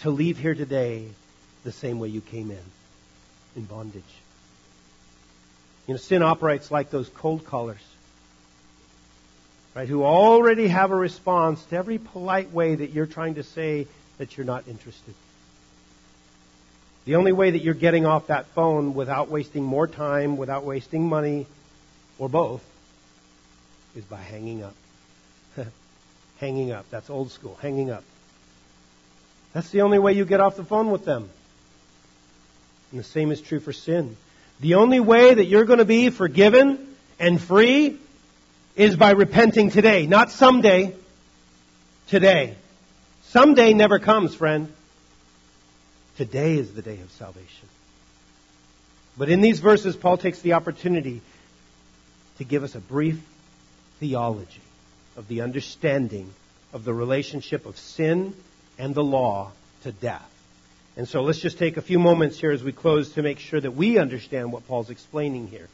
to 0.00 0.10
leave 0.10 0.36
here 0.36 0.54
today 0.54 1.06
the 1.64 1.72
same 1.72 1.98
way 1.98 2.08
you 2.08 2.20
came 2.20 2.50
in, 2.50 2.62
in 3.56 3.64
bondage. 3.64 4.02
You 5.86 5.94
know, 5.94 5.98
sin 5.98 6.22
operates 6.22 6.70
like 6.70 6.90
those 6.90 7.08
cold 7.08 7.44
callers, 7.44 7.82
right, 9.74 9.88
who 9.88 10.04
already 10.04 10.68
have 10.68 10.90
a 10.92 10.96
response 10.96 11.62
to 11.66 11.76
every 11.76 11.98
polite 11.98 12.52
way 12.52 12.74
that 12.74 12.90
you're 12.90 13.06
trying 13.06 13.34
to 13.34 13.42
say 13.42 13.86
that 14.18 14.36
you're 14.36 14.46
not 14.46 14.68
interested. 14.68 15.14
The 17.04 17.16
only 17.16 17.32
way 17.32 17.50
that 17.50 17.62
you're 17.62 17.74
getting 17.74 18.06
off 18.06 18.28
that 18.28 18.46
phone 18.48 18.94
without 18.94 19.28
wasting 19.28 19.62
more 19.62 19.86
time, 19.86 20.38
without 20.38 20.64
wasting 20.64 21.06
money, 21.06 21.46
or 22.18 22.30
both, 22.30 22.64
is 23.94 24.04
by 24.04 24.20
hanging 24.20 24.62
up. 24.62 24.74
hanging 26.38 26.72
up. 26.72 26.86
That's 26.90 27.10
old 27.10 27.30
school. 27.30 27.58
Hanging 27.60 27.90
up. 27.90 28.04
That's 29.52 29.68
the 29.68 29.82
only 29.82 29.98
way 29.98 30.14
you 30.14 30.24
get 30.24 30.40
off 30.40 30.56
the 30.56 30.64
phone 30.64 30.90
with 30.90 31.04
them. 31.04 31.28
And 32.94 33.00
the 33.00 33.08
same 33.08 33.32
is 33.32 33.40
true 33.40 33.58
for 33.58 33.72
sin. 33.72 34.16
The 34.60 34.74
only 34.74 35.00
way 35.00 35.34
that 35.34 35.46
you're 35.46 35.64
going 35.64 35.80
to 35.80 35.84
be 35.84 36.10
forgiven 36.10 36.94
and 37.18 37.42
free 37.42 37.98
is 38.76 38.94
by 38.94 39.10
repenting 39.10 39.70
today, 39.70 40.06
not 40.06 40.30
someday. 40.30 40.94
Today. 42.06 42.54
Someday 43.30 43.74
never 43.74 43.98
comes, 43.98 44.36
friend. 44.36 44.72
Today 46.18 46.56
is 46.56 46.72
the 46.72 46.82
day 46.82 47.00
of 47.00 47.10
salvation. 47.10 47.68
But 49.18 49.28
in 49.28 49.40
these 49.40 49.58
verses, 49.58 49.96
Paul 49.96 50.16
takes 50.16 50.38
the 50.38 50.52
opportunity 50.52 51.20
to 52.38 52.44
give 52.44 52.62
us 52.62 52.76
a 52.76 52.80
brief 52.80 53.18
theology 53.98 54.62
of 55.16 55.26
the 55.26 55.40
understanding 55.40 56.32
of 56.72 56.84
the 56.84 56.94
relationship 56.94 57.66
of 57.66 57.76
sin 57.76 58.36
and 58.78 58.94
the 58.94 59.02
law 59.02 59.50
to 59.82 59.90
death. 59.90 60.30
And 60.96 61.08
so 61.08 61.22
let's 61.22 61.40
just 61.40 61.58
take 61.58 61.76
a 61.76 61.82
few 61.82 61.98
moments 61.98 62.38
here 62.38 62.52
as 62.52 62.62
we 62.62 62.72
close 62.72 63.12
to 63.14 63.22
make 63.22 63.40
sure 63.40 63.60
that 63.60 63.72
we 63.72 63.98
understand 63.98 64.52
what 64.52 64.66
Paul's 64.68 64.90
explaining 64.90 65.48
here. 65.48 65.68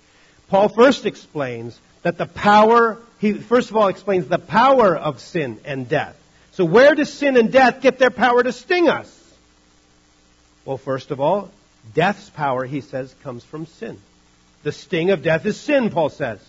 Paul 0.49 0.69
first 0.69 1.05
explains 1.05 1.79
that 2.03 2.17
the 2.17 2.27
power, 2.27 2.99
he 3.19 3.35
first 3.35 3.71
of 3.71 3.77
all 3.77 3.89
explains 3.89 4.27
the 4.27 4.39
power 4.39 4.97
of 4.97 5.21
sin 5.21 5.61
and 5.65 5.89
death. 5.89 6.17
So 6.53 6.65
where 6.65 6.95
does 6.95 7.13
sin 7.13 7.37
and 7.37 7.53
death 7.53 7.83
get 7.83 7.99
their 7.99 8.11
power 8.11 8.43
to 8.43 8.53
sting 8.53 8.89
us? 8.89 9.17
Well, 10.65 10.79
first 10.79 11.11
of 11.11 11.21
all, 11.21 11.51
death's 11.95 12.31
power, 12.31 12.65
he 12.65 12.81
says, 12.81 13.15
comes 13.23 13.45
from 13.45 13.67
sin. 13.67 13.99
The 14.63 14.73
sting 14.73 15.11
of 15.11 15.23
death 15.23 15.47
is 15.47 15.59
sin, 15.59 15.91
Paul 15.91 16.09
says. 16.09 16.41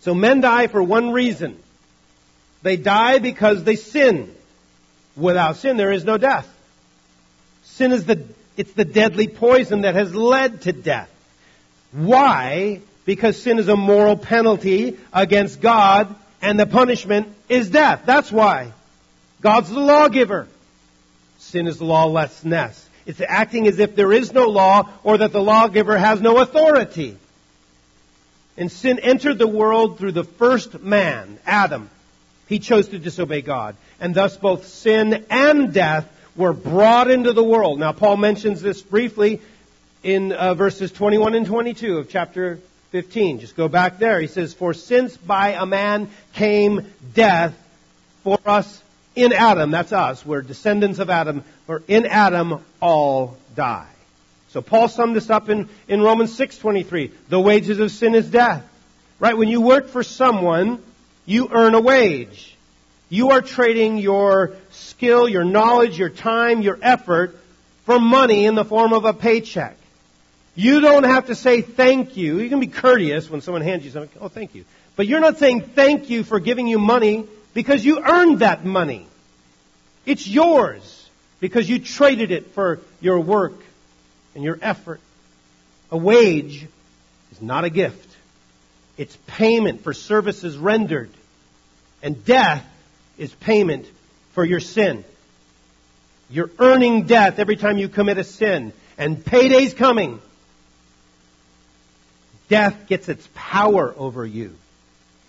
So 0.00 0.14
men 0.14 0.40
die 0.40 0.66
for 0.66 0.82
one 0.82 1.10
reason. 1.12 1.58
They 2.62 2.76
die 2.76 3.18
because 3.18 3.64
they 3.64 3.76
sin. 3.76 4.34
Without 5.18 5.56
sin, 5.56 5.76
there 5.76 5.92
is 5.92 6.04
no 6.04 6.16
death. 6.16 6.48
Sin 7.64 7.92
is 7.92 8.04
the, 8.04 8.24
it's 8.56 8.72
the 8.72 8.84
deadly 8.84 9.28
poison 9.28 9.82
that 9.82 9.94
has 9.94 10.14
led 10.14 10.62
to 10.62 10.72
death. 10.72 11.10
Why? 11.92 12.80
Because 13.04 13.40
sin 13.40 13.58
is 13.58 13.68
a 13.68 13.76
moral 13.76 14.16
penalty 14.16 14.96
against 15.12 15.60
God, 15.60 16.14
and 16.40 16.58
the 16.58 16.66
punishment 16.66 17.28
is 17.48 17.70
death. 17.70 18.02
That's 18.04 18.30
why. 18.30 18.72
God's 19.40 19.70
the 19.70 19.80
lawgiver. 19.80 20.46
Sin 21.38 21.66
is 21.66 21.80
lawlessness. 21.80 22.88
It's 23.06 23.22
acting 23.26 23.66
as 23.66 23.78
if 23.78 23.96
there 23.96 24.12
is 24.12 24.32
no 24.32 24.48
law 24.48 24.88
or 25.02 25.18
that 25.18 25.32
the 25.32 25.42
lawgiver 25.42 25.96
has 25.96 26.20
no 26.20 26.38
authority. 26.38 27.16
And 28.56 28.70
sin 28.70 28.98
entered 28.98 29.38
the 29.38 29.48
world 29.48 29.98
through 29.98 30.12
the 30.12 30.24
first 30.24 30.80
man, 30.80 31.38
Adam. 31.46 31.88
He 32.48 32.58
chose 32.58 32.88
to 32.88 32.98
disobey 32.98 33.40
God. 33.42 33.76
And 34.00 34.14
thus 34.14 34.36
both 34.36 34.66
sin 34.66 35.26
and 35.30 35.72
death 35.72 36.08
were 36.36 36.52
brought 36.52 37.10
into 37.10 37.32
the 37.32 37.42
world. 37.42 37.80
Now, 37.80 37.92
Paul 37.92 38.16
mentions 38.16 38.62
this 38.62 38.80
briefly 38.80 39.40
in 40.02 40.32
uh, 40.32 40.54
verses 40.54 40.92
21 40.92 41.34
and 41.34 41.46
22 41.46 41.98
of 41.98 42.08
chapter 42.08 42.60
15. 42.90 43.40
Just 43.40 43.56
go 43.56 43.68
back 43.68 43.98
there. 43.98 44.20
He 44.20 44.28
says, 44.28 44.54
For 44.54 44.72
since 44.72 45.16
by 45.16 45.50
a 45.50 45.66
man 45.66 46.08
came 46.34 46.86
death 47.14 47.54
for 48.22 48.38
us 48.46 48.82
in 49.14 49.32
Adam, 49.32 49.72
that's 49.72 49.92
us, 49.92 50.24
we're 50.24 50.42
descendants 50.42 51.00
of 51.00 51.10
Adam, 51.10 51.42
for 51.66 51.82
in 51.88 52.06
Adam 52.06 52.64
all 52.80 53.36
die. 53.56 53.88
So 54.50 54.62
Paul 54.62 54.88
summed 54.88 55.16
this 55.16 55.28
up 55.28 55.48
in, 55.48 55.68
in 55.88 56.00
Romans 56.00 56.38
6.23. 56.38 57.10
The 57.28 57.40
wages 57.40 57.80
of 57.80 57.90
sin 57.90 58.14
is 58.14 58.30
death. 58.30 58.64
Right? 59.18 59.36
When 59.36 59.48
you 59.48 59.60
work 59.60 59.88
for 59.88 60.02
someone, 60.02 60.82
you 61.26 61.48
earn 61.50 61.74
a 61.74 61.80
wage. 61.80 62.56
You 63.08 63.30
are 63.30 63.40
trading 63.40 63.98
your 63.98 64.52
skill, 64.70 65.28
your 65.28 65.44
knowledge, 65.44 65.98
your 65.98 66.10
time, 66.10 66.62
your 66.62 66.78
effort 66.82 67.36
for 67.84 67.98
money 67.98 68.44
in 68.44 68.54
the 68.54 68.64
form 68.64 68.92
of 68.92 69.04
a 69.04 69.14
paycheck. 69.14 69.76
You 70.54 70.80
don't 70.80 71.04
have 71.04 71.26
to 71.28 71.34
say 71.34 71.62
thank 71.62 72.16
you. 72.16 72.38
You 72.40 72.48
can 72.48 72.60
be 72.60 72.66
courteous 72.66 73.30
when 73.30 73.40
someone 73.40 73.62
hands 73.62 73.84
you 73.84 73.90
something. 73.90 74.10
Oh, 74.20 74.28
thank 74.28 74.54
you. 74.54 74.64
But 74.96 75.06
you're 75.06 75.20
not 75.20 75.38
saying 75.38 75.62
thank 75.62 76.10
you 76.10 76.24
for 76.24 76.40
giving 76.40 76.66
you 76.66 76.78
money 76.78 77.26
because 77.54 77.84
you 77.84 78.02
earned 78.04 78.40
that 78.40 78.64
money. 78.64 79.06
It's 80.04 80.26
yours 80.26 81.08
because 81.40 81.68
you 81.68 81.78
traded 81.78 82.30
it 82.30 82.48
for 82.48 82.80
your 83.00 83.20
work 83.20 83.54
and 84.34 84.42
your 84.42 84.58
effort. 84.60 85.00
A 85.90 85.96
wage 85.96 86.66
is 87.32 87.40
not 87.40 87.64
a 87.64 87.70
gift. 87.70 88.16
It's 88.96 89.16
payment 89.28 89.82
for 89.82 89.94
services 89.94 90.56
rendered. 90.56 91.10
And 92.02 92.24
death 92.24 92.66
is 93.18 93.32
payment 93.34 93.86
for 94.32 94.44
your 94.44 94.60
sin. 94.60 95.04
You're 96.30 96.50
earning 96.58 97.04
death 97.04 97.38
every 97.38 97.56
time 97.56 97.78
you 97.78 97.88
commit 97.88 98.18
a 98.18 98.24
sin. 98.24 98.72
And 98.96 99.24
payday's 99.24 99.74
coming. 99.74 100.20
Death 102.48 102.86
gets 102.86 103.08
its 103.08 103.28
power 103.34 103.94
over 103.96 104.24
you 104.24 104.54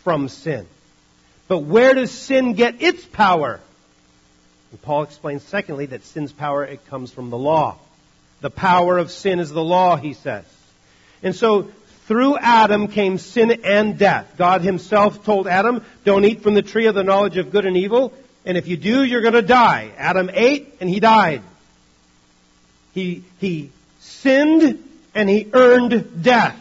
from 0.03 0.29
sin. 0.29 0.65
But 1.47 1.59
where 1.59 1.93
does 1.93 2.11
sin 2.11 2.53
get 2.53 2.81
its 2.81 3.05
power? 3.05 3.59
And 4.71 4.81
Paul 4.81 5.03
explains, 5.03 5.43
secondly, 5.43 5.87
that 5.87 6.05
sin's 6.05 6.31
power, 6.31 6.63
it 6.63 6.85
comes 6.87 7.11
from 7.11 7.29
the 7.29 7.37
law. 7.37 7.77
The 8.41 8.49
power 8.49 8.97
of 8.97 9.11
sin 9.11 9.39
is 9.39 9.49
the 9.49 9.63
law, 9.63 9.95
he 9.97 10.13
says. 10.13 10.45
And 11.23 11.35
so, 11.35 11.71
through 12.09 12.39
Adam 12.39 12.87
came 12.87 13.19
sin 13.19 13.61
and 13.63 13.99
death. 13.99 14.33
God 14.35 14.61
himself 14.61 15.23
told 15.23 15.47
Adam, 15.47 15.85
don't 16.05 16.25
eat 16.25 16.41
from 16.41 16.55
the 16.55 16.63
tree 16.63 16.87
of 16.87 16.95
the 16.95 17.03
knowledge 17.03 17.37
of 17.37 17.51
good 17.51 17.67
and 17.67 17.77
evil, 17.77 18.13
and 18.47 18.57
if 18.57 18.67
you 18.67 18.77
do, 18.77 19.03
you're 19.03 19.21
gonna 19.21 19.43
die. 19.43 19.91
Adam 19.95 20.31
ate, 20.33 20.73
and 20.81 20.89
he 20.89 20.99
died. 20.99 21.43
He, 22.95 23.23
he 23.39 23.69
sinned, 23.99 24.83
and 25.13 25.29
he 25.29 25.49
earned 25.53 26.23
death. 26.23 26.59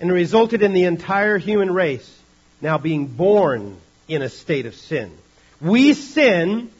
And 0.00 0.10
resulted 0.10 0.62
in 0.62 0.72
the 0.72 0.84
entire 0.84 1.36
human 1.36 1.70
race 1.70 2.10
now 2.62 2.78
being 2.78 3.06
born 3.06 3.76
in 4.08 4.22
a 4.22 4.30
state 4.30 4.64
of 4.64 4.74
sin. 4.74 5.12
We 5.60 5.92
sin 5.92 6.70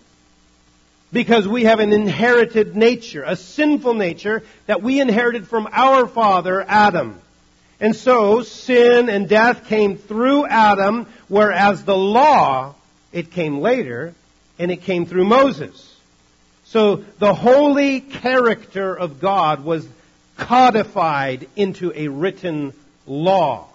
because 1.13 1.47
we 1.47 1.65
have 1.65 1.81
an 1.81 1.93
inherited 1.93 2.75
nature, 2.75 3.25
a 3.27 3.37
sinful 3.37 3.93
nature 3.93 4.43
that 4.65 4.83
we 4.83 5.03
inherited 5.03 5.47
from 5.47 5.69
our 5.71 6.07
father, 6.07 6.65
Adam. 6.67 7.21
And 7.81 7.97
so, 7.97 8.43
sin 8.43 9.09
and 9.09 9.29
death 9.29 9.67
came 9.67 9.97
through 9.97 10.47
Adam, 10.47 11.07
whereas 11.29 11.83
the 11.85 11.97
law, 11.97 12.75
it 13.11 13.31
came 13.31 13.61
later, 13.61 14.15
and 14.59 14.71
it 14.71 14.83
came 14.83 15.07
through 15.07 15.25
Moses. 15.25 15.87
So, 16.65 16.97
the 17.19 17.35
holy 17.35 18.01
character 18.01 18.95
of 18.95 19.19
God 19.19 19.65
was 19.65 19.89
codified 20.37 21.49
into 21.57 21.93
a 21.95 22.09
written 22.09 22.75
law. 23.07 23.67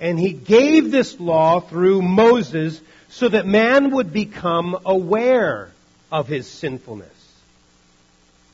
And 0.00 0.18
he 0.18 0.32
gave 0.32 0.90
this 0.90 1.20
law 1.20 1.60
through 1.60 2.00
Moses 2.00 2.80
so 3.10 3.28
that 3.28 3.46
man 3.46 3.90
would 3.90 4.12
become 4.12 4.78
aware 4.86 5.70
of 6.10 6.26
his 6.28 6.46
sinfulness. 6.46 7.08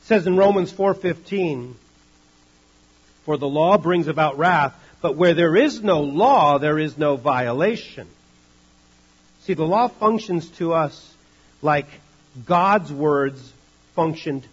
It 0.03 0.07
says 0.07 0.27
in 0.27 0.37
Romans 0.37 0.73
4:15, 0.73 1.77
"For 3.25 3.37
the 3.37 3.49
law 3.49 3.79
brings 3.79 4.09
about 4.09 4.39
wrath, 4.39 4.75
but 5.01 5.17
where 5.17 5.35
there 5.35 5.57
is 5.57 5.83
no 5.83 6.01
law, 6.01 6.59
there 6.59 6.79
is 6.79 6.97
no 6.99 7.17
violation." 7.17 8.09
See, 9.43 9.55
the 9.55 9.67
law 9.67 9.89
functions 9.89 10.49
to 10.59 10.73
us 10.73 11.15
like 11.63 11.87
God's 12.45 12.93
words 12.93 13.53
functioned 13.95 14.45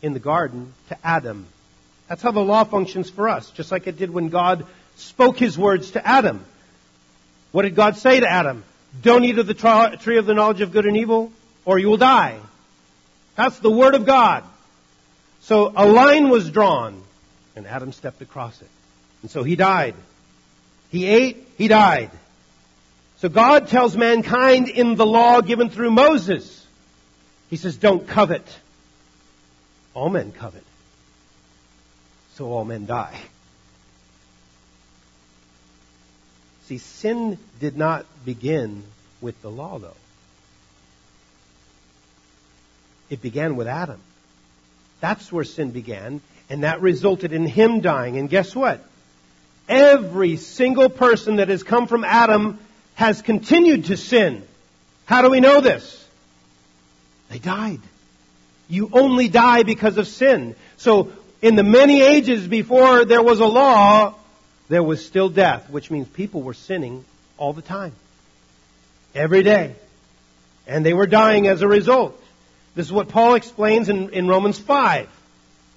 in 0.00 0.12
the 0.12 0.18
garden 0.18 0.72
to 0.88 0.96
Adam. 1.04 1.46
That's 2.08 2.22
how 2.22 2.30
the 2.30 2.40
law 2.40 2.64
functions 2.64 3.10
for 3.10 3.28
us, 3.28 3.50
just 3.50 3.70
like 3.70 3.86
it 3.86 3.98
did 3.98 4.10
when 4.10 4.28
God 4.28 4.64
spoke 4.96 5.38
his 5.38 5.58
words 5.58 5.90
to 5.92 6.06
Adam. 6.06 6.44
What 7.52 7.62
did 7.62 7.74
God 7.74 7.96
say 7.96 8.20
to 8.20 8.26
Adam? 8.26 8.64
Don't 9.02 9.24
eat 9.24 9.38
of 9.38 9.46
the 9.46 9.98
tree 10.00 10.16
of 10.16 10.26
the 10.26 10.34
knowledge 10.34 10.62
of 10.62 10.72
good 10.72 10.86
and 10.86 10.96
evil, 10.96 11.30
or 11.64 11.78
you 11.78 11.88
will 11.88 11.98
die. 11.98 12.38
That's 13.36 13.58
the 13.58 13.70
word 13.70 13.94
of 13.94 14.06
God. 14.06 14.44
So 15.42 15.72
a 15.76 15.86
line 15.86 16.30
was 16.30 16.50
drawn, 16.50 17.02
and 17.54 17.66
Adam 17.66 17.92
stepped 17.92 18.22
across 18.22 18.60
it. 18.60 18.68
And 19.22 19.30
so 19.30 19.42
he 19.42 19.56
died. 19.56 19.94
He 20.90 21.06
ate, 21.06 21.48
he 21.58 21.68
died. 21.68 22.10
So 23.18 23.28
God 23.28 23.68
tells 23.68 23.96
mankind 23.96 24.68
in 24.68 24.94
the 24.94 25.06
law 25.06 25.40
given 25.40 25.70
through 25.70 25.90
Moses, 25.90 26.66
He 27.50 27.56
says, 27.56 27.76
don't 27.76 28.06
covet. 28.06 28.46
All 29.94 30.08
men 30.08 30.32
covet. 30.32 30.62
So 32.34 32.52
all 32.52 32.64
men 32.64 32.86
die. 32.86 33.18
See, 36.66 36.78
sin 36.78 37.38
did 37.60 37.76
not 37.76 38.06
begin 38.24 38.84
with 39.20 39.40
the 39.42 39.50
law, 39.50 39.78
though. 39.78 39.96
It 43.08 43.22
began 43.22 43.56
with 43.56 43.66
Adam. 43.66 44.00
That's 45.00 45.32
where 45.32 45.44
sin 45.44 45.70
began, 45.70 46.20
and 46.50 46.64
that 46.64 46.82
resulted 46.82 47.32
in 47.32 47.46
him 47.46 47.80
dying. 47.80 48.18
And 48.18 48.28
guess 48.28 48.54
what? 48.54 48.84
Every 49.68 50.36
single 50.36 50.88
person 50.88 51.36
that 51.36 51.48
has 51.48 51.62
come 51.62 51.86
from 51.86 52.04
Adam 52.04 52.58
has 52.94 53.22
continued 53.22 53.86
to 53.86 53.96
sin. 53.96 54.42
How 55.04 55.22
do 55.22 55.30
we 55.30 55.40
know 55.40 55.60
this? 55.60 56.06
They 57.28 57.38
died. 57.38 57.80
You 58.68 58.90
only 58.92 59.28
die 59.28 59.62
because 59.62 59.96
of 59.98 60.06
sin. 60.06 60.56
So, 60.76 61.12
in 61.40 61.54
the 61.54 61.62
many 61.62 62.02
ages 62.02 62.46
before 62.46 63.04
there 63.04 63.22
was 63.22 63.40
a 63.40 63.46
law, 63.46 64.14
there 64.68 64.82
was 64.82 65.04
still 65.04 65.28
death, 65.28 65.70
which 65.70 65.90
means 65.90 66.08
people 66.08 66.42
were 66.42 66.54
sinning 66.54 67.04
all 67.36 67.52
the 67.52 67.62
time. 67.62 67.92
Every 69.14 69.42
day. 69.42 69.74
And 70.66 70.84
they 70.84 70.92
were 70.92 71.06
dying 71.06 71.46
as 71.46 71.62
a 71.62 71.68
result. 71.68 72.20
This 72.74 72.86
is 72.86 72.92
what 72.92 73.08
Paul 73.08 73.34
explains 73.34 73.88
in, 73.88 74.10
in 74.10 74.28
Romans 74.28 74.58
5. 74.58 75.08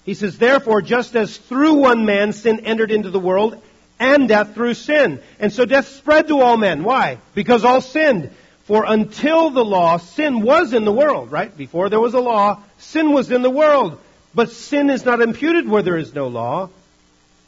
He 0.04 0.14
says, 0.14 0.38
Therefore, 0.38 0.82
just 0.82 1.16
as 1.16 1.38
through 1.38 1.76
one 1.76 2.06
man 2.06 2.34
sin 2.34 2.62
entered 2.66 2.92
into 2.92 3.10
the 3.10 3.20
world, 3.20 3.62
and 4.02 4.28
death 4.28 4.56
through 4.56 4.74
sin. 4.74 5.22
And 5.40 5.54
so 5.54 5.64
death 5.64 5.88
spread 5.88 6.28
to 6.28 6.42
all 6.42 6.58
men. 6.58 6.84
Why? 6.84 7.20
Because 7.36 7.64
all 7.64 7.82
sinned. 7.82 8.32
For 8.64 8.84
until 8.86 9.52
the 9.52 9.64
law, 9.64 9.98
sin 9.98 10.42
was 10.42 10.74
in 10.74 10.86
the 10.86 10.92
world, 10.92 11.32
right? 11.32 11.56
Before 11.56 11.88
there 11.90 12.00
was 12.00 12.16
a 12.16 12.20
law, 12.20 12.60
sin 12.80 13.14
was 13.14 13.30
in 13.30 13.44
the 13.44 13.50
world. 13.50 14.02
But 14.34 14.50
sin 14.50 14.90
is 14.90 15.06
not 15.06 15.22
imputed 15.22 15.70
where 15.70 15.84
there 15.84 15.98
is 15.98 16.16
no 16.16 16.28
law. 16.30 16.70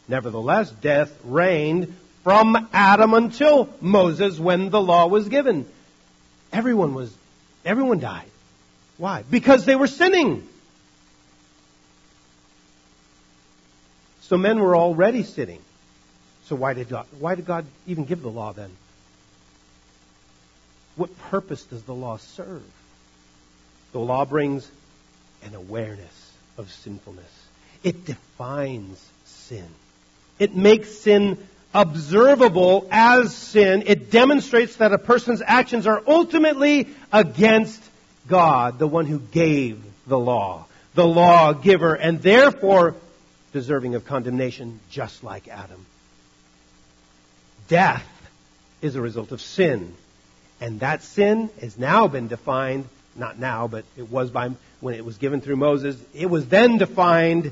Nevertheless, 0.07 0.69
death 0.69 1.11
reigned 1.23 1.95
from 2.23 2.69
Adam 2.71 3.15
until 3.15 3.69
Moses 3.81 4.39
when 4.39 4.69
the 4.69 4.81
law 4.81 5.07
was 5.07 5.29
given. 5.29 5.65
Everyone 6.51 6.93
was, 6.93 7.11
everyone 7.65 7.99
died. 7.99 8.29
Why? 8.97 9.23
Because 9.27 9.65
they 9.65 9.75
were 9.75 9.87
sinning. 9.87 10.47
So 14.21 14.37
men 14.37 14.59
were 14.59 14.75
already 14.75 15.23
sinning. 15.23 15.59
So 16.45 16.55
why 16.55 16.73
did 16.73 16.89
God, 16.89 17.05
why 17.19 17.35
did 17.35 17.45
God 17.45 17.65
even 17.87 18.05
give 18.05 18.21
the 18.21 18.29
law 18.29 18.53
then? 18.53 18.71
What 20.95 21.17
purpose 21.29 21.63
does 21.63 21.83
the 21.83 21.93
law 21.93 22.17
serve? 22.17 22.63
The 23.93 23.99
law 23.99 24.25
brings 24.25 24.69
an 25.43 25.55
awareness 25.55 26.31
of 26.57 26.71
sinfulness. 26.71 27.25
It 27.83 28.05
defines 28.05 29.03
sin. 29.25 29.67
It 30.39 30.55
makes 30.55 30.99
sin 30.99 31.37
observable 31.73 32.87
as 32.91 33.35
sin. 33.35 33.83
It 33.87 34.11
demonstrates 34.11 34.75
that 34.77 34.93
a 34.93 34.97
person's 34.97 35.41
actions 35.45 35.87
are 35.87 36.01
ultimately 36.05 36.87
against 37.11 37.81
God, 38.27 38.79
the 38.79 38.87
one 38.87 39.05
who 39.05 39.19
gave 39.19 39.83
the 40.07 40.19
law, 40.19 40.65
the 40.93 41.07
lawgiver, 41.07 41.93
and 41.95 42.21
therefore 42.21 42.95
deserving 43.53 43.95
of 43.95 44.05
condemnation, 44.05 44.79
just 44.89 45.23
like 45.23 45.47
Adam. 45.47 45.85
Death 47.73 48.07
is 48.83 48.95
a 48.95 49.01
result 49.01 49.31
of 49.31 49.41
sin. 49.41 49.93
And 50.61 50.79
that 50.81 51.01
sin 51.01 51.49
has 51.59 51.77
now 51.77 52.07
been 52.07 52.27
defined, 52.27 52.87
not 53.15 53.39
now, 53.39 53.67
but 53.67 53.83
it 53.97 54.11
was 54.11 54.29
by 54.29 54.51
when 54.79 54.93
it 54.93 55.03
was 55.03 55.17
given 55.17 55.41
through 55.41 55.55
Moses. 55.55 55.97
It 56.13 56.29
was 56.29 56.47
then 56.47 56.77
defined 56.77 57.51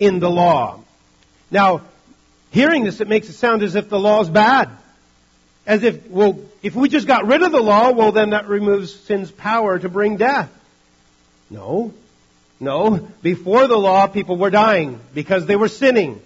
in 0.00 0.18
the 0.18 0.28
law. 0.30 0.80
Now, 1.50 1.82
Hearing 2.50 2.84
this, 2.84 3.00
it 3.02 3.08
makes 3.08 3.28
it 3.28 3.34
sound 3.34 3.62
as 3.62 3.74
if 3.74 3.90
the 3.90 3.98
law 3.98 4.22
is 4.22 4.30
bad. 4.30 4.70
As 5.66 5.82
if, 5.82 6.08
well, 6.08 6.40
if 6.62 6.74
we 6.74 6.88
just 6.88 7.06
got 7.06 7.26
rid 7.26 7.42
of 7.42 7.52
the 7.52 7.60
law, 7.60 7.90
well, 7.90 8.12
then 8.12 8.30
that 8.30 8.48
removes 8.48 8.94
sin's 8.94 9.30
power 9.30 9.78
to 9.78 9.88
bring 9.90 10.16
death. 10.16 10.50
No. 11.50 11.92
No. 12.58 13.08
Before 13.20 13.66
the 13.66 13.76
law, 13.76 14.06
people 14.06 14.36
were 14.38 14.48
dying 14.50 15.00
because 15.12 15.44
they 15.44 15.56
were 15.56 15.68
sinning. 15.68 16.22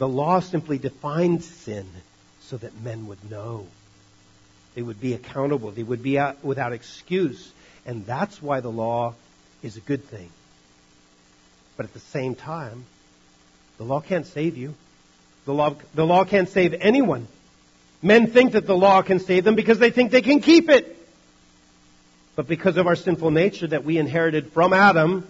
The 0.00 0.08
law 0.08 0.40
simply 0.40 0.78
defined 0.78 1.44
sin 1.44 1.86
so 2.40 2.56
that 2.56 2.80
men 2.80 3.06
would 3.08 3.30
know. 3.30 3.66
They 4.74 4.80
would 4.80 4.98
be 4.98 5.12
accountable. 5.12 5.72
They 5.72 5.82
would 5.82 6.02
be 6.02 6.18
without 6.42 6.72
excuse. 6.72 7.52
And 7.84 8.06
that's 8.06 8.40
why 8.40 8.60
the 8.60 8.70
law 8.70 9.14
is 9.62 9.76
a 9.76 9.80
good 9.80 10.02
thing. 10.06 10.30
But 11.76 11.84
at 11.84 11.92
the 11.92 12.00
same 12.00 12.34
time, 12.34 12.86
the 13.76 13.84
law 13.84 14.00
can't 14.00 14.26
save 14.26 14.56
you. 14.56 14.74
The 15.44 15.52
law, 15.52 15.76
the 15.94 16.06
law 16.06 16.24
can't 16.24 16.48
save 16.48 16.72
anyone. 16.80 17.28
Men 18.00 18.26
think 18.28 18.52
that 18.52 18.66
the 18.66 18.76
law 18.76 19.02
can 19.02 19.20
save 19.20 19.44
them 19.44 19.54
because 19.54 19.78
they 19.78 19.90
think 19.90 20.12
they 20.12 20.22
can 20.22 20.40
keep 20.40 20.70
it. 20.70 20.96
But 22.36 22.48
because 22.48 22.78
of 22.78 22.86
our 22.86 22.96
sinful 22.96 23.32
nature 23.32 23.66
that 23.66 23.84
we 23.84 23.98
inherited 23.98 24.50
from 24.52 24.72
Adam, 24.72 25.26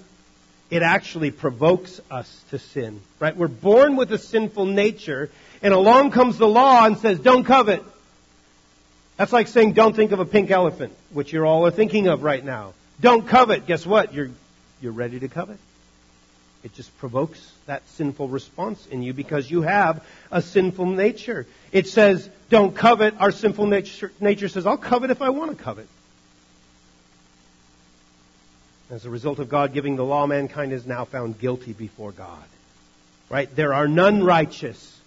it 0.71 0.83
actually 0.83 1.31
provokes 1.31 2.01
us 2.11 2.45
to 2.51 2.59
sin. 2.59 3.01
Right? 3.19 3.37
We're 3.37 3.49
born 3.49 3.97
with 3.97 4.13
a 4.13 4.19
sinful 4.19 4.67
nature, 4.67 5.31
and 5.63 5.75
along 5.75 6.13
comes 6.13 6.39
the 6.39 6.49
law 6.49 6.87
and 6.87 6.97
says, 6.99 7.19
don't 7.19 7.45
covet. 7.45 7.83
That's 9.17 9.33
like 9.33 9.49
saying, 9.49 9.73
don't 9.73 9.95
think 9.95 10.13
of 10.13 10.21
a 10.21 10.25
pink 10.25 10.51
elephant, 10.51 10.95
which 11.13 11.33
you're 11.33 11.45
all 11.45 11.67
are 11.67 11.71
thinking 11.71 12.07
of 12.07 12.23
right 12.23 12.43
now. 12.43 12.73
Don't 13.01 13.27
covet. 13.27 13.67
Guess 13.67 13.85
what? 13.85 14.15
You're, 14.15 14.31
you're 14.81 14.93
ready 14.93 15.21
to 15.21 15.29
covet. 15.29 15.59
It 16.63 16.75
just 16.75 16.97
provokes 16.99 17.53
that 17.67 17.87
sinful 17.91 18.29
response 18.29 18.87
in 18.87 19.03
you 19.03 19.15
because 19.15 19.51
you 19.51 19.63
have 19.63 20.05
a 20.31 20.43
sinful 20.43 20.87
nature. 20.87 21.47
It 21.73 21.89
says, 21.89 22.29
don't 22.51 22.75
covet. 22.75 23.15
Our 23.19 23.31
sinful 23.31 23.67
nature, 23.67 24.13
nature 24.21 24.49
says, 24.49 24.67
I'll 24.67 24.77
covet 24.77 25.11
if 25.11 25.23
I 25.23 25.31
want 25.31 25.57
to 25.57 25.63
covet. 25.63 25.89
As 28.91 29.07
a 29.07 29.11
result 29.11 29.39
of 29.39 29.49
God 29.49 29.73
giving 29.73 29.95
the 29.95 30.05
law, 30.05 30.27
mankind 30.27 30.73
is 30.73 30.85
now 30.85 31.05
found 31.05 31.39
guilty 31.39 31.73
before 31.73 32.11
God. 32.11 32.43
Right? 33.29 33.55
There 33.55 33.73
are 33.73 33.87
none 33.87 34.25
righteous. 34.25 34.99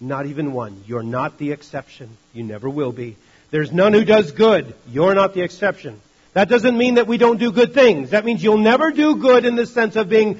Not 0.00 0.26
even 0.26 0.52
one. 0.52 0.84
You're 0.86 1.02
not 1.02 1.38
the 1.38 1.50
exception. 1.50 2.16
You 2.32 2.44
never 2.44 2.70
will 2.70 2.92
be. 2.92 3.16
There's 3.50 3.72
none 3.72 3.92
who 3.92 4.04
does 4.04 4.30
good. 4.30 4.72
You're 4.88 5.14
not 5.14 5.34
the 5.34 5.42
exception. 5.42 6.00
That 6.34 6.48
doesn't 6.48 6.78
mean 6.78 6.94
that 6.94 7.08
we 7.08 7.18
don't 7.18 7.38
do 7.38 7.50
good 7.50 7.74
things. 7.74 8.10
That 8.10 8.24
means 8.24 8.42
you'll 8.42 8.58
never 8.58 8.92
do 8.92 9.16
good 9.16 9.44
in 9.44 9.56
the 9.56 9.66
sense 9.66 9.96
of 9.96 10.08
being 10.08 10.38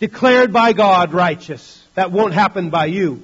declared 0.00 0.52
by 0.52 0.72
God 0.72 1.12
righteous. 1.12 1.80
That 1.94 2.10
won't 2.10 2.34
happen 2.34 2.70
by 2.70 2.86
you. 2.86 3.22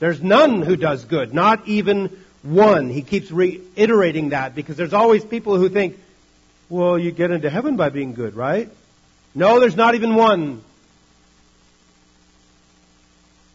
There's 0.00 0.20
none 0.20 0.62
who 0.62 0.74
does 0.74 1.04
good. 1.04 1.32
Not 1.32 1.68
even 1.68 2.10
one. 2.42 2.90
He 2.90 3.02
keeps 3.02 3.30
reiterating 3.30 4.30
that 4.30 4.56
because 4.56 4.76
there's 4.76 4.92
always 4.92 5.24
people 5.24 5.56
who 5.56 5.68
think, 5.68 5.96
well, 6.72 6.98
you 6.98 7.12
get 7.12 7.30
into 7.30 7.50
heaven 7.50 7.76
by 7.76 7.90
being 7.90 8.14
good, 8.14 8.34
right? 8.34 8.70
No, 9.34 9.60
there's 9.60 9.76
not 9.76 9.94
even 9.94 10.14
one. 10.14 10.64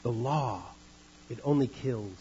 The 0.04 0.12
law, 0.12 0.62
it 1.28 1.40
only 1.44 1.66
kills. 1.66 2.14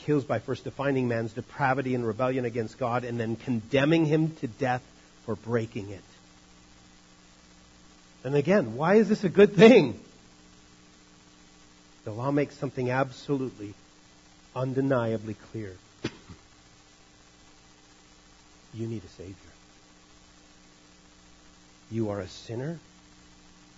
Kills 0.00 0.22
by 0.22 0.38
first 0.38 0.64
defining 0.64 1.08
man's 1.08 1.32
depravity 1.32 1.94
and 1.94 2.06
rebellion 2.06 2.44
against 2.44 2.76
God 2.76 3.04
and 3.04 3.18
then 3.18 3.36
condemning 3.36 4.04
him 4.04 4.36
to 4.36 4.46
death 4.46 4.82
for 5.24 5.34
breaking 5.34 5.88
it. 5.88 6.04
And 8.22 8.34
again, 8.34 8.76
why 8.76 8.96
is 8.96 9.08
this 9.08 9.24
a 9.24 9.30
good 9.30 9.54
thing? 9.54 9.98
The 12.04 12.12
law 12.12 12.30
makes 12.30 12.54
something 12.58 12.90
absolutely, 12.90 13.72
undeniably 14.54 15.36
clear. 15.52 15.72
You 18.76 18.86
need 18.86 19.02
a 19.02 19.08
Savior. 19.08 19.34
You 21.90 22.10
are 22.10 22.20
a 22.20 22.28
sinner, 22.28 22.78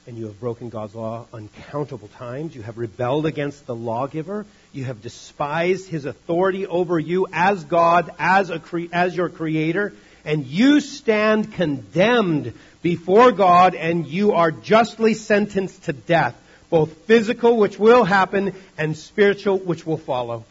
and 0.09 0.19
you 0.19 0.27
have 0.27 0.41
broken 0.41 0.71
God's 0.71 0.97
law 0.97 1.27
uncountable 1.33 2.09
times. 2.09 2.57
You 2.57 2.63
have 2.63 2.79
rebelled 2.79 3.25
against 3.25 3.65
the 3.67 3.77
lawgiver. 3.77 4.45
You 4.73 4.85
have 4.85 5.01
despised 5.01 5.89
his 5.89 6.05
authority 6.05 6.67
over 6.67 6.99
you 6.99 7.29
as 7.33 7.63
God, 7.63 8.11
as, 8.19 8.51
a 8.51 8.59
cre- 8.59 8.93
as 8.93 9.17
your 9.17 9.29
creator, 9.29 9.93
and 10.25 10.45
you 10.45 10.81
stand 10.81 11.53
condemned 11.53 12.55
before 12.83 13.31
God, 13.31 13.77
and 13.77 14.05
you 14.05 14.33
are 14.33 14.51
justly 14.51 15.15
sentenced 15.15 15.85
to 15.85 15.93
death, 15.93 16.35
both 16.71 16.93
physical, 17.07 17.57
which 17.57 17.79
will 17.79 18.03
happen, 18.03 18.53
and 18.77 18.97
spiritual, 18.97 19.59
which 19.59 19.87
will 19.87 19.97
follow. 19.97 20.45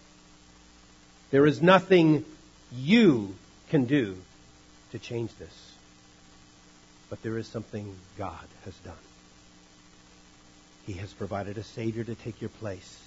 There 1.31 1.45
is 1.45 1.61
nothing 1.61 2.23
you 2.71 3.35
can 3.69 3.85
do 3.85 4.15
to 4.91 4.99
change 4.99 5.31
this. 5.37 5.73
But 7.09 7.21
there 7.21 7.37
is 7.37 7.47
something 7.47 7.95
God 8.17 8.47
has 8.65 8.75
done. 8.79 8.93
He 10.85 10.93
has 10.93 11.11
provided 11.13 11.57
a 11.57 11.63
Savior 11.63 12.03
to 12.03 12.15
take 12.15 12.41
your 12.41 12.49
place, 12.49 12.99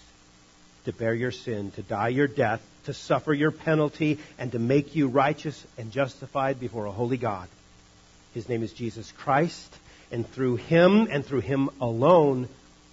to 0.84 0.92
bear 0.92 1.14
your 1.14 1.30
sin, 1.30 1.70
to 1.72 1.82
die 1.82 2.08
your 2.08 2.26
death, 2.26 2.62
to 2.84 2.94
suffer 2.94 3.32
your 3.32 3.50
penalty, 3.50 4.18
and 4.38 4.52
to 4.52 4.58
make 4.58 4.94
you 4.94 5.08
righteous 5.08 5.66
and 5.78 5.90
justified 5.90 6.60
before 6.60 6.86
a 6.86 6.90
holy 6.90 7.16
God. 7.16 7.48
His 8.34 8.48
name 8.48 8.62
is 8.62 8.72
Jesus 8.72 9.12
Christ, 9.12 9.74
and 10.12 10.28
through 10.28 10.56
Him 10.56 11.08
and 11.10 11.24
through 11.24 11.40
Him 11.40 11.70
alone, 11.80 12.48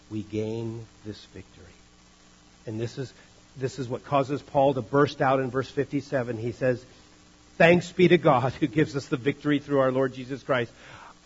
we 0.10 0.24
gain 0.24 0.86
this 1.06 1.24
victory. 1.34 1.66
And 2.66 2.80
this 2.80 2.98
is, 2.98 3.14
this 3.58 3.80
is 3.80 3.88
what 3.88 4.06
causes 4.06 4.42
Paul 4.42 4.74
to 4.74 4.82
burst 4.82 5.22
out 5.22 5.40
in 5.40 5.50
verse 5.50 5.70
57. 5.70 6.38
He 6.38 6.52
says, 6.52 6.84
Thanks 7.58 7.92
be 7.92 8.08
to 8.08 8.20
God 8.20 8.54
who 8.54 8.68
gives 8.68 8.96
us 8.96 9.08
the 9.08 9.18
victory 9.18 9.58
through 9.58 9.80
our 9.80 9.92
Lord 9.92 10.14
Jesus 10.14 10.44
Christ. 10.44 10.72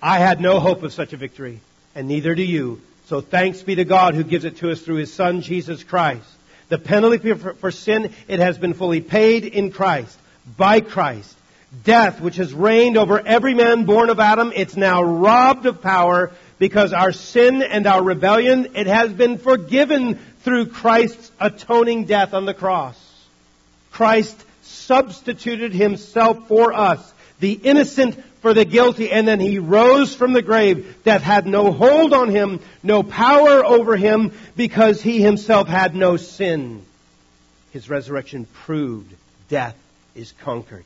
I 0.01 0.19
had 0.19 0.39
no 0.39 0.61
hope 0.61 0.81
of 0.81 0.93
such 0.93 1.11
a 1.11 1.17
victory, 1.17 1.59
and 1.93 2.07
neither 2.07 2.33
do 2.35 2.43
you. 2.43 2.81
So 3.07 3.19
thanks 3.19 3.61
be 3.61 3.75
to 3.75 3.83
God 3.83 4.15
who 4.15 4.23
gives 4.23 4.45
it 4.45 4.57
to 4.57 4.71
us 4.71 4.79
through 4.79 4.95
His 4.95 5.13
Son, 5.13 5.41
Jesus 5.41 5.83
Christ. 5.83 6.25
The 6.69 6.77
penalty 6.77 7.33
for, 7.33 7.53
for 7.55 7.69
sin, 7.69 8.13
it 8.29 8.39
has 8.39 8.57
been 8.57 8.73
fully 8.73 9.01
paid 9.01 9.43
in 9.43 9.71
Christ, 9.71 10.17
by 10.55 10.79
Christ. 10.79 11.35
Death, 11.83 12.21
which 12.21 12.37
has 12.37 12.53
reigned 12.53 12.95
over 12.95 13.19
every 13.19 13.53
man 13.53 13.83
born 13.83 14.09
of 14.09 14.21
Adam, 14.21 14.53
it's 14.55 14.77
now 14.77 15.03
robbed 15.03 15.65
of 15.65 15.81
power 15.81 16.31
because 16.59 16.93
our 16.93 17.11
sin 17.11 17.61
and 17.61 17.87
our 17.87 18.01
rebellion, 18.01 18.69
it 18.75 18.87
has 18.87 19.11
been 19.11 19.37
forgiven 19.37 20.15
through 20.43 20.67
Christ's 20.67 21.29
atoning 21.41 22.05
death 22.05 22.33
on 22.33 22.45
the 22.45 22.53
cross. 22.53 22.97
Christ 23.91 24.41
substituted 24.71 25.73
himself 25.73 26.47
for 26.47 26.73
us, 26.73 27.13
the 27.39 27.53
innocent 27.53 28.23
for 28.41 28.53
the 28.53 28.65
guilty, 28.65 29.11
and 29.11 29.27
then 29.27 29.39
he 29.39 29.59
rose 29.59 30.15
from 30.15 30.33
the 30.33 30.41
grave. 30.41 31.03
Death 31.03 31.21
had 31.21 31.45
no 31.45 31.71
hold 31.71 32.13
on 32.13 32.29
him, 32.29 32.59
no 32.81 33.03
power 33.03 33.63
over 33.63 33.95
him, 33.95 34.31
because 34.55 35.01
he 35.01 35.21
himself 35.21 35.67
had 35.67 35.95
no 35.95 36.17
sin. 36.17 36.83
His 37.71 37.89
resurrection 37.89 38.47
proved 38.53 39.13
death 39.47 39.77
is 40.15 40.31
conquered. 40.31 40.85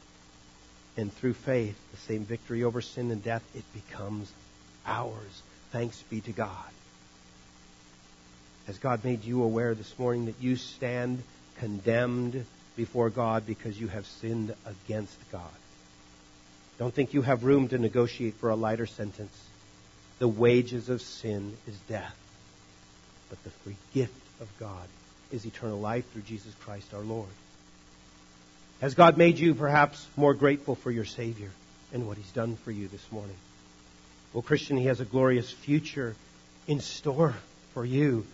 And 0.98 1.14
through 1.14 1.34
faith, 1.34 1.76
the 1.92 1.98
same 1.98 2.26
victory 2.26 2.64
over 2.64 2.82
sin 2.82 3.12
and 3.12 3.24
death, 3.24 3.44
it 3.54 3.64
becomes 3.74 4.32
ours. 4.86 5.42
Thanks 5.72 6.02
be 6.04 6.22
to 6.22 6.32
God. 6.32 6.50
Has 8.68 8.78
God 8.78 9.04
made 9.04 9.24
you 9.24 9.44
aware 9.44 9.76
this 9.76 9.98
morning 10.00 10.26
that 10.26 10.42
you 10.42 10.56
stand 10.56 11.22
condemned 11.60 12.46
before 12.76 13.10
God 13.10 13.46
because 13.46 13.80
you 13.80 13.88
have 13.88 14.06
sinned 14.06 14.54
against 14.66 15.18
God. 15.32 15.44
Don't 16.78 16.94
think 16.94 17.14
you 17.14 17.22
have 17.22 17.44
room 17.44 17.70
to 17.70 17.78
negotiate 17.78 18.36
for 18.36 18.50
a 18.50 18.56
lighter 18.56 18.86
sentence. 18.86 19.36
The 20.20 20.28
wages 20.28 20.90
of 20.90 21.02
sin 21.02 21.56
is 21.68 21.78
death, 21.90 22.16
but 23.30 23.42
the 23.44 23.50
free 23.50 23.78
gift 23.94 24.14
of 24.42 24.50
God 24.60 24.88
is 25.32 25.46
eternal 25.46 25.80
life 25.80 26.10
through 26.12 26.24
Jesus 26.24 26.54
Christ 26.62 26.94
our 26.94 27.02
Lord. 27.02 27.30
Has 28.82 28.94
God 28.94 29.18
made 29.18 29.40
you 29.40 29.56
perhaps 29.56 30.06
more 30.18 30.34
grateful 30.34 30.76
for 30.76 30.92
your 30.92 31.06
Savior 31.06 31.52
and 31.94 32.08
what 32.08 32.18
He's 32.18 32.32
done 32.32 32.58
for 32.58 32.72
you 32.72 32.88
this 32.88 33.12
morning? 33.12 33.36
Well, 34.34 34.42
Christian, 34.42 34.78
He 34.78 34.88
has 34.88 35.00
a 35.00 35.06
glorious 35.06 35.50
future 35.50 36.16
in 36.68 36.82
store 36.82 37.36
for 37.74 37.86
you 37.86 38.26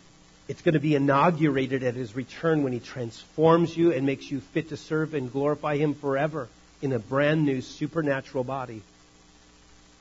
it's 0.52 0.64
going 0.64 0.74
to 0.74 0.82
be 0.82 0.96
inaugurated 0.96 1.82
at 1.82 1.96
his 1.96 2.14
return 2.14 2.62
when 2.62 2.74
he 2.74 2.82
transforms 2.82 3.76
you 3.78 3.94
and 3.94 4.06
makes 4.06 4.30
you 4.30 4.42
fit 4.42 4.68
to 4.68 4.76
serve 4.76 5.14
and 5.14 5.32
glorify 5.32 5.78
him 5.78 5.94
forever 5.94 6.50
in 6.82 6.92
a 6.92 7.00
brand 7.00 7.46
new 7.46 7.62
supernatural 7.62 8.44
body. 8.44 8.82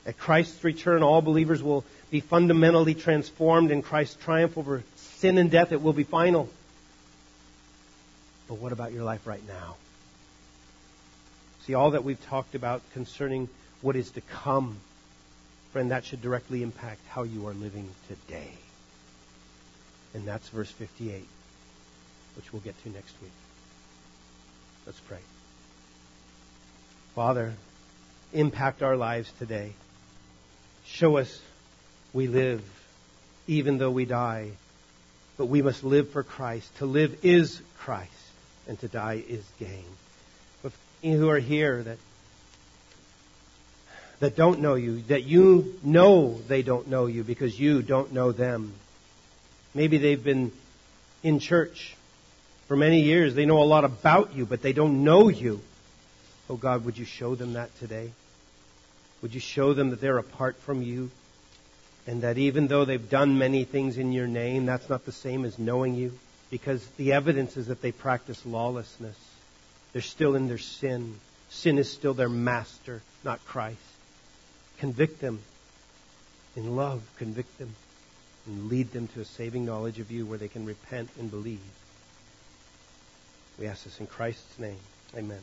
At 0.05 0.17
Christ's 0.17 0.61
return, 0.61 1.03
all 1.03 1.21
believers 1.21 1.63
will 1.63 1.85
be 2.09 2.19
fundamentally 2.19 2.95
transformed 2.95 3.71
in 3.71 3.81
Christ's 3.81 4.21
triumph 4.21 4.57
over 4.57 4.83
sin 4.97 5.37
and 5.37 5.49
death. 5.49 5.71
It 5.71 5.81
will 5.81 5.93
be 5.93 6.03
final. 6.03 6.49
But 8.49 8.55
what 8.55 8.73
about 8.73 8.91
your 8.91 9.05
life 9.05 9.25
right 9.25 9.47
now? 9.47 9.77
See, 11.65 11.75
all 11.75 11.91
that 11.91 12.03
we've 12.03 12.21
talked 12.25 12.55
about 12.55 12.81
concerning 12.91 13.47
what 13.81 13.95
is 13.95 14.11
to 14.11 14.21
come, 14.21 14.75
friend, 15.71 15.91
that 15.91 16.03
should 16.03 16.21
directly 16.21 16.61
impact 16.61 16.99
how 17.07 17.23
you 17.23 17.47
are 17.47 17.53
living 17.53 17.87
today. 18.09 18.51
And 20.13 20.25
that's 20.25 20.47
verse 20.49 20.71
58, 20.71 21.25
which 22.35 22.51
we'll 22.51 22.61
get 22.61 22.81
to 22.83 22.89
next 22.89 23.13
week. 23.21 23.31
Let's 24.85 24.99
pray. 25.01 25.19
Father, 27.15 27.53
impact 28.33 28.81
our 28.81 28.95
lives 28.95 29.31
today. 29.39 29.73
Show 30.85 31.17
us 31.17 31.39
we 32.13 32.27
live 32.27 32.61
even 33.47 33.77
though 33.77 33.91
we 33.91 34.05
die. 34.05 34.51
But 35.37 35.47
we 35.47 35.61
must 35.61 35.83
live 35.83 36.09
for 36.09 36.23
Christ. 36.23 36.75
To 36.77 36.85
live 36.85 37.25
is 37.25 37.61
Christ, 37.79 38.11
and 38.67 38.79
to 38.81 38.87
die 38.87 39.23
is 39.27 39.43
gain. 39.59 39.85
But 40.61 40.73
who 41.01 41.29
are 41.29 41.39
here 41.39 41.83
that 41.83 41.97
that 44.19 44.35
don't 44.35 44.59
know 44.59 44.75
you, 44.75 45.01
that 45.07 45.23
you 45.23 45.79
know 45.83 46.39
they 46.47 46.61
don't 46.61 46.87
know 46.87 47.07
you 47.07 47.23
because 47.23 47.59
you 47.59 47.81
don't 47.81 48.13
know 48.13 48.31
them. 48.31 48.73
Maybe 49.73 49.97
they've 49.97 50.23
been 50.23 50.51
in 51.23 51.39
church 51.39 51.95
for 52.67 52.75
many 52.75 53.01
years. 53.01 53.35
They 53.35 53.45
know 53.45 53.61
a 53.61 53.65
lot 53.65 53.85
about 53.85 54.35
you, 54.35 54.45
but 54.45 54.61
they 54.61 54.73
don't 54.73 55.03
know 55.03 55.29
you. 55.29 55.61
Oh 56.49 56.57
God, 56.57 56.85
would 56.85 56.97
you 56.97 57.05
show 57.05 57.35
them 57.35 57.53
that 57.53 57.77
today? 57.79 58.11
Would 59.21 59.33
you 59.33 59.39
show 59.39 59.73
them 59.73 59.91
that 59.91 60.01
they're 60.01 60.17
apart 60.17 60.57
from 60.57 60.81
you? 60.81 61.11
And 62.07 62.23
that 62.23 62.37
even 62.37 62.67
though 62.67 62.83
they've 62.83 63.09
done 63.09 63.37
many 63.37 63.63
things 63.63 63.97
in 63.97 64.11
your 64.11 64.27
name, 64.27 64.65
that's 64.65 64.89
not 64.89 65.05
the 65.05 65.11
same 65.11 65.45
as 65.45 65.59
knowing 65.59 65.95
you? 65.95 66.11
Because 66.49 66.85
the 66.97 67.13
evidence 67.13 67.55
is 67.55 67.67
that 67.67 67.81
they 67.81 67.91
practice 67.91 68.45
lawlessness. 68.45 69.17
They're 69.93 70.01
still 70.01 70.35
in 70.35 70.47
their 70.47 70.57
sin. 70.57 71.19
Sin 71.49 71.77
is 71.77 71.91
still 71.91 72.13
their 72.13 72.29
master, 72.29 73.01
not 73.23 73.43
Christ. 73.45 73.77
Convict 74.79 75.21
them 75.21 75.39
in 76.55 76.75
love, 76.75 77.03
convict 77.17 77.57
them, 77.59 77.75
and 78.45 78.69
lead 78.69 78.91
them 78.91 79.07
to 79.09 79.21
a 79.21 79.25
saving 79.25 79.65
knowledge 79.65 79.99
of 79.99 80.11
you 80.11 80.25
where 80.25 80.37
they 80.37 80.47
can 80.47 80.65
repent 80.65 81.09
and 81.19 81.29
believe. 81.29 81.59
We 83.59 83.67
ask 83.67 83.83
this 83.83 83.99
in 83.99 84.07
Christ's 84.07 84.57
name. 84.57 84.79
Amen. 85.15 85.41